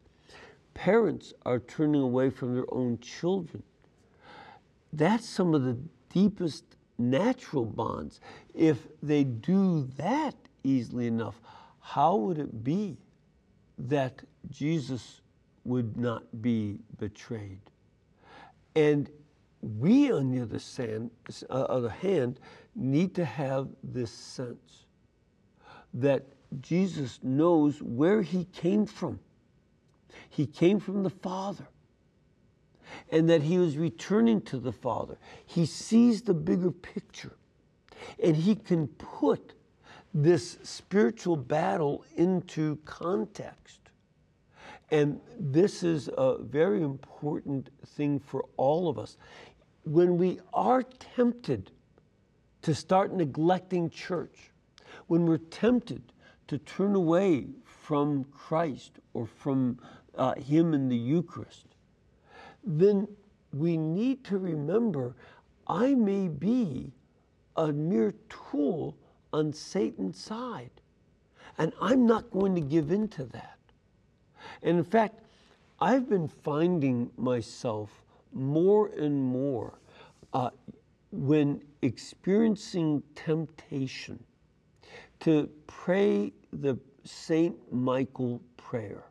Parents 0.73 1.33
are 1.45 1.59
turning 1.59 2.01
away 2.01 2.29
from 2.29 2.55
their 2.55 2.65
own 2.71 2.97
children. 2.99 3.61
That's 4.91 5.27
some 5.27 5.53
of 5.53 5.63
the 5.63 5.77
deepest 6.11 6.63
natural 6.97 7.65
bonds. 7.65 8.19
If 8.53 8.87
they 9.01 9.23
do 9.23 9.87
that 9.97 10.35
easily 10.63 11.07
enough, 11.07 11.39
how 11.79 12.15
would 12.15 12.39
it 12.39 12.63
be 12.63 12.97
that 13.77 14.21
Jesus 14.49 15.21
would 15.65 15.97
not 15.97 16.41
be 16.41 16.79
betrayed? 16.99 17.59
And 18.75 19.09
we, 19.61 20.11
on 20.11 20.31
the 20.31 20.41
other, 20.41 20.59
hand, 20.77 21.11
uh, 21.49 21.53
other 21.53 21.89
hand, 21.89 22.39
need 22.75 23.15
to 23.15 23.25
have 23.25 23.67
this 23.83 24.11
sense 24.11 24.85
that 25.93 26.23
Jesus 26.61 27.19
knows 27.23 27.81
where 27.81 28.21
he 28.21 28.45
came 28.45 28.85
from. 28.85 29.19
He 30.29 30.45
came 30.45 30.79
from 30.79 31.03
the 31.03 31.09
Father. 31.09 31.67
And 33.11 33.29
that 33.29 33.41
he 33.41 33.57
was 33.57 33.77
returning 33.77 34.41
to 34.41 34.59
the 34.59 34.71
Father. 34.71 35.17
He 35.45 35.65
sees 35.65 36.21
the 36.21 36.33
bigger 36.33 36.71
picture. 36.71 37.35
And 38.21 38.35
he 38.35 38.55
can 38.55 38.87
put 38.87 39.53
this 40.13 40.59
spiritual 40.63 41.35
battle 41.35 42.05
into 42.17 42.77
context. 42.85 43.79
And 44.91 45.19
this 45.39 45.81
is 45.81 46.09
a 46.17 46.37
very 46.37 46.83
important 46.83 47.69
thing 47.85 48.19
for 48.19 48.45
all 48.57 48.89
of 48.89 48.99
us. 48.99 49.17
when 49.85 50.17
we 50.17 50.39
are 50.53 50.83
tempted 50.83 51.71
to 52.63 52.73
start 52.73 53.13
neglecting 53.13 53.89
church, 53.89 54.51
when 55.07 55.25
we're 55.25 55.37
tempted 55.37 56.01
to 56.47 56.57
turn 56.57 56.95
away 56.95 57.47
from 57.65 58.23
Christ 58.25 58.99
or 59.13 59.27
from 59.27 59.79
uh, 60.15 60.35
Him 60.35 60.73
in 60.73 60.89
the 60.89 60.97
Eucharist, 60.97 61.67
then 62.63 63.07
we 63.53 63.77
need 63.77 64.23
to 64.25 64.37
remember 64.37 65.15
I 65.67 65.93
may 65.93 66.27
be 66.27 66.91
a 67.55 67.71
mere 67.71 68.13
tool 68.29 68.97
on 69.31 69.53
Satan's 69.53 70.19
side. 70.19 70.71
And 71.57 71.71
I'm 71.81 72.05
not 72.05 72.31
going 72.31 72.55
to 72.55 72.61
give 72.61 72.91
in 72.91 73.07
to 73.09 73.25
that. 73.25 73.59
And 74.61 74.77
in 74.77 74.83
fact, 74.83 75.19
I've 75.79 76.09
been 76.09 76.27
finding 76.27 77.11
myself 77.17 78.03
more 78.33 78.87
and 78.87 79.21
more 79.21 79.79
uh, 80.33 80.49
when 81.11 81.61
experiencing 81.83 83.03
temptation 83.15 84.23
to 85.19 85.49
pray 85.67 86.31
the 86.51 86.77
Saint 87.03 87.55
Michael 87.71 88.41
prayer. 88.57 89.03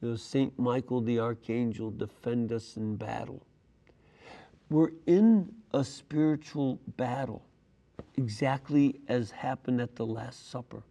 You 0.00 0.10
know, 0.10 0.16
Saint 0.16 0.56
Michael 0.58 1.00
the 1.00 1.18
Archangel, 1.18 1.90
defend 1.90 2.52
us 2.52 2.76
in 2.76 2.96
battle. 2.96 3.42
We're 4.70 4.92
in 5.06 5.50
a 5.72 5.82
spiritual 5.82 6.78
battle, 6.96 7.42
exactly 8.16 9.00
as 9.08 9.30
happened 9.30 9.80
at 9.80 9.96
the 9.96 10.06
Last 10.06 10.50
Supper. 10.50 10.82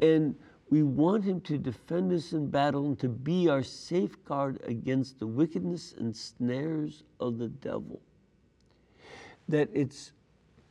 And 0.00 0.34
we 0.70 0.82
want 0.82 1.24
him 1.24 1.40
to 1.42 1.58
defend 1.58 2.12
us 2.12 2.32
in 2.32 2.48
battle 2.48 2.86
and 2.86 2.98
to 3.00 3.08
be 3.08 3.48
our 3.48 3.62
safeguard 3.62 4.60
against 4.64 5.18
the 5.18 5.26
wickedness 5.26 5.94
and 5.98 6.16
snares 6.16 7.04
of 7.20 7.36
the 7.36 7.48
devil. 7.48 8.00
That 9.48 9.68
it's 9.72 10.12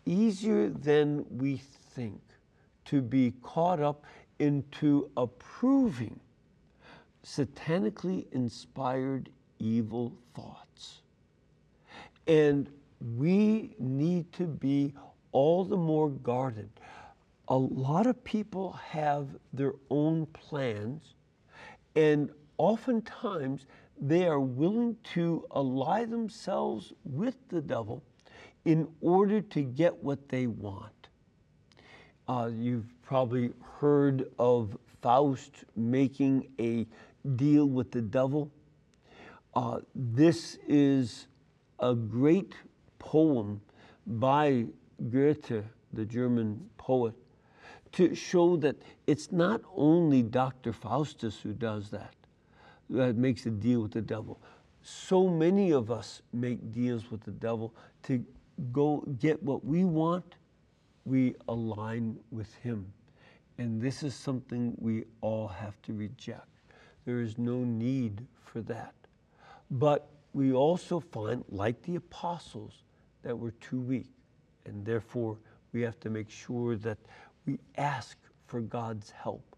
easier 0.06 0.70
than 0.70 1.26
we 1.30 1.58
think 1.96 2.22
to 2.86 3.02
be 3.02 3.34
caught 3.42 3.80
up 3.80 4.06
into 4.40 5.10
approving 5.18 6.20
satanically 7.24 8.26
inspired 8.32 9.30
evil 9.60 10.14
thoughts. 10.34 11.02
And 12.28 12.70
we 13.18 13.76
need 13.80 14.32
to 14.34 14.46
be 14.46 14.94
all 15.32 15.64
the 15.64 15.78
more 15.78 16.10
guarded. 16.10 16.70
A 17.48 17.58
lot 17.58 18.08
of 18.08 18.24
people 18.24 18.74
have 18.74 19.28
their 19.54 19.74
own 19.90 20.26
plans, 20.28 21.16
and 21.96 22.32
oftentimes 22.58 23.66
they 24.00 24.26
are 24.26 24.40
willing 24.40 24.96
to 25.14 25.46
ally 25.54 26.06
themselves 26.06 26.94
with 27.04 27.36
the 27.50 27.62
devil 27.62 28.04
in 28.66 28.88
order 29.02 29.42
to 29.42 29.62
get 29.62 30.04
what 30.04 30.30
they 30.30 30.48
want. 30.48 31.10
Uh, 32.28 32.50
you've 32.54 32.94
probably 33.02 33.52
heard 33.80 34.30
of 34.40 34.78
Faust 35.02 35.66
making 35.76 36.48
a 36.60 36.86
deal 37.36 37.66
with 37.66 37.92
the 37.92 38.02
devil. 38.02 38.52
Uh, 39.56 39.80
this 39.96 40.58
is 40.68 41.28
a 41.80 41.96
great 41.96 42.54
poem 43.00 43.60
by 44.06 44.66
Goethe, 45.10 45.64
the 45.94 46.06
German 46.06 46.70
poet, 46.78 47.16
to 47.94 48.16
show 48.16 48.56
that 48.58 48.76
it's 49.08 49.32
not 49.32 49.62
only 49.76 50.22
Dr. 50.22 50.72
Faustus 50.72 51.40
who 51.42 51.54
does 51.54 51.90
that, 51.90 52.14
that 52.90 53.16
makes 53.16 53.46
a 53.46 53.50
deal 53.50 53.82
with 53.82 53.92
the 53.92 54.02
devil. 54.02 54.40
So 54.84 55.28
many 55.28 55.72
of 55.72 55.92
us 55.92 56.22
make 56.32 56.72
deals 56.72 57.12
with 57.12 57.24
the 57.24 57.32
devil 57.32 57.74
to 58.04 58.24
go 58.72 59.04
get 59.20 59.42
what 59.44 59.66
we 59.66 59.84
want, 59.84 60.36
we 61.06 61.36
align 61.48 62.18
with 62.32 62.54
him. 62.56 62.92
And 63.58 63.82
this 63.82 64.04
is 64.04 64.16
something 64.16 64.76
we 64.80 65.06
all 65.22 65.48
have 65.48 65.82
to 65.84 65.94
reject. 65.94 66.48
There 67.06 67.22
is 67.22 67.38
no 67.38 67.64
need 67.64 68.26
for 68.44 68.62
that. 68.62 68.94
But 69.70 70.10
we 70.34 70.54
also 70.54 71.00
find, 71.00 71.44
like 71.50 71.82
the 71.84 71.96
apostles, 71.96 72.84
that 73.24 73.38
we're 73.38 73.52
too 73.52 73.80
weak. 73.80 74.10
And 74.66 74.86
therefore, 74.86 75.38
we 75.74 75.82
have 75.82 76.00
to 76.02 76.10
make 76.10 76.30
sure 76.30 76.76
that 76.78 76.98
we 77.46 77.60
ask 77.78 78.18
for 78.48 78.62
God's 78.62 79.12
help. 79.12 79.56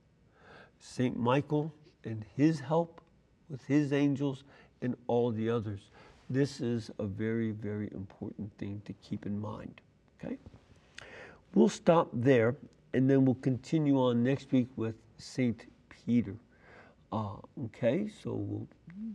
St. 0.79 1.17
Michael 1.17 1.73
and 2.03 2.25
his 2.35 2.59
help 2.59 3.01
with 3.49 3.63
his 3.65 3.93
angels 3.93 4.43
and 4.81 4.95
all 5.07 5.31
the 5.31 5.49
others. 5.49 5.89
This 6.29 6.61
is 6.61 6.89
a 6.99 7.05
very, 7.05 7.51
very 7.51 7.89
important 7.93 8.51
thing 8.57 8.81
to 8.85 8.93
keep 8.93 9.25
in 9.25 9.39
mind. 9.39 9.81
Okay? 10.23 10.37
We'll 11.53 11.69
stop 11.69 12.09
there 12.13 12.55
and 12.93 13.09
then 13.09 13.25
we'll 13.25 13.35
continue 13.35 13.97
on 13.99 14.23
next 14.23 14.51
week 14.51 14.67
with 14.75 14.95
St. 15.17 15.65
Peter. 15.89 16.35
Uh, 17.11 17.35
okay, 17.65 18.09
so 18.23 18.33
we'll 18.33 18.67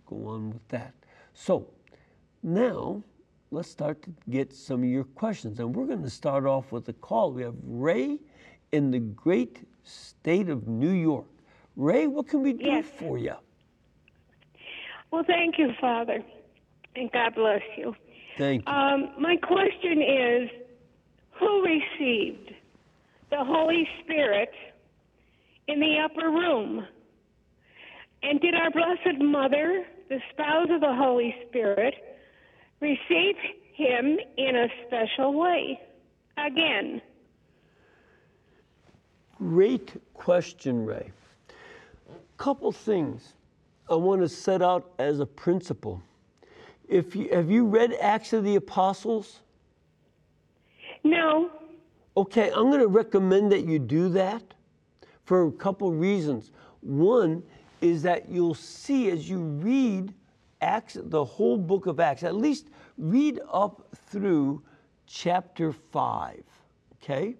go 0.07 0.29
on 0.29 0.51
with 0.51 0.67
that. 0.69 0.95
So 1.35 1.67
now 2.43 3.03
let's 3.51 3.71
start 3.71 4.03
to 4.03 4.13
get 4.31 4.53
some 4.53 4.83
of 4.83 4.89
your 4.89 5.05
questions. 5.05 5.59
And 5.59 5.75
we're 5.75 5.87
going 5.87 6.03
to 6.03 6.11
start 6.11 6.47
off 6.47 6.71
with 6.71 6.89
a 6.89 6.93
call. 6.93 7.33
We 7.33 7.43
have 7.43 7.57
Ray 7.65 8.19
in 8.73 8.91
the 8.91 9.01
great 9.01 9.67
state 9.83 10.49
of 10.49 10.69
New 10.69 10.93
York. 10.93 11.27
Ray, 11.77 12.07
what 12.07 12.29
can 12.29 12.43
we 12.43 12.53
do 12.53 12.65
Yes. 12.65 12.85
for 12.87 13.19
you? 13.19 13.35
Well, 15.11 15.25
thank 15.27 15.59
you, 15.59 15.73
Father, 15.81 16.23
and 16.99 17.11
God 17.13 17.35
bless 17.35 17.63
you. 17.77 17.95
Thank 18.37 18.69
you. 18.69 18.73
Um, 18.73 19.11
my 19.19 19.37
question 19.37 20.03
is 20.03 20.51
who 21.39 21.63
received 21.65 22.53
the 23.31 23.45
Holy 23.45 23.89
Spirit 24.03 24.51
in 25.69 25.81
the 25.81 25.97
upper 26.05 26.31
room? 26.31 26.87
And 28.23 28.41
did 28.41 28.55
our 28.55 28.71
Blessed 28.71 29.21
Mother, 29.21 29.85
the 30.09 30.19
spouse 30.33 30.69
of 30.71 30.81
the 30.81 30.95
Holy 30.95 31.35
Spirit, 31.49 31.95
receive 32.81 33.37
him 33.75 34.19
in 34.37 34.57
a 34.57 34.67
special 34.87 35.35
way? 35.35 35.81
Again. 36.37 37.01
Great 39.39 39.93
question, 40.15 40.85
Ray. 40.85 41.11
Couple 42.37 42.73
things 42.73 43.35
I 43.89 43.95
want 43.95 44.21
to 44.21 44.29
set 44.29 44.63
out 44.63 44.91
as 44.99 45.21
a 45.21 45.27
principle. 45.27 46.03
If 46.89 47.15
you, 47.15 47.29
have 47.33 47.51
you 47.51 47.67
read 47.67 47.93
Acts 48.01 48.33
of 48.33 48.45
the 48.45 48.57
Apostles? 48.57 49.41
No. 51.05 51.51
Okay, 52.17 52.51
I'm 52.51 52.69
going 52.69 52.81
to 52.81 52.89
recommend 52.89 53.53
that 53.53 53.65
you 53.65 53.79
do 53.79 54.09
that 54.11 54.43
for 55.25 55.47
a 55.47 55.53
couple 55.53 55.93
reasons. 55.93 56.51
One 56.81 57.43
is 57.81 58.03
that 58.03 58.29
you'll 58.29 58.55
see 58.55 59.11
as 59.11 59.29
you 59.29 59.39
read 59.39 60.15
Acts, 60.61 60.97
the 61.01 61.25
whole 61.25 61.57
book 61.57 61.87
of 61.87 62.01
Acts, 62.01 62.25
at 62.25 62.35
least 62.35 62.71
read 62.97 63.39
up 63.53 63.87
through 63.95 64.63
chapter 65.07 65.73
5, 65.73 66.43
okay? 66.95 67.37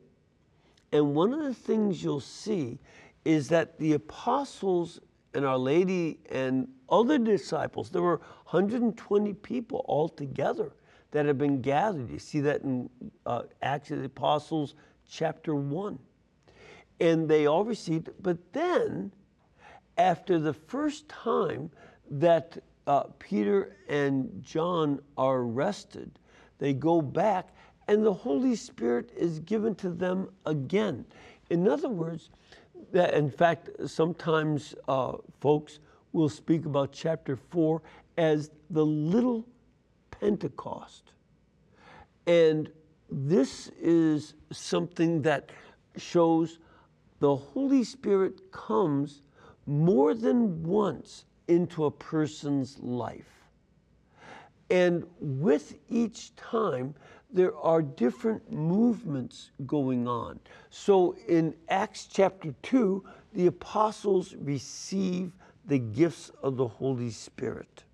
And 0.93 1.15
one 1.15 1.33
of 1.33 1.43
the 1.43 1.55
things 1.55 2.03
you'll 2.03 2.21
see 2.21 2.79
is 3.25 3.49
that 3.49 3.79
the 3.79 3.95
apostles 3.95 5.01
and 5.35 5.45
Our 5.45 5.59
Lady 5.59 6.21
and 6.31 6.69
other 6.89 7.19
disciples, 7.19 7.91
there 7.91 8.03
were 8.03 8.21
120 8.51 9.35
people 9.35 9.85
altogether 9.89 10.73
that 11.11 11.27
had 11.27 11.39
been 11.39 11.61
gathered. 11.61 12.11
You 12.11 12.19
see 12.19 12.41
that 12.41 12.63
in 12.63 12.91
uh, 13.27 13.43
Acts 13.63 13.91
of 13.91 14.01
the 14.01 14.07
Apostles, 14.07 14.75
chapter 15.09 15.55
1. 15.55 15.99
And 17.01 17.29
they 17.29 17.47
all 17.47 17.65
received. 17.65 18.11
But 18.21 18.53
then, 18.53 19.13
after 19.97 20.39
the 20.39 20.53
first 20.53 21.09
time 21.09 21.71
that 22.11 22.59
uh, 22.87 23.05
Peter 23.19 23.77
and 23.89 24.43
John 24.43 25.01
are 25.17 25.39
arrested, 25.39 26.19
they 26.59 26.73
go 26.73 27.01
back 27.01 27.55
and 27.87 28.05
the 28.05 28.13
Holy 28.13 28.55
Spirit 28.55 29.11
is 29.17 29.41
given 29.41 29.75
to 29.77 29.91
them 29.91 30.29
again. 30.45 31.07
In 31.49 31.67
other 31.67 31.89
words, 31.89 32.29
that 32.93 33.15
in 33.15 33.31
fact, 33.31 33.71
sometimes 33.87 34.75
uh, 34.87 35.15
folks 35.41 35.81
will 36.19 36.29
speak 36.29 36.67
about 36.67 36.91
chapter 36.93 37.37
4 37.37 37.81
as 38.17 38.51
the 38.71 38.85
little 38.85 39.47
Pentecost. 40.11 41.13
And 42.27 42.71
this 43.09 43.69
is 43.81 44.35
something 44.51 45.23
that 45.23 45.51
shows 45.97 46.59
the 47.21 47.37
Holy 47.37 47.85
Spirit 47.85 48.51
comes 48.51 49.23
more 49.67 50.13
than 50.13 50.63
once 50.65 51.25
into 51.47 51.85
a 51.85 51.91
person's 51.91 52.79
life. 52.81 53.49
And 54.71 55.05
with 55.21 55.79
each 55.89 56.35
time, 56.35 56.95
there 57.31 57.57
are 57.57 57.81
different 57.81 58.51
movements 58.51 59.51
going 59.67 60.09
on. 60.09 60.41
So 60.71 61.15
in 61.29 61.55
Acts 61.69 62.09
chapter 62.11 62.55
2, 62.63 63.05
the 63.35 63.47
apostles 63.47 64.35
receive 64.41 65.33
the 65.69 65.79
gifts 65.81 66.33
of 66.43 66.57
the 66.57 66.69
Holy 66.69 67.11
Spirit. 67.11 67.85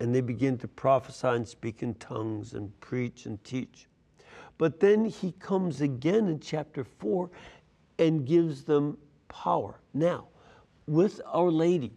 and 0.00 0.14
they 0.14 0.20
begin 0.20 0.58
to 0.58 0.68
prophesy 0.68 1.28
and 1.28 1.48
speak 1.48 1.82
in 1.82 1.94
tongues 1.96 2.54
and 2.54 2.78
preach 2.80 3.26
and 3.26 3.42
teach. 3.44 3.88
But 4.58 4.80
then 4.80 5.06
he 5.06 5.32
comes 5.32 5.80
again 5.80 6.28
in 6.28 6.40
chapter 6.40 6.84
4 6.84 7.30
and 7.98 8.26
gives 8.26 8.64
them 8.64 8.98
power. 9.28 9.80
Now, 9.94 10.28
with 10.86 11.20
Our 11.26 11.50
Lady, 11.50 11.92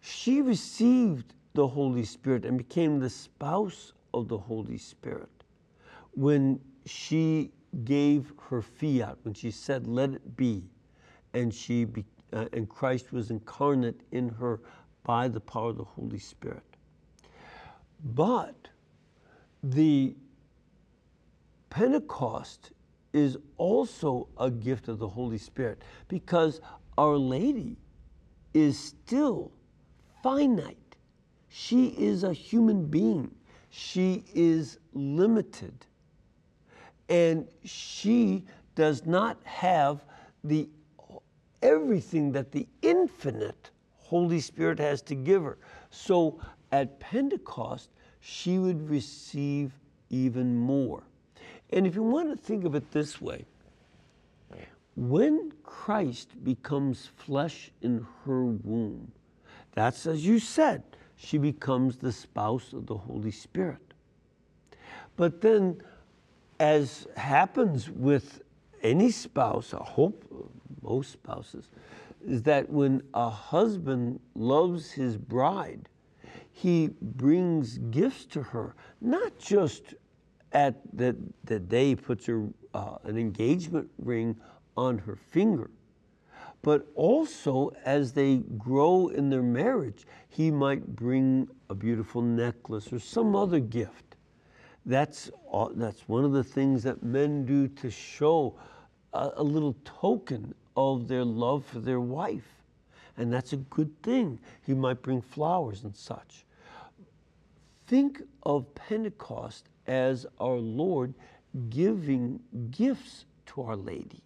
she 0.00 0.42
received 0.42 1.34
the 1.54 1.68
Holy 1.68 2.04
Spirit 2.04 2.44
and 2.46 2.58
became 2.58 3.00
the 3.00 3.10
spouse 3.10 3.92
of 4.14 4.28
the 4.28 4.38
Holy 4.38 4.78
Spirit 4.78 5.30
when 6.14 6.60
she 6.86 7.52
gave 7.84 8.32
her 8.50 8.62
fiat, 8.62 9.18
when 9.24 9.34
she 9.34 9.50
said, 9.50 9.86
Let 9.86 10.10
it 10.12 10.36
be, 10.36 10.64
and, 11.34 11.54
she 11.54 11.84
be, 11.86 12.04
uh, 12.34 12.46
and 12.52 12.68
Christ 12.68 13.12
was 13.12 13.30
incarnate 13.30 14.00
in 14.10 14.28
her 14.28 14.60
by 15.04 15.28
the 15.28 15.40
power 15.40 15.70
of 15.70 15.78
the 15.78 15.84
Holy 15.84 16.18
Spirit. 16.18 16.62
But 18.04 18.68
the 19.62 20.14
Pentecost 21.70 22.72
is 23.12 23.38
also 23.56 24.28
a 24.38 24.50
gift 24.50 24.88
of 24.88 24.98
the 24.98 25.08
Holy 25.08 25.38
Spirit 25.38 25.82
because 26.08 26.60
Our 26.98 27.16
Lady 27.16 27.76
is 28.52 28.78
still 28.78 29.52
finite. 30.22 30.96
She 31.48 31.88
is 31.98 32.24
a 32.24 32.32
human 32.32 32.86
being. 32.86 33.30
She 33.70 34.24
is 34.34 34.78
limited. 34.92 35.86
And 37.08 37.46
she 37.64 38.44
does 38.74 39.06
not 39.06 39.38
have 39.44 40.04
the 40.42 40.68
everything 41.64 42.30
that 42.32 42.52
the 42.52 42.68
infinite 42.82 43.70
Holy 43.96 44.38
Spirit 44.38 44.78
has 44.78 45.02
to 45.02 45.16
give 45.16 45.42
her. 45.42 45.58
So 45.90 46.38
at 46.70 47.00
Pentecost, 47.00 47.90
she 48.20 48.58
would 48.58 48.88
receive 48.88 49.72
even 50.10 50.54
more. 50.54 51.02
And 51.70 51.86
if 51.86 51.96
you 51.96 52.02
want 52.02 52.30
to 52.30 52.36
think 52.36 52.64
of 52.64 52.74
it 52.76 52.92
this 52.92 53.20
way, 53.20 53.46
when 54.96 55.52
Christ 55.64 56.44
becomes 56.44 57.10
flesh 57.16 57.72
in 57.82 58.06
her 58.24 58.44
womb, 58.44 59.10
that's 59.72 60.06
as 60.06 60.24
you 60.24 60.38
said, 60.38 60.84
she 61.16 61.38
becomes 61.38 61.96
the 61.96 62.12
spouse 62.12 62.72
of 62.72 62.86
the 62.86 62.96
Holy 62.96 63.32
Spirit. 63.32 63.94
But 65.16 65.40
then, 65.40 65.80
as 66.60 67.08
happens 67.16 67.90
with 67.90 68.42
any 68.82 69.10
spouse, 69.10 69.74
I 69.74 69.82
hope 69.82 70.24
most 70.84 71.12
spouses, 71.12 71.70
is 72.24 72.42
that 72.42 72.70
when 72.70 73.02
a 73.14 73.28
husband 73.28 74.20
loves 74.34 74.92
his 74.92 75.16
bride, 75.16 75.88
he 76.52 76.90
brings 77.00 77.78
gifts 77.78 78.26
to 78.26 78.42
her, 78.42 78.76
not 79.00 79.36
just 79.38 79.94
at 80.52 80.76
the, 80.92 81.16
the 81.44 81.58
day 81.58 81.88
he 81.88 81.96
puts 81.96 82.26
her, 82.26 82.46
uh, 82.74 82.96
an 83.04 83.18
engagement 83.18 83.90
ring 83.98 84.36
on 84.76 84.98
her 84.98 85.16
finger, 85.16 85.70
but 86.62 86.86
also 86.94 87.72
as 87.84 88.12
they 88.12 88.38
grow 88.56 89.08
in 89.08 89.28
their 89.28 89.42
marriage, 89.42 90.06
he 90.28 90.50
might 90.50 90.96
bring 90.96 91.48
a 91.68 91.74
beautiful 91.74 92.22
necklace 92.22 92.92
or 92.92 92.98
some 92.98 93.36
other 93.36 93.60
gift. 93.60 94.16
That's, 94.86 95.30
that's 95.74 96.08
one 96.08 96.24
of 96.24 96.32
the 96.32 96.44
things 96.44 96.82
that 96.84 97.02
men 97.02 97.44
do 97.44 97.68
to 97.68 97.90
show 97.90 98.54
a, 99.12 99.32
a 99.36 99.42
little 99.42 99.76
token 99.84 100.54
of 100.76 101.08
their 101.08 101.24
love 101.24 101.64
for 101.64 101.78
their 101.78 102.00
wife. 102.00 102.62
And 103.16 103.32
that's 103.32 103.52
a 103.52 103.58
good 103.58 104.02
thing. 104.02 104.40
He 104.66 104.74
might 104.74 105.02
bring 105.02 105.20
flowers 105.20 105.84
and 105.84 105.94
such. 105.94 106.44
Think 107.86 108.22
of 108.42 108.74
Pentecost 108.74 109.68
as 109.86 110.26
our 110.40 110.56
Lord 110.56 111.14
giving 111.68 112.40
gifts 112.70 113.26
to 113.46 113.62
Our 113.62 113.76
Lady, 113.76 114.22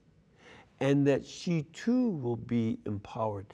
and 0.80 1.06
that 1.06 1.26
she 1.26 1.64
too 1.74 2.10
will 2.10 2.36
be 2.36 2.78
empowered. 2.86 3.46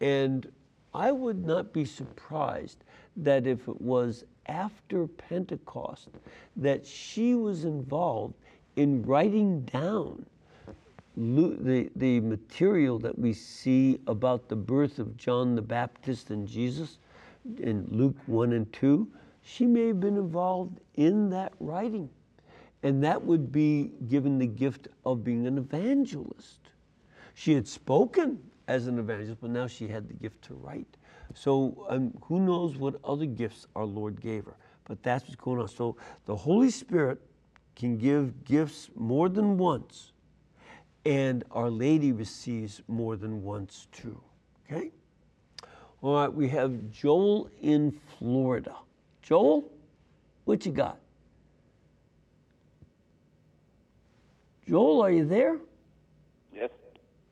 And 0.00 0.50
I 0.92 1.12
would 1.12 1.46
not 1.46 1.72
be 1.72 1.84
surprised 1.84 2.84
that 3.16 3.46
if 3.46 3.68
it 3.68 3.80
was 3.80 4.24
after 4.46 5.06
Pentecost 5.06 6.08
that 6.56 6.86
she 6.86 7.34
was 7.34 7.64
involved 7.64 8.34
in 8.76 9.02
writing 9.02 9.62
down 9.62 10.26
the, 11.16 11.90
the 11.96 12.20
material 12.20 12.98
that 13.00 13.18
we 13.18 13.32
see 13.32 13.98
about 14.06 14.48
the 14.48 14.56
birth 14.56 14.98
of 14.98 15.16
John 15.16 15.54
the 15.54 15.62
Baptist 15.62 16.30
and 16.30 16.46
Jesus 16.46 16.98
in 17.58 17.86
Luke 17.90 18.16
1 18.26 18.52
and 18.52 18.72
2, 18.72 19.06
she 19.42 19.66
may 19.66 19.88
have 19.88 20.00
been 20.00 20.16
involved 20.16 20.80
in 20.94 21.28
that 21.30 21.52
writing. 21.60 22.08
And 22.82 23.02
that 23.04 23.22
would 23.22 23.52
be 23.52 23.92
given 24.08 24.38
the 24.38 24.46
gift 24.46 24.88
of 25.04 25.22
being 25.22 25.46
an 25.46 25.58
evangelist. 25.58 26.58
She 27.34 27.52
had 27.54 27.66
spoken 27.68 28.38
as 28.68 28.86
an 28.86 28.98
evangelist, 28.98 29.40
but 29.40 29.50
now 29.50 29.66
she 29.66 29.88
had 29.88 30.08
the 30.08 30.14
gift 30.14 30.42
to 30.42 30.54
write. 30.54 30.96
So 31.34 31.86
um, 31.88 32.12
who 32.22 32.40
knows 32.40 32.76
what 32.76 32.96
other 33.04 33.26
gifts 33.26 33.66
our 33.76 33.84
Lord 33.84 34.20
gave 34.20 34.44
her. 34.46 34.56
But 34.84 35.02
that's 35.02 35.24
what's 35.24 35.36
going 35.36 35.60
on. 35.60 35.68
So 35.68 35.96
the 36.26 36.34
Holy 36.36 36.70
Spirit 36.70 37.20
can 37.76 37.96
give 37.98 38.44
gifts 38.44 38.90
more 38.94 39.28
than 39.28 39.56
once 39.58 40.11
and 41.04 41.44
Our 41.50 41.70
Lady 41.70 42.12
receives 42.12 42.82
more 42.88 43.16
than 43.16 43.42
once 43.42 43.88
too. 43.92 44.20
Okay? 44.70 44.90
All 46.00 46.14
right, 46.14 46.32
we 46.32 46.48
have 46.48 46.90
Joel 46.90 47.48
in 47.60 47.98
Florida. 48.18 48.74
Joel, 49.22 49.70
what 50.44 50.66
you 50.66 50.72
got? 50.72 50.98
Joel, 54.68 55.02
are 55.02 55.10
you 55.10 55.24
there? 55.24 55.58
Yes. 56.54 56.70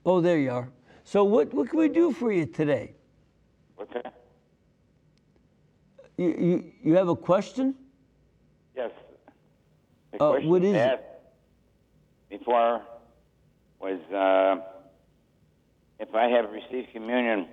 Oh, 0.04 0.20
there 0.20 0.38
you 0.38 0.50
are. 0.50 0.68
So, 1.04 1.24
what, 1.24 1.52
what 1.54 1.68
can 1.70 1.78
we 1.78 1.88
do 1.88 2.12
for 2.12 2.32
you 2.32 2.46
today? 2.46 2.92
What's 3.76 3.92
that? 3.94 4.14
You, 6.16 6.28
you, 6.38 6.72
you 6.82 6.94
have 6.96 7.08
a 7.08 7.16
question? 7.16 7.74
Yes. 8.76 8.90
The 10.12 10.22
Uh, 10.22 10.30
question 10.30 10.50
what 10.50 10.62
is 10.62 10.74
it? 10.74 10.76
asked 10.76 11.02
Before 12.28 12.82
was 13.80 14.00
uh, 14.12 14.62
if 15.98 16.14
I 16.14 16.24
have 16.28 16.50
received 16.50 16.92
communion 16.92 17.46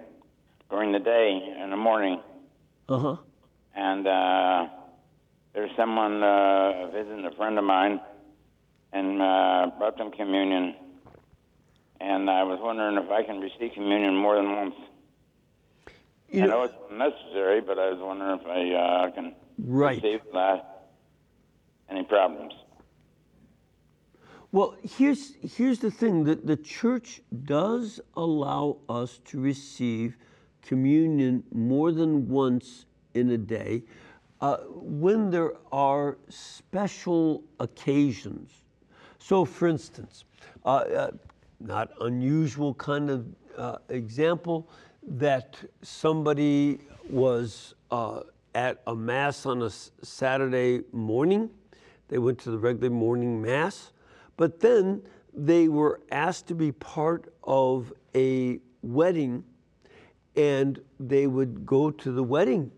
during 0.69 0.91
the 0.91 0.99
day 0.99 1.39
in 1.63 1.69
the 1.69 1.77
morning, 1.77 2.19
Uh 2.89 2.99
huh. 2.99 3.15
and 3.75 4.07
uh, 4.07 4.67
there's 5.53 5.71
someone 5.75 6.21
uh, 6.23 6.87
visiting 6.91 7.25
a 7.25 7.31
friend 7.35 7.57
of 7.57 7.63
mine, 7.63 7.99
and 8.93 9.21
uh, 9.21 9.71
brought 9.77 9.97
them 9.97 10.11
communion, 10.11 10.75
and 11.99 12.29
I 12.29 12.43
was 12.43 12.59
wondering 12.61 12.97
if 12.97 13.09
I 13.09 13.23
can 13.23 13.39
receive 13.39 13.71
communion 13.73 14.15
more 14.15 14.35
than 14.35 14.51
once. 14.55 14.75
You 16.29 16.43
I 16.43 16.45
know, 16.47 16.51
know 16.59 16.63
it's 16.63 16.91
necessary, 16.91 17.61
but 17.61 17.79
I 17.79 17.89
was 17.91 17.99
wondering 18.01 18.39
if 18.39 18.45
I 18.45 18.61
uh, 18.75 19.11
can 19.11 19.33
Right. 19.65 20.01
receive 20.03 20.19
uh, 20.35 20.57
any 21.89 22.03
problems. 22.03 22.53
Well, 24.57 24.75
here's, 24.81 25.35
here's 25.55 25.77
the 25.77 25.91
thing 25.91 26.23
that 26.23 26.47
the 26.47 26.57
church 26.57 27.21
does 27.43 27.99
allow 28.15 28.77
us 28.89 29.19
to 29.25 29.39
receive 29.39 30.17
communion 30.63 31.43
more 31.53 31.91
than 31.91 32.27
once 32.27 32.87
in 33.13 33.29
a 33.29 33.37
day 33.37 33.83
uh, 34.41 34.57
when 34.71 35.29
there 35.29 35.53
are 35.71 36.17
special 36.29 37.43
occasions. 37.59 38.63
So, 39.19 39.45
for 39.45 39.67
instance, 39.67 40.25
uh, 40.65 40.69
uh, 40.69 41.11
not 41.59 41.91
unusual 42.01 42.73
kind 42.73 43.11
of 43.11 43.27
uh, 43.59 43.77
example 43.89 44.71
that 45.07 45.55
somebody 45.83 46.79
was 47.11 47.75
uh, 47.91 48.21
at 48.55 48.81
a 48.87 48.95
mass 48.95 49.45
on 49.45 49.61
a 49.61 49.69
Saturday 49.69 50.81
morning. 50.91 51.51
They 52.07 52.17
went 52.17 52.39
to 52.39 52.49
the 52.49 52.57
regular 52.57 52.89
morning 52.89 53.39
mass, 53.39 53.91
but 54.37 54.59
then 54.59 55.01
they 55.33 55.67
were 55.67 56.01
asked 56.11 56.47
to 56.47 56.55
be 56.55 56.71
part 56.71 57.33
of 57.43 57.93
a 58.15 58.59
wedding, 58.81 59.43
and 60.35 60.79
they 60.99 61.27
would 61.27 61.65
go 61.65 61.91
to 61.91 62.11
the 62.11 62.23
wedding 62.23 62.71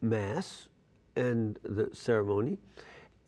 mass 0.00 0.68
and 1.16 1.58
the 1.62 1.88
ceremony, 1.94 2.58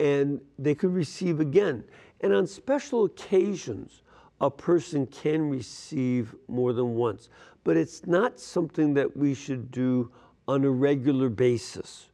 and 0.00 0.40
they 0.58 0.74
could 0.74 0.92
receive 0.92 1.40
again. 1.40 1.84
And 2.20 2.32
on 2.32 2.46
special 2.46 3.04
occasions, 3.04 4.02
a 4.40 4.50
person 4.50 5.06
can 5.06 5.48
receive 5.48 6.34
more 6.48 6.72
than 6.72 6.94
once, 6.94 7.28
but 7.62 7.76
it's 7.76 8.06
not 8.06 8.40
something 8.40 8.94
that 8.94 9.16
we 9.16 9.34
should 9.34 9.70
do 9.70 10.10
on 10.48 10.64
a 10.64 10.70
regular 10.70 11.28
basis. 11.28 12.08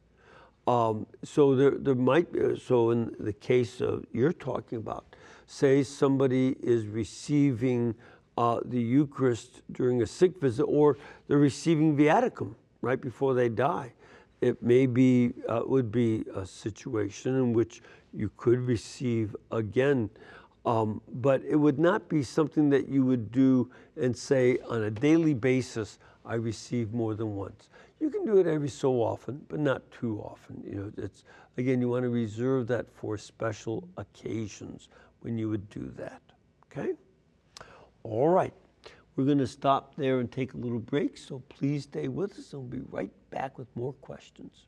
Um, 0.67 1.07
so 1.23 1.55
there, 1.55 1.71
there 1.71 1.95
might 1.95 2.31
be, 2.31 2.59
so 2.59 2.91
in 2.91 3.15
the 3.19 3.33
case 3.33 3.81
of 3.81 4.05
you're 4.13 4.31
talking 4.31 4.77
about, 4.77 5.10
say 5.51 5.83
somebody 5.83 6.55
is 6.63 6.87
receiving 6.87 7.93
uh, 8.37 8.61
the 8.63 8.79
Eucharist 8.79 9.61
during 9.73 10.01
a 10.01 10.07
sick 10.07 10.39
visit, 10.39 10.63
or 10.63 10.97
they're 11.27 11.37
receiving 11.37 11.95
viaticum 11.97 12.55
right 12.81 13.01
before 13.01 13.33
they 13.33 13.49
die, 13.49 13.91
it 14.39 14.63
may 14.63 14.85
be 14.85 15.33
uh, 15.49 15.61
would 15.65 15.91
be 15.91 16.23
a 16.35 16.45
situation 16.45 17.35
in 17.35 17.51
which 17.51 17.81
you 18.13 18.31
could 18.37 18.59
receive 18.59 19.35
again, 19.51 20.09
um, 20.65 21.01
but 21.15 21.41
it 21.43 21.57
would 21.57 21.79
not 21.79 22.07
be 22.07 22.23
something 22.23 22.69
that 22.69 22.87
you 22.87 23.05
would 23.05 23.29
do 23.31 23.69
and 23.99 24.15
say 24.15 24.57
on 24.69 24.83
a 24.83 24.89
daily 24.89 25.33
basis. 25.33 25.99
I 26.25 26.35
receive 26.35 26.93
more 26.93 27.13
than 27.13 27.35
once. 27.35 27.67
You 27.99 28.09
can 28.09 28.25
do 28.25 28.37
it 28.37 28.47
every 28.47 28.69
so 28.69 28.93
often, 29.01 29.43
but 29.49 29.59
not 29.59 29.81
too 29.91 30.19
often. 30.21 30.63
You 30.65 30.75
know, 30.75 31.03
it's 31.03 31.25
again 31.57 31.81
you 31.81 31.89
want 31.89 32.03
to 32.03 32.09
reserve 32.09 32.67
that 32.67 32.85
for 32.89 33.17
special 33.17 33.83
occasions 33.97 34.87
when 35.21 35.37
you 35.37 35.49
would 35.49 35.69
do 35.69 35.91
that. 35.97 36.21
Okay. 36.65 36.93
All 38.03 38.29
right. 38.29 38.53
We're 39.15 39.25
going 39.25 39.39
to 39.39 39.47
stop 39.47 39.95
there 39.95 40.19
and 40.19 40.31
take 40.31 40.53
a 40.53 40.57
little 40.57 40.79
break, 40.79 41.17
so 41.17 41.39
please 41.49 41.83
stay 41.83 42.07
with 42.07 42.37
us 42.39 42.53
and 42.53 42.61
we'll 42.61 42.81
be 42.81 42.87
right 42.89 43.11
back 43.29 43.57
with 43.57 43.67
more 43.75 43.93
questions. 43.93 44.65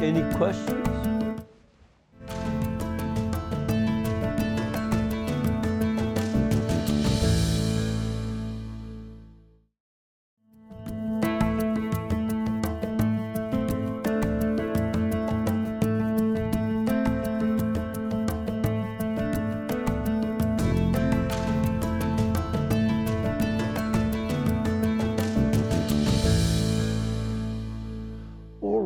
Any 0.00 0.22
questions? 0.34 0.99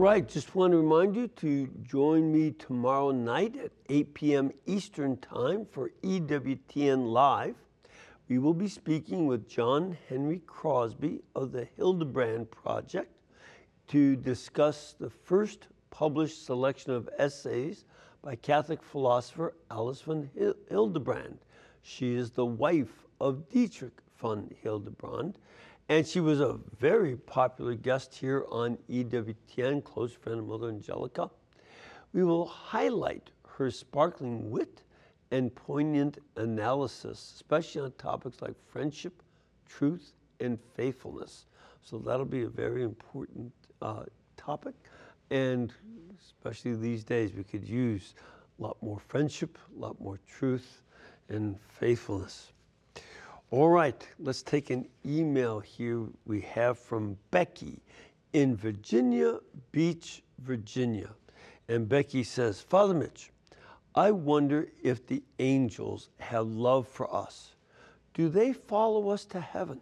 Right, 0.05 0.28
just 0.28 0.55
want 0.55 0.70
to 0.70 0.76
remind 0.76 1.16
you 1.16 1.26
to 1.28 1.66
join 1.82 2.30
me 2.30 2.50
tomorrow 2.50 3.11
night 3.11 3.57
at 3.57 3.72
8 3.88 4.12
p.m. 4.12 4.52
Eastern 4.66 5.16
Time 5.16 5.64
for 5.64 5.92
EWTN 6.02 7.11
Live. 7.11 7.55
We 8.28 8.38
will 8.38 8.52
be 8.52 8.68
speaking 8.68 9.26
with 9.26 9.48
John 9.48 9.96
Henry 10.11 10.42
Crosby 10.46 11.22
of 11.34 11.52
the 11.52 11.66
Hildebrand 11.78 12.50
Project 12.50 13.16
to 13.88 14.14
discuss 14.14 14.94
the 15.00 15.09
first 15.09 15.68
published 15.88 16.44
selection 16.44 16.92
of 16.92 17.09
essays 17.18 17.86
by 18.22 18.36
Catholic 18.36 18.82
philosopher 18.82 19.55
Alice 19.70 20.02
von 20.02 20.28
Hildebrand. 20.68 21.38
She 21.80 22.14
is 22.14 22.30
the 22.30 22.44
wife 22.44 23.07
of 23.22 23.48
Dietrich 23.48 24.02
von 24.18 24.50
Hildebrand, 24.62 25.38
and 25.89 26.07
she 26.07 26.20
was 26.20 26.41
a 26.41 26.59
very 26.78 27.16
popular 27.16 27.74
guest 27.74 28.14
here 28.14 28.47
on 28.51 28.78
EWTN, 28.91 29.85
close 29.85 30.12
friend 30.12 30.39
of 30.39 30.47
Mother 30.47 30.68
Angelica. 30.68 31.30
We 32.12 32.24
will 32.24 32.47
highlight 32.47 33.30
her 33.47 33.70
sparkling 33.70 34.51
wit 34.51 34.82
and 35.30 35.55
poignant 35.55 36.18
analysis, 36.37 37.32
especially 37.35 37.82
on 37.82 37.93
topics 37.93 38.41
like 38.41 38.55
friendship, 38.70 39.22
truth, 39.68 40.12
and 40.41 40.59
faithfulness. 40.74 41.47
So 41.82 41.99
that'll 41.99 42.24
be 42.24 42.45
a 42.45 42.49
very 42.49 42.82
important 42.82 43.53
uh, 43.82 44.05
topic. 44.37 44.74
And 45.30 45.72
especially 46.18 46.76
these 46.76 47.05
days, 47.05 47.35
we 47.35 47.45
could 47.45 47.68
use 47.68 48.14
a 48.59 48.62
lot 48.62 48.76
more 48.80 48.99
friendship, 48.99 49.59
a 49.76 49.80
lot 49.80 50.01
more 50.01 50.18
truth, 50.26 50.82
and 51.28 51.59
faithfulness. 51.68 52.53
All 53.51 53.68
right, 53.68 54.07
let's 54.18 54.42
take 54.42 54.70
an 54.70 54.88
email 55.07 55.61
here 55.61 56.07
we 56.26 56.40
have 56.40 56.78
from 56.78 57.16
Becky 57.30 57.82
in 58.32 58.57
Virginia 58.57 59.38
Beach, 59.70 60.22
Virginia. 60.40 61.11
And 61.68 61.88
Becky 61.88 62.24
says, 62.24 62.61
Father 62.61 62.95
Mitch, 62.95 63.30
I 63.95 64.11
wonder 64.11 64.68
if 64.82 65.07
the 65.07 65.22
angels 65.38 66.09
have 66.18 66.49
love 66.49 66.88
for 66.88 67.14
us. 67.14 67.55
Do 68.14 68.28
they 68.28 68.53
follow 68.53 69.11
us 69.11 69.24
to 69.26 69.40
heaven? 69.40 69.80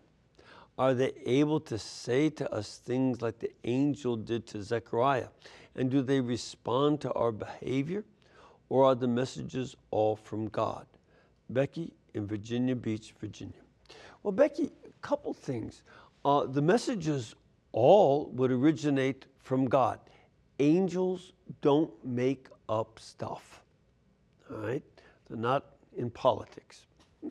Are 0.77 0.93
they 0.93 1.13
able 1.25 1.61
to 1.61 1.79
say 1.79 2.29
to 2.31 2.53
us 2.53 2.79
things 2.79 3.23
like 3.23 3.39
the 3.39 3.53
angel 3.65 4.17
did 4.17 4.47
to 4.49 4.63
Zechariah? 4.63 5.29
And 5.77 5.91
do 5.91 6.03
they 6.03 6.21
respond 6.21 7.01
to 7.03 7.13
our 7.13 7.33
behavior? 7.33 8.05
Or 8.69 8.85
are 8.85 8.95
the 8.95 9.09
messages 9.09 9.77
all 9.91 10.17
from 10.17 10.49
God? 10.49 10.87
Becky 11.49 11.93
in 12.15 12.27
Virginia 12.27 12.75
Beach, 12.75 13.15
Virginia. 13.21 13.55
Well, 14.23 14.33
Becky, 14.33 14.71
a 14.85 15.07
couple 15.07 15.33
things. 15.33 15.83
Uh, 16.25 16.45
the 16.45 16.63
messages 16.63 17.35
all 17.73 18.31
would 18.35 18.51
originate 18.51 19.27
from 19.41 19.67
God. 19.67 19.99
Angels 20.59 21.33
don't 21.61 21.93
make 22.05 22.49
up 22.69 22.99
stuff. 22.99 23.63
All 24.51 24.59
right? 24.59 24.83
They're 25.29 25.39
not 25.39 25.65
in 25.97 26.11
politics. 26.11 26.87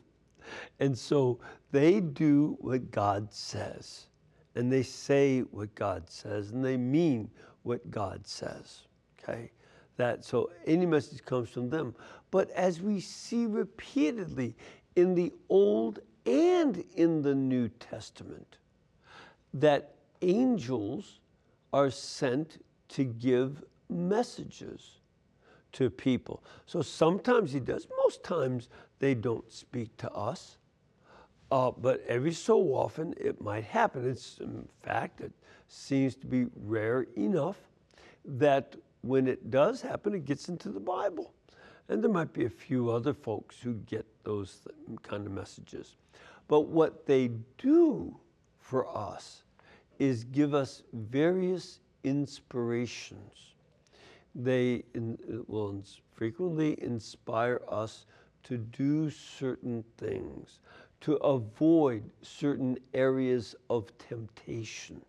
and 0.80 0.96
so 0.96 1.38
they 1.70 2.00
do 2.00 2.56
what 2.60 2.90
God 2.90 3.32
says. 3.32 4.06
And 4.54 4.70
they 4.70 4.82
say 4.82 5.40
what 5.40 5.74
God 5.74 6.10
says, 6.10 6.50
and 6.50 6.62
they 6.62 6.76
mean 6.76 7.30
what 7.62 7.90
God 7.90 8.26
says. 8.26 8.82
Okay? 9.18 9.50
That 9.96 10.24
so 10.24 10.50
any 10.66 10.86
message 10.86 11.24
comes 11.24 11.48
from 11.50 11.70
them. 11.70 11.94
But 12.30 12.50
as 12.50 12.80
we 12.80 13.00
see 13.00 13.46
repeatedly 13.46 14.56
in 14.96 15.14
the 15.14 15.32
Old 15.48 16.00
and 16.24 16.82
in 16.94 17.22
the 17.22 17.34
New 17.34 17.68
Testament, 17.68 18.56
that 19.54 19.94
angels 20.22 21.20
are 21.72 21.90
sent 21.90 22.64
to 22.88 23.04
give 23.04 23.64
messages 23.88 25.00
to 25.72 25.90
people. 25.90 26.42
So 26.66 26.82
sometimes 26.82 27.52
he 27.52 27.60
does, 27.60 27.86
most 28.04 28.22
times 28.22 28.68
they 28.98 29.14
don't 29.14 29.50
speak 29.50 29.96
to 29.98 30.10
us. 30.12 30.58
Uh, 31.50 31.70
but 31.70 32.02
every 32.08 32.32
so 32.32 32.58
often 32.74 33.14
it 33.18 33.40
might 33.40 33.64
happen. 33.64 34.08
It's, 34.08 34.38
in 34.38 34.66
fact, 34.82 35.20
it 35.20 35.32
seems 35.68 36.14
to 36.16 36.26
be 36.26 36.46
rare 36.64 37.06
enough 37.16 37.56
that 38.24 38.74
when 39.02 39.26
it 39.26 39.50
does 39.50 39.82
happen, 39.82 40.14
it 40.14 40.24
gets 40.24 40.48
into 40.48 40.70
the 40.70 40.80
Bible. 40.80 41.32
And 41.88 42.02
there 42.02 42.10
might 42.10 42.32
be 42.32 42.44
a 42.44 42.50
few 42.50 42.90
other 42.90 43.12
folks 43.12 43.60
who 43.60 43.74
get 43.74 44.06
those 44.24 44.60
th- 44.64 44.98
kind 45.02 45.26
of 45.26 45.32
messages. 45.32 45.96
But 46.48 46.62
what 46.62 47.06
they 47.06 47.30
do 47.58 48.16
for 48.58 48.96
us 48.96 49.42
is 49.98 50.24
give 50.24 50.54
us 50.54 50.82
various 50.92 51.80
inspirations. 52.04 53.54
They 54.34 54.84
in, 54.94 55.18
will 55.46 55.82
frequently 56.14 56.82
inspire 56.82 57.60
us 57.68 58.06
to 58.44 58.56
do 58.56 59.10
certain 59.10 59.84
things, 59.98 60.60
to 61.02 61.16
avoid 61.16 62.02
certain 62.22 62.78
areas 62.94 63.54
of 63.68 63.86
temptation. 63.98 65.00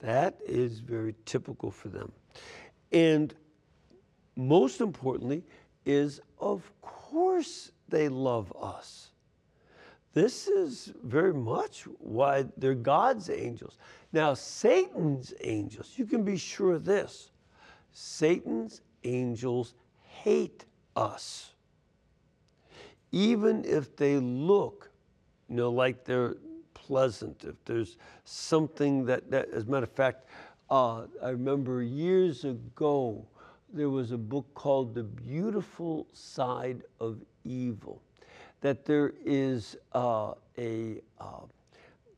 That 0.00 0.38
is 0.46 0.80
very 0.80 1.14
typical 1.24 1.70
for 1.70 1.88
them. 1.88 2.12
And 2.94 3.34
most 4.36 4.80
importantly, 4.80 5.42
is 5.84 6.20
of 6.38 6.70
course 6.80 7.72
they 7.88 8.08
love 8.08 8.52
us. 8.58 9.10
This 10.12 10.46
is 10.46 10.92
very 11.02 11.34
much 11.34 11.82
why 11.98 12.44
they're 12.56 12.74
God's 12.74 13.30
angels. 13.30 13.78
Now, 14.12 14.32
Satan's 14.34 15.34
angels, 15.42 15.94
you 15.96 16.06
can 16.06 16.22
be 16.22 16.36
sure 16.36 16.74
of 16.74 16.84
this 16.84 17.30
Satan's 17.92 18.80
angels 19.02 19.74
hate 20.04 20.64
us. 20.94 21.52
Even 23.10 23.64
if 23.64 23.96
they 23.96 24.16
look, 24.18 24.90
you 25.48 25.56
know, 25.56 25.70
like 25.70 26.04
they're 26.04 26.36
pleasant, 26.74 27.44
if 27.44 27.56
there's 27.64 27.96
something 28.24 29.04
that, 29.06 29.30
that 29.30 29.48
as 29.50 29.64
a 29.64 29.66
matter 29.66 29.84
of 29.84 29.92
fact, 29.92 30.28
uh, 30.70 31.06
I 31.22 31.30
remember 31.30 31.82
years 31.82 32.44
ago, 32.44 33.26
there 33.72 33.90
was 33.90 34.12
a 34.12 34.18
book 34.18 34.46
called 34.54 34.94
The 34.94 35.02
Beautiful 35.02 36.06
Side 36.12 36.82
of 37.00 37.18
Evil. 37.44 38.00
That 38.60 38.84
there 38.84 39.12
is 39.24 39.76
uh, 39.92 40.34
a 40.56 41.00
uh, 41.20 41.40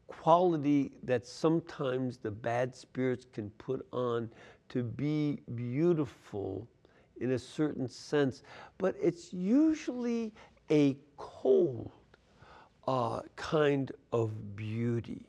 quality 0.07 0.93
that 1.03 1.27
sometimes 1.27 2.19
the 2.19 2.31
bad 2.31 2.75
spirits 2.75 3.27
can 3.33 3.51
put 3.51 3.87
on 3.93 4.31
to 4.69 4.83
be 4.83 5.41
beautiful 5.55 6.67
in 7.21 7.33
a 7.33 7.39
certain 7.39 7.89
sense, 7.89 8.43
but 8.79 8.95
it's 9.01 9.33
usually 9.33 10.33
a 10.71 10.97
cold 11.17 11.91
uh, 12.87 13.21
kind 13.35 13.93
of 14.13 14.57
beauty. 14.57 15.27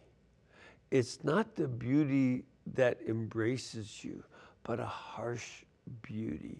It's 0.91 1.23
not 1.23 1.55
the 1.55 1.67
beauty 1.67 2.43
that 2.75 2.97
embraces 3.07 4.03
you, 4.03 4.23
but 4.63 4.79
a 4.79 4.85
harsh 4.85 5.63
beauty. 6.01 6.59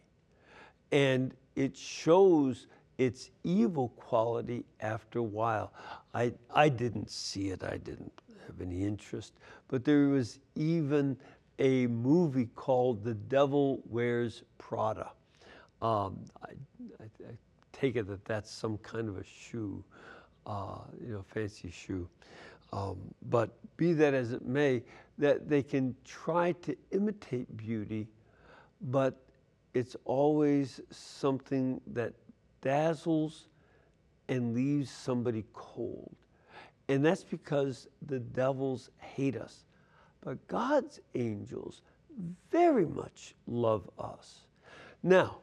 And 0.92 1.34
it 1.56 1.76
shows 1.76 2.68
its 2.98 3.30
evil 3.44 3.90
quality 3.90 4.66
after 4.82 5.20
a 5.20 5.24
while. 5.24 5.74
I, 6.14 6.34
I 6.54 6.70
didn't 6.70 7.10
see 7.12 7.50
it, 7.50 7.64
I 7.64 7.78
didn't 7.78 8.12
have 8.48 8.62
any 8.62 8.84
interest, 8.84 9.34
but 9.68 9.84
there 9.84 10.08
was 10.08 10.40
even 10.56 11.18
a 11.60 11.88
movie 11.88 12.50
called 12.56 13.04
The 13.04 13.14
Devil 13.14 13.82
Wears 13.90 14.44
Prada. 14.58 15.12
Um, 15.82 16.20
I, 16.44 16.50
I, 17.00 17.04
I 17.04 17.32
take 17.74 17.96
it 17.96 18.08
that 18.08 18.26
that's 18.26 18.52
some 18.52 18.78
kind 18.80 19.10
of 19.10 19.18
a 19.18 19.24
shoe, 19.24 19.84
uh, 20.46 20.80
you 21.06 21.14
know, 21.14 21.26
fancy 21.28 21.70
shoe. 21.70 22.08
Um, 22.74 22.98
but 23.30 23.52
be 23.78 23.94
that 23.94 24.14
as 24.14 24.32
it 24.32 24.46
may, 24.46 24.84
that 25.18 25.50
they 25.50 25.64
can 25.64 25.96
try 26.06 26.52
to 26.52 26.76
imitate 26.92 27.56
beauty, 27.58 28.08
but 28.82 29.20
it's 29.74 29.96
always 30.06 30.82
something 30.92 31.82
that 31.88 32.14
dazzles 32.62 33.48
and 34.30 34.54
leaves 34.54 34.90
somebody 34.92 35.44
cold. 35.54 36.16
And 36.90 37.06
that's 37.06 37.24
because 37.24 37.88
the 38.06 38.20
devils 38.20 38.90
hate 38.98 39.36
us. 39.36 39.66
But 40.22 40.46
God's 40.48 41.00
angels 41.16 41.82
very 42.52 42.86
much 42.86 43.36
love 43.46 43.90
us. 44.00 44.42
Now, 45.04 45.40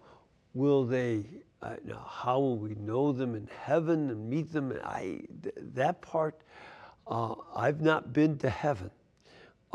will 0.55 0.85
they, 0.85 1.27
uh, 1.63 1.77
now 1.85 2.07
how 2.09 2.39
will 2.41 2.59
we 2.59 2.75
know 2.75 3.13
them 3.13 3.35
in 3.35 3.49
heaven 3.63 4.11
and 4.11 4.29
meet 4.29 4.53
them? 4.53 4.73
I, 4.85 5.21
th- 5.43 5.55
that 5.75 6.01
part, 6.01 6.41
uh, 7.07 7.35
I've 7.55 7.81
not 7.81 8.13
been 8.13 8.39
to 8.39 8.51
heaven. 8.51 8.91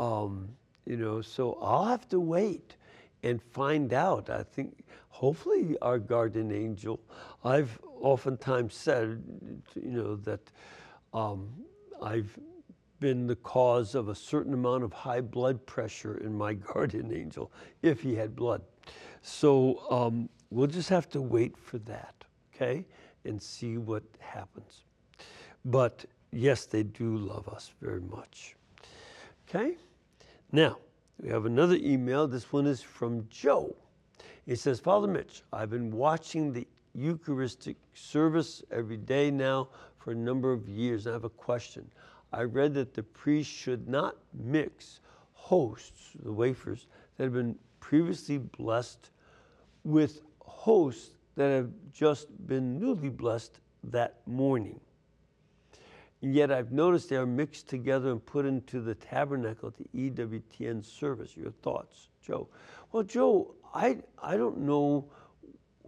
Um, 0.00 0.48
you 0.86 0.96
know, 0.96 1.20
so 1.20 1.58
I'll 1.60 1.84
have 1.84 2.08
to 2.08 2.18
wait 2.18 2.74
and 3.22 3.40
find 3.40 3.92
out. 3.92 4.30
I 4.30 4.42
think 4.42 4.82
hopefully 5.10 5.76
our 5.82 5.98
guardian 5.98 6.50
angel, 6.50 7.00
I've 7.44 7.78
oftentimes 8.00 8.74
said, 8.74 9.22
you 9.76 9.90
know, 9.90 10.16
that 10.16 10.40
um, 11.12 11.50
I've 12.02 12.36
been 12.98 13.26
the 13.26 13.36
cause 13.36 13.94
of 13.94 14.08
a 14.08 14.14
certain 14.14 14.54
amount 14.54 14.84
of 14.84 14.92
high 14.92 15.20
blood 15.20 15.64
pressure 15.66 16.16
in 16.18 16.36
my 16.36 16.54
guardian 16.72 17.12
angel, 17.14 17.52
if 17.82 18.00
he 18.00 18.14
had 18.14 18.34
blood. 18.34 18.62
So 19.20 19.82
um, 19.90 20.30
we'll 20.50 20.66
just 20.66 20.88
have 20.88 21.10
to 21.10 21.20
wait 21.20 21.58
for 21.58 21.76
that, 21.80 22.14
okay, 22.54 22.86
and 23.26 23.40
see 23.40 23.76
what 23.76 24.02
happens. 24.18 24.84
But 25.66 26.06
yes, 26.32 26.64
they 26.64 26.84
do 26.84 27.18
love 27.18 27.48
us 27.48 27.70
very 27.82 28.00
much. 28.00 28.56
Okay? 29.46 29.76
Now, 30.52 30.78
we 31.20 31.28
have 31.28 31.46
another 31.46 31.76
email. 31.76 32.26
This 32.26 32.52
one 32.52 32.66
is 32.66 32.82
from 32.82 33.26
Joe. 33.30 33.76
He 34.46 34.56
says, 34.56 34.80
Father 34.80 35.06
Mitch, 35.06 35.42
I've 35.52 35.70
been 35.70 35.92
watching 35.92 36.52
the 36.52 36.66
Eucharistic 36.94 37.76
service 37.94 38.62
every 38.72 38.96
day 38.96 39.30
now 39.30 39.68
for 39.98 40.10
a 40.10 40.14
number 40.14 40.52
of 40.52 40.68
years. 40.68 41.06
I 41.06 41.12
have 41.12 41.24
a 41.24 41.30
question. 41.30 41.88
I 42.32 42.42
read 42.42 42.74
that 42.74 42.94
the 42.94 43.02
priest 43.02 43.50
should 43.50 43.88
not 43.88 44.16
mix 44.34 45.00
hosts, 45.34 46.10
the 46.22 46.32
wafers, 46.32 46.88
that 47.16 47.24
have 47.24 47.32
been 47.32 47.56
previously 47.78 48.38
blessed 48.38 49.10
with 49.84 50.22
hosts 50.40 51.14
that 51.36 51.48
have 51.48 51.70
just 51.92 52.26
been 52.46 52.78
newly 52.78 53.08
blessed 53.08 53.60
that 53.84 54.16
morning. 54.26 54.80
Yet 56.22 56.52
I've 56.52 56.70
noticed 56.70 57.08
they 57.08 57.16
are 57.16 57.26
mixed 57.26 57.68
together 57.68 58.10
and 58.10 58.24
put 58.24 58.44
into 58.44 58.80
the 58.80 58.94
tabernacle 58.94 59.72
the 59.78 60.10
EWTN 60.10 60.84
service. 60.84 61.36
Your 61.36 61.50
thoughts, 61.50 62.08
Joe? 62.22 62.48
Well, 62.92 63.02
Joe, 63.02 63.54
I, 63.74 63.98
I 64.22 64.36
don't 64.36 64.58
know 64.58 65.06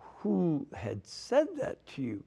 who 0.00 0.66
had 0.72 1.04
said 1.06 1.48
that 1.58 1.84
to 1.88 2.02
you, 2.02 2.24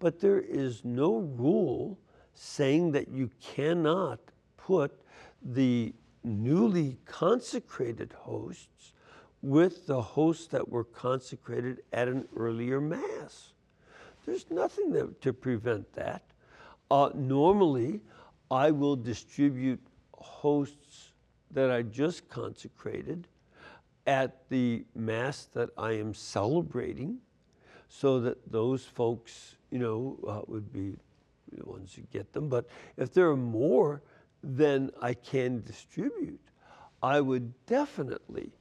but 0.00 0.20
there 0.20 0.40
is 0.40 0.84
no 0.84 1.18
rule 1.18 1.98
saying 2.34 2.92
that 2.92 3.08
you 3.08 3.30
cannot 3.40 4.18
put 4.56 5.00
the 5.42 5.94
newly 6.24 6.98
consecrated 7.04 8.12
hosts 8.12 8.92
with 9.42 9.86
the 9.86 10.02
hosts 10.02 10.48
that 10.48 10.68
were 10.68 10.84
consecrated 10.84 11.82
at 11.92 12.08
an 12.08 12.26
earlier 12.36 12.80
Mass. 12.80 13.52
There's 14.24 14.50
nothing 14.50 14.90
that, 14.92 15.20
to 15.22 15.32
prevent 15.32 15.92
that. 15.92 16.22
Uh, 16.90 17.10
normally, 17.14 18.00
I 18.50 18.70
will 18.70 18.96
distribute 18.96 19.80
hosts 20.14 21.12
that 21.50 21.70
I 21.70 21.82
just 21.82 22.28
consecrated 22.28 23.28
at 24.06 24.48
the 24.48 24.84
Mass 24.94 25.48
that 25.54 25.70
I 25.76 25.92
am 25.92 26.14
celebrating 26.14 27.18
so 27.88 28.20
that 28.20 28.50
those 28.50 28.84
folks, 28.84 29.56
you 29.70 29.78
know, 29.78 30.18
uh, 30.26 30.40
would 30.46 30.72
be 30.72 30.96
the 31.52 31.64
ones 31.64 31.94
who 31.94 32.02
get 32.12 32.32
them. 32.32 32.48
But 32.48 32.66
if 32.96 33.12
there 33.12 33.28
are 33.30 33.36
more 33.36 34.02
than 34.42 34.90
I 35.00 35.14
can 35.14 35.62
distribute, 35.62 36.40
I 37.02 37.20
would 37.20 37.52
definitely 37.66 38.52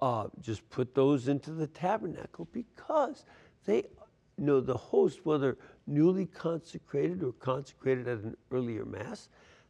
uh, 0.00 0.26
just 0.40 0.68
put 0.70 0.94
those 0.94 1.28
into 1.28 1.52
the 1.52 1.66
tabernacle 1.66 2.48
because 2.52 3.24
they, 3.64 3.76
you 3.76 4.44
know, 4.44 4.60
the 4.60 4.76
host, 4.76 5.20
whether 5.24 5.56
newly 5.86 6.26
consecrated 6.26 7.22
or 7.22 7.32
consecrated 7.32 8.08
at 8.08 8.18
an 8.18 8.36
earlier 8.50 8.84
Mass, 8.84 9.28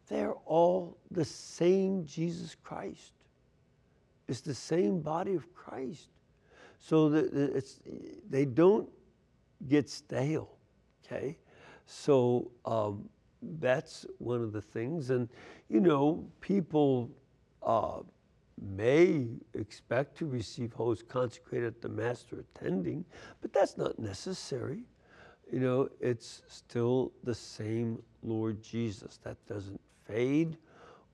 they're 0.09 0.35
all 0.47 0.99
the 1.11 1.25
same 1.25 2.05
Jesus 2.05 2.55
Christ. 2.63 3.13
It's 4.29 4.41
the 4.41 4.55
same 4.55 5.01
body 5.01 5.35
of 5.35 5.53
Christ. 5.55 6.09
So 6.79 7.13
it's, 7.13 7.81
they 8.29 8.45
don't 8.45 8.89
get 9.69 9.89
stale, 9.89 10.51
okay? 11.05 11.39
So 11.87 12.51
um, 12.65 13.09
that's 13.61 14.07
one 14.19 14.43
of 14.43 14.53
the 14.53 14.61
things. 14.61 15.11
And, 15.11 15.29
you 15.69 15.81
know, 15.81 16.25
people 16.41 17.11
uh, 17.63 18.01
may 18.61 19.29
expect 19.55 20.17
to 20.19 20.27
receive 20.27 20.73
hosts 20.73 21.05
consecrated 21.09 21.67
at 21.67 21.83
the 21.83 21.89
Master 21.89 22.41
attending, 22.41 23.05
but 23.41 23.53
that's 23.53 23.77
not 23.77 23.99
necessary. 23.99 24.85
You 25.53 25.61
know, 25.61 25.89
it's 26.01 26.43
still 26.49 27.13
the 27.25 27.35
same 27.35 28.03
Lord 28.23 28.63
Jesus. 28.63 29.19
That 29.23 29.37
doesn't 29.47 29.81
fade 30.07 30.57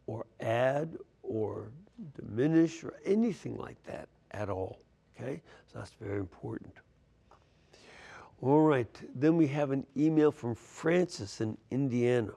or 0.06 0.24
add 0.40 0.96
or 1.22 1.72
diminish 2.16 2.84
or 2.84 2.94
anything 3.04 3.56
like 3.58 3.82
that 3.84 4.08
at 4.30 4.48
all. 4.48 4.78
Okay? 5.14 5.42
So 5.72 5.80
that's 5.80 5.92
very 6.00 6.20
important. 6.20 6.72
All 8.40 8.60
right, 8.60 9.00
then 9.16 9.36
we 9.36 9.48
have 9.48 9.72
an 9.72 9.84
email 9.96 10.30
from 10.30 10.54
Francis 10.54 11.40
in 11.40 11.58
Indiana. 11.72 12.32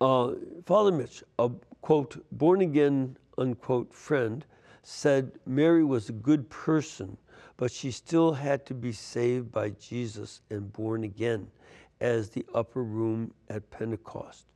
Uh, 0.00 0.32
Father 0.66 0.90
Mitch, 0.90 1.22
a 1.38 1.48
quote, 1.82 2.24
born 2.32 2.60
again, 2.60 3.16
unquote, 3.38 3.94
friend 3.94 4.44
said 4.82 5.30
Mary 5.46 5.84
was 5.84 6.08
a 6.08 6.12
good 6.12 6.50
person, 6.50 7.16
but 7.56 7.70
she 7.70 7.90
still 7.90 8.32
had 8.32 8.66
to 8.66 8.74
be 8.74 8.92
saved 8.92 9.52
by 9.52 9.70
Jesus 9.70 10.40
and 10.50 10.72
born 10.72 11.04
again 11.04 11.46
as 12.00 12.30
the 12.30 12.44
upper 12.54 12.82
room 12.82 13.32
at 13.48 13.70
Pentecost. 13.70 14.46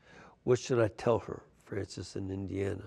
What 0.45 0.59
should 0.59 0.81
I 0.81 0.89
tell 0.89 1.19
her? 1.21 1.43
Francis 1.65 2.17
in 2.17 2.31
Indiana. 2.31 2.85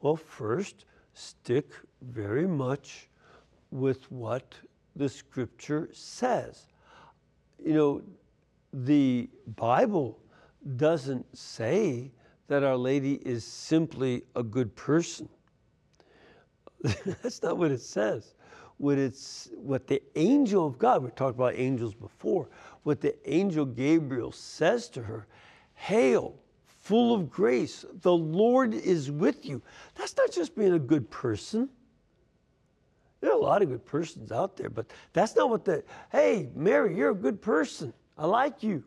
Well, 0.00 0.16
first, 0.16 0.86
stick 1.12 1.72
very 2.02 2.46
much 2.46 3.08
with 3.70 4.10
what 4.10 4.54
the 4.96 5.08
scripture 5.08 5.88
says. 5.92 6.66
You 7.64 7.74
know, 7.74 8.02
the 8.72 9.28
Bible 9.56 10.18
doesn't 10.76 11.26
say 11.36 12.10
that 12.48 12.62
Our 12.62 12.76
Lady 12.76 13.14
is 13.24 13.44
simply 13.44 14.22
a 14.36 14.42
good 14.42 14.74
person. 14.74 15.28
That's 16.82 17.42
not 17.42 17.56
what 17.56 17.70
it 17.70 17.80
says. 17.80 18.34
What 18.78 18.98
it's 18.98 19.48
what 19.56 19.86
the 19.86 20.02
angel 20.16 20.66
of 20.66 20.78
God, 20.78 21.02
we 21.02 21.10
talked 21.10 21.36
about 21.36 21.54
angels 21.56 21.94
before, 21.94 22.48
what 22.82 23.00
the 23.00 23.14
angel 23.30 23.64
Gabriel 23.64 24.32
says 24.32 24.88
to 24.90 25.02
her, 25.02 25.26
Hail, 25.74 26.34
full 26.66 27.14
of 27.14 27.30
grace, 27.30 27.84
the 28.02 28.12
Lord 28.12 28.74
is 28.74 29.10
with 29.10 29.46
you. 29.46 29.62
That's 29.94 30.16
not 30.16 30.30
just 30.30 30.56
being 30.56 30.74
a 30.74 30.78
good 30.78 31.10
person. 31.10 31.68
There 33.20 33.30
are 33.30 33.38
a 33.38 33.42
lot 33.42 33.62
of 33.62 33.70
good 33.70 33.86
persons 33.86 34.30
out 34.30 34.56
there, 34.56 34.68
but 34.68 34.86
that's 35.14 35.34
not 35.34 35.48
what 35.48 35.64
the, 35.64 35.82
hey, 36.12 36.50
Mary, 36.54 36.94
you're 36.94 37.12
a 37.12 37.14
good 37.14 37.40
person. 37.40 37.94
I 38.18 38.26
like 38.26 38.62
you. 38.62 38.84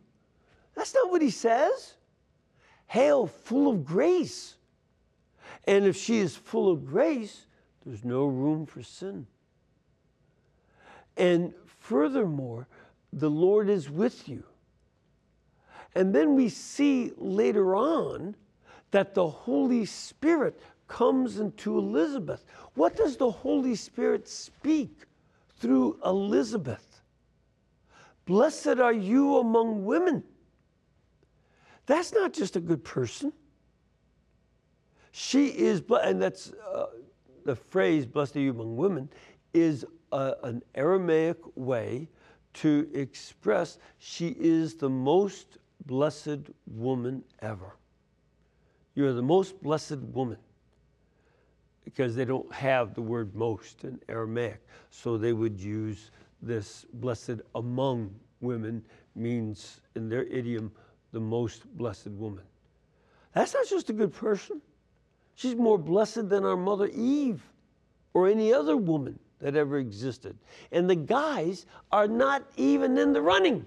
That's 0.75 0.93
not 0.93 1.09
what 1.09 1.23
he 1.23 1.31
says. 1.31 1.95
Hail, 2.85 3.25
full 3.25 3.67
of 3.67 3.83
grace. 3.83 4.53
And 5.65 5.85
if 5.85 5.97
she 5.97 6.19
is 6.19 6.35
full 6.35 6.71
of 6.71 6.85
grace, 6.85 7.47
there's 7.83 8.05
no 8.05 8.25
room 8.25 8.67
for 8.67 8.83
sin. 8.83 9.25
And 11.17 11.53
furthermore, 11.65 12.67
the 13.11 13.29
Lord 13.29 13.69
is 13.69 13.89
with 13.89 14.29
you. 14.29 14.43
And 15.95 16.13
then 16.13 16.35
we 16.35 16.49
see 16.49 17.11
later 17.17 17.75
on 17.75 18.35
that 18.91 19.15
the 19.15 19.27
Holy 19.27 19.85
Spirit 19.85 20.61
comes 20.87 21.39
into 21.39 21.77
Elizabeth. 21.77 22.45
What 22.75 22.95
does 22.95 23.17
the 23.17 23.31
Holy 23.31 23.75
Spirit 23.75 24.27
speak 24.27 25.05
through 25.59 25.99
Elizabeth? 26.05 27.01
Blessed 28.25 28.79
are 28.79 28.93
you 28.93 29.37
among 29.37 29.85
women. 29.85 30.23
That's 31.85 32.13
not 32.13 32.33
just 32.33 32.55
a 32.55 32.59
good 32.59 32.83
person. 32.83 33.31
She 35.11 35.47
is, 35.47 35.81
and 35.89 36.21
that's 36.21 36.51
uh, 36.51 36.87
the 37.43 37.55
phrase, 37.55 38.05
blessed 38.05 38.35
are 38.35 38.41
you 38.41 38.51
among 38.51 38.75
women, 38.75 39.09
is 39.53 39.85
a, 40.11 40.33
an 40.43 40.63
Aramaic 40.75 41.37
way 41.55 42.07
to 42.55 42.89
express 42.93 43.77
she 43.99 44.35
is 44.39 44.75
the 44.75 44.89
most 44.89 45.57
blessed 45.85 46.49
woman 46.65 47.23
ever. 47.41 47.75
You're 48.95 49.13
the 49.13 49.21
most 49.21 49.61
blessed 49.61 49.99
woman 49.99 50.37
because 51.85 52.15
they 52.15 52.25
don't 52.25 52.51
have 52.51 52.95
the 52.95 53.01
word 53.01 53.35
most 53.35 53.83
in 53.83 53.99
Aramaic. 54.09 54.59
So 54.89 55.17
they 55.17 55.33
would 55.33 55.59
use 55.59 56.11
this 56.41 56.85
blessed 56.93 57.41
among 57.55 58.13
women, 58.41 58.83
means 59.15 59.81
in 59.95 60.09
their 60.09 60.23
idiom, 60.23 60.71
the 61.11 61.19
most 61.19 61.65
blessed 61.77 62.09
woman. 62.09 62.43
That's 63.33 63.53
not 63.53 63.67
just 63.67 63.89
a 63.89 63.93
good 63.93 64.13
person. 64.13 64.61
She's 65.35 65.55
more 65.55 65.77
blessed 65.77 66.29
than 66.29 66.43
our 66.43 66.57
mother 66.57 66.89
Eve 66.93 67.41
or 68.13 68.27
any 68.27 68.51
other 68.51 68.75
woman 68.75 69.19
that 69.39 69.55
ever 69.55 69.77
existed. 69.77 70.37
And 70.71 70.89
the 70.89 70.95
guys 70.95 71.65
are 71.91 72.07
not 72.07 72.43
even 72.55 72.97
in 72.97 73.13
the 73.13 73.21
running. 73.21 73.65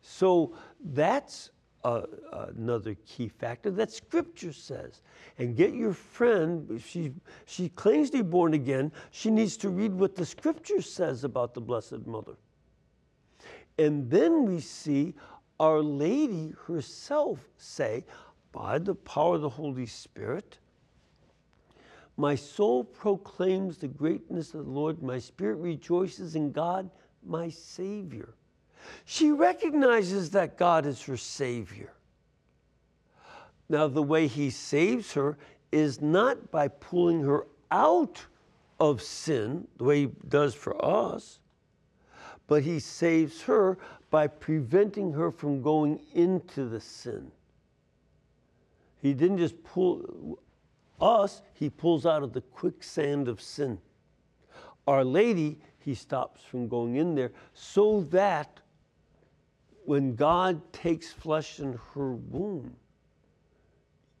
So 0.00 0.54
that's 0.80 1.50
another 1.84 2.94
key 3.06 3.28
factor 3.28 3.70
that 3.70 3.92
Scripture 3.92 4.52
says. 4.52 5.02
And 5.38 5.56
get 5.56 5.74
your 5.74 5.92
friend, 5.92 6.82
she, 6.84 7.12
she 7.46 7.68
claims 7.70 8.10
to 8.10 8.18
be 8.18 8.22
born 8.22 8.54
again, 8.54 8.90
she 9.10 9.30
needs 9.30 9.56
to 9.58 9.68
read 9.68 9.92
what 9.92 10.16
the 10.16 10.24
Scripture 10.24 10.80
says 10.80 11.24
about 11.24 11.54
the 11.54 11.60
Blessed 11.60 12.06
Mother. 12.06 12.34
And 13.78 14.08
then 14.10 14.46
we 14.46 14.60
see 14.60 15.14
Our 15.60 15.80
Lady 15.80 16.54
herself 16.66 17.40
say, 17.56 18.04
by 18.52 18.78
the 18.78 18.94
power 18.94 19.34
of 19.34 19.42
the 19.42 19.48
Holy 19.48 19.86
Spirit, 19.86 20.58
my 22.16 22.34
soul 22.34 22.84
proclaims 22.84 23.78
the 23.78 23.88
greatness 23.88 24.54
of 24.54 24.64
the 24.64 24.70
Lord. 24.70 25.02
My 25.02 25.18
spirit 25.18 25.56
rejoices 25.56 26.36
in 26.36 26.52
God, 26.52 26.88
my 27.26 27.48
Savior. 27.48 28.34
She 29.04 29.32
recognizes 29.32 30.30
that 30.30 30.56
God 30.56 30.86
is 30.86 31.02
her 31.02 31.16
Savior. 31.16 31.92
Now, 33.68 33.88
the 33.88 34.02
way 34.02 34.26
He 34.26 34.50
saves 34.50 35.12
her 35.14 35.38
is 35.72 36.00
not 36.00 36.50
by 36.50 36.68
pulling 36.68 37.22
her 37.22 37.46
out 37.70 38.24
of 38.78 39.02
sin, 39.02 39.66
the 39.78 39.84
way 39.84 40.00
He 40.02 40.12
does 40.28 40.54
for 40.54 40.84
us, 40.84 41.40
but 42.46 42.62
He 42.62 42.78
saves 42.78 43.42
her 43.42 43.78
by 44.10 44.28
preventing 44.28 45.12
her 45.12 45.32
from 45.32 45.62
going 45.62 45.98
into 46.12 46.68
the 46.68 46.80
sin. 46.80 47.32
He 49.00 49.14
didn't 49.14 49.38
just 49.38 49.62
pull 49.64 50.38
us, 51.00 51.42
He 51.54 51.70
pulls 51.70 52.06
out 52.06 52.22
of 52.22 52.32
the 52.32 52.40
quicksand 52.40 53.28
of 53.28 53.40
sin. 53.40 53.78
Our 54.86 55.04
Lady, 55.04 55.58
He 55.78 55.94
stops 55.94 56.42
from 56.42 56.68
going 56.68 56.96
in 56.96 57.14
there 57.14 57.32
so 57.52 58.02
that 58.10 58.60
when 59.84 60.14
God 60.14 60.60
takes 60.72 61.12
flesh 61.12 61.60
in 61.60 61.78
her 61.94 62.12
womb, 62.12 62.74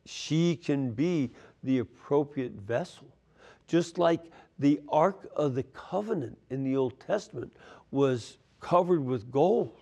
she 0.06 0.56
can 0.56 0.92
be 0.92 1.30
the 1.62 1.78
appropriate 1.78 2.52
vessel. 2.52 3.06
Just 3.66 3.96
like 3.96 4.20
the 4.58 4.80
Ark 4.88 5.28
of 5.34 5.54
the 5.54 5.62
Covenant 5.62 6.38
in 6.50 6.62
the 6.62 6.76
Old 6.76 7.00
Testament 7.00 7.56
was 7.90 8.36
covered 8.60 9.04
with 9.04 9.30
gold 9.30 9.72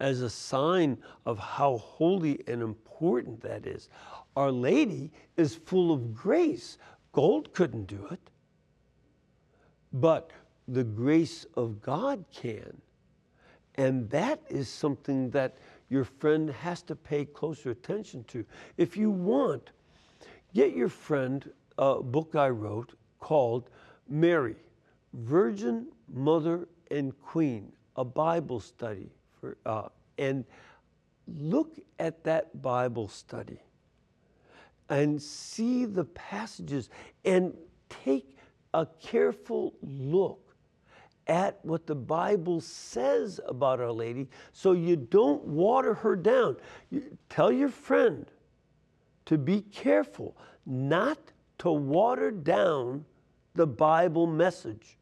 as 0.00 0.20
a 0.20 0.28
sign 0.28 0.98
of 1.24 1.38
how 1.38 1.78
holy 1.78 2.40
and 2.46 2.62
important 2.62 3.40
that 3.40 3.66
is. 3.66 3.88
Our 4.36 4.50
Lady 4.50 5.10
is 5.36 5.54
full 5.54 5.92
of 5.92 6.14
grace. 6.14 6.78
Gold 7.12 7.52
couldn't 7.52 7.86
do 7.86 8.06
it, 8.10 8.30
but 9.92 10.30
the 10.66 10.84
grace 10.84 11.44
of 11.54 11.82
God 11.82 12.24
can. 12.32 12.80
And 13.74 14.08
that 14.10 14.40
is 14.48 14.68
something 14.68 15.30
that 15.30 15.56
your 15.88 16.04
friend 16.04 16.50
has 16.50 16.82
to 16.82 16.96
pay 16.96 17.24
closer 17.24 17.70
attention 17.70 18.24
to. 18.24 18.44
If 18.76 18.96
you 18.96 19.10
want, 19.10 19.70
get 20.54 20.74
your 20.74 20.88
friend 20.88 21.50
a 21.78 22.02
book 22.02 22.34
I 22.34 22.48
wrote 22.48 22.94
called 23.18 23.68
Mary, 24.08 24.56
Virgin, 25.12 25.88
Mother, 26.12 26.68
and 26.90 27.18
Queen, 27.20 27.72
a 27.96 28.04
Bible 28.04 28.60
study. 28.60 29.10
For, 29.40 29.56
uh, 29.66 29.88
and 30.18 30.44
look 31.26 31.78
at 31.98 32.24
that 32.24 32.62
Bible 32.62 33.08
study 33.08 33.60
and 34.92 35.20
see 35.22 35.86
the 35.86 36.04
passages 36.04 36.90
and 37.24 37.54
take 37.88 38.36
a 38.74 38.86
careful 39.00 39.72
look 39.80 40.54
at 41.26 41.58
what 41.62 41.86
the 41.86 41.94
Bible 41.94 42.60
says 42.60 43.40
about 43.48 43.80
Our 43.80 43.90
Lady 43.90 44.28
so 44.52 44.72
you 44.72 44.96
don't 44.96 45.42
water 45.44 45.94
her 45.94 46.14
down. 46.14 46.56
You, 46.90 47.16
tell 47.30 47.50
your 47.50 47.70
friend 47.70 48.26
to 49.24 49.38
be 49.38 49.62
careful 49.62 50.36
not 50.66 51.18
to 51.58 51.70
water 51.70 52.30
down 52.30 53.06
the 53.54 53.66
Bible 53.66 54.26
message. 54.26 54.98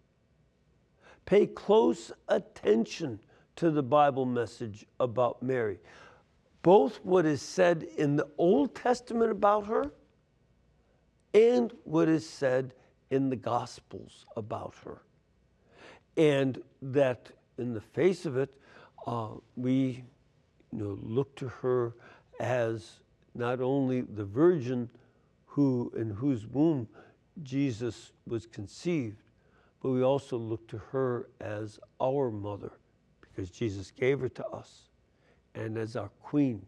Pay 1.25 1.47
close 1.47 2.13
attention 2.29 3.19
to 3.57 3.73
the 3.73 3.83
Bible 3.83 4.25
message 4.25 4.87
about 5.01 5.43
Mary. 5.43 5.81
Both 6.63 7.01
what 7.05 7.25
is 7.25 7.41
said 7.41 7.87
in 7.97 8.17
the 8.17 8.29
Old 8.37 8.75
Testament 8.75 9.31
about 9.31 9.67
her 9.67 9.93
and 11.33 11.73
what 11.85 12.09
is 12.09 12.29
said 12.29 12.75
in 13.11 13.31
the 13.31 13.37
Gospels 13.37 14.27
about 14.37 14.75
her. 14.85 15.03
And 16.17 16.61
that 16.83 17.31
in 17.59 17.73
the 17.73 17.81
face 17.81 18.27
of 18.27 18.37
it, 18.37 18.53
uh, 19.07 19.31
we 19.57 20.05
you 20.73 20.79
know, 20.79 20.99
look 21.03 21.35
to 21.37 21.49
her 21.49 21.95
as 22.41 23.01
not 23.35 23.61
only 23.61 24.03
the 24.03 24.25
virgin 24.25 24.89
who 25.47 25.93
in 25.97 26.11
whose 26.11 26.47
womb 26.47 26.89
Jesus 27.43 28.13
was 28.27 28.47
conceived, 28.47 29.23
but 29.83 29.91
we 29.91 30.03
also 30.03 30.37
look 30.37 30.67
to 30.69 30.79
her 30.79 31.29
as 31.41 31.79
our 32.01 32.31
mother 32.31 32.73
because 33.21 33.51
Jesus 33.51 33.91
gave 33.91 34.21
her 34.21 34.29
to 34.29 34.47
us, 34.49 34.90
and 35.55 35.77
as 35.77 35.97
our 35.97 36.11
queen, 36.23 36.65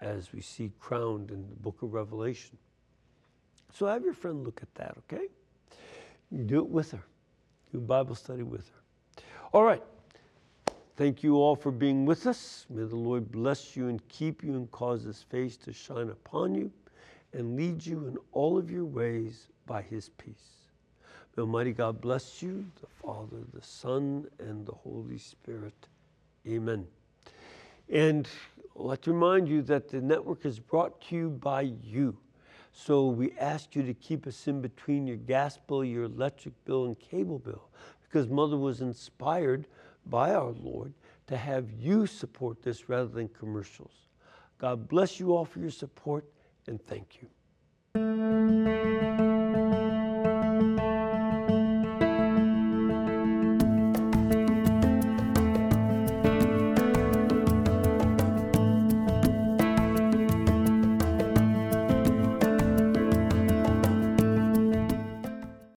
as 0.00 0.32
we 0.32 0.40
see 0.40 0.70
crowned 0.78 1.30
in 1.30 1.48
the 1.48 1.56
book 1.56 1.82
of 1.82 1.92
Revelation. 1.92 2.56
So 3.72 3.86
have 3.86 4.04
your 4.04 4.14
friend 4.14 4.44
look 4.44 4.60
at 4.62 4.74
that, 4.76 4.96
okay? 4.98 5.26
do 6.46 6.58
it 6.58 6.68
with 6.68 6.90
her 6.90 7.02
do 7.72 7.80
Bible 7.80 8.14
study 8.14 8.42
with 8.42 8.68
her. 8.68 9.22
All 9.52 9.62
right. 9.62 9.82
Thank 10.96 11.22
you 11.22 11.36
all 11.36 11.54
for 11.54 11.70
being 11.70 12.04
with 12.04 12.26
us. 12.26 12.66
May 12.68 12.84
the 12.84 12.96
Lord 12.96 13.30
bless 13.30 13.76
you 13.76 13.88
and 13.88 14.06
keep 14.08 14.42
you 14.42 14.54
and 14.54 14.70
cause 14.70 15.04
his 15.04 15.22
face 15.22 15.56
to 15.58 15.72
shine 15.72 16.10
upon 16.10 16.54
you 16.54 16.72
and 17.32 17.56
lead 17.56 17.84
you 17.84 18.06
in 18.06 18.16
all 18.32 18.58
of 18.58 18.70
your 18.70 18.84
ways 18.84 19.48
by 19.66 19.82
his 19.82 20.08
peace. 20.08 20.66
May 21.36 21.42
Almighty 21.42 21.72
God 21.72 22.00
bless 22.00 22.42
you, 22.42 22.66
the 22.80 22.88
Father, 22.88 23.44
the 23.52 23.62
Son, 23.62 24.26
and 24.40 24.66
the 24.66 24.74
Holy 24.74 25.18
Spirit. 25.18 25.86
Amen. 26.48 26.86
And 27.90 28.28
to 29.02 29.12
remind 29.12 29.48
you 29.48 29.62
that 29.62 29.88
the 29.88 30.00
network 30.00 30.44
is 30.44 30.58
brought 30.58 31.00
to 31.08 31.16
you 31.16 31.30
by 31.30 31.62
you. 31.62 32.16
So 32.72 33.06
we 33.06 33.32
ask 33.38 33.74
you 33.74 33.82
to 33.82 33.94
keep 33.94 34.26
us 34.26 34.46
in 34.46 34.60
between 34.60 35.06
your 35.06 35.16
gas 35.16 35.58
bill, 35.66 35.84
your 35.84 36.04
electric 36.04 36.54
bill, 36.64 36.84
and 36.86 36.98
cable 36.98 37.38
bill, 37.38 37.70
because 38.02 38.28
Mother 38.28 38.56
was 38.56 38.80
inspired 38.80 39.66
by 40.06 40.34
our 40.34 40.52
Lord 40.52 40.94
to 41.26 41.36
have 41.36 41.70
you 41.72 42.06
support 42.06 42.62
this 42.62 42.88
rather 42.88 43.08
than 43.08 43.28
commercials. 43.28 43.92
God 44.58 44.88
bless 44.88 45.18
you 45.18 45.34
all 45.34 45.44
for 45.44 45.58
your 45.60 45.70
support 45.70 46.24
and 46.66 46.80
thank 46.86 47.18
you. 47.20 47.28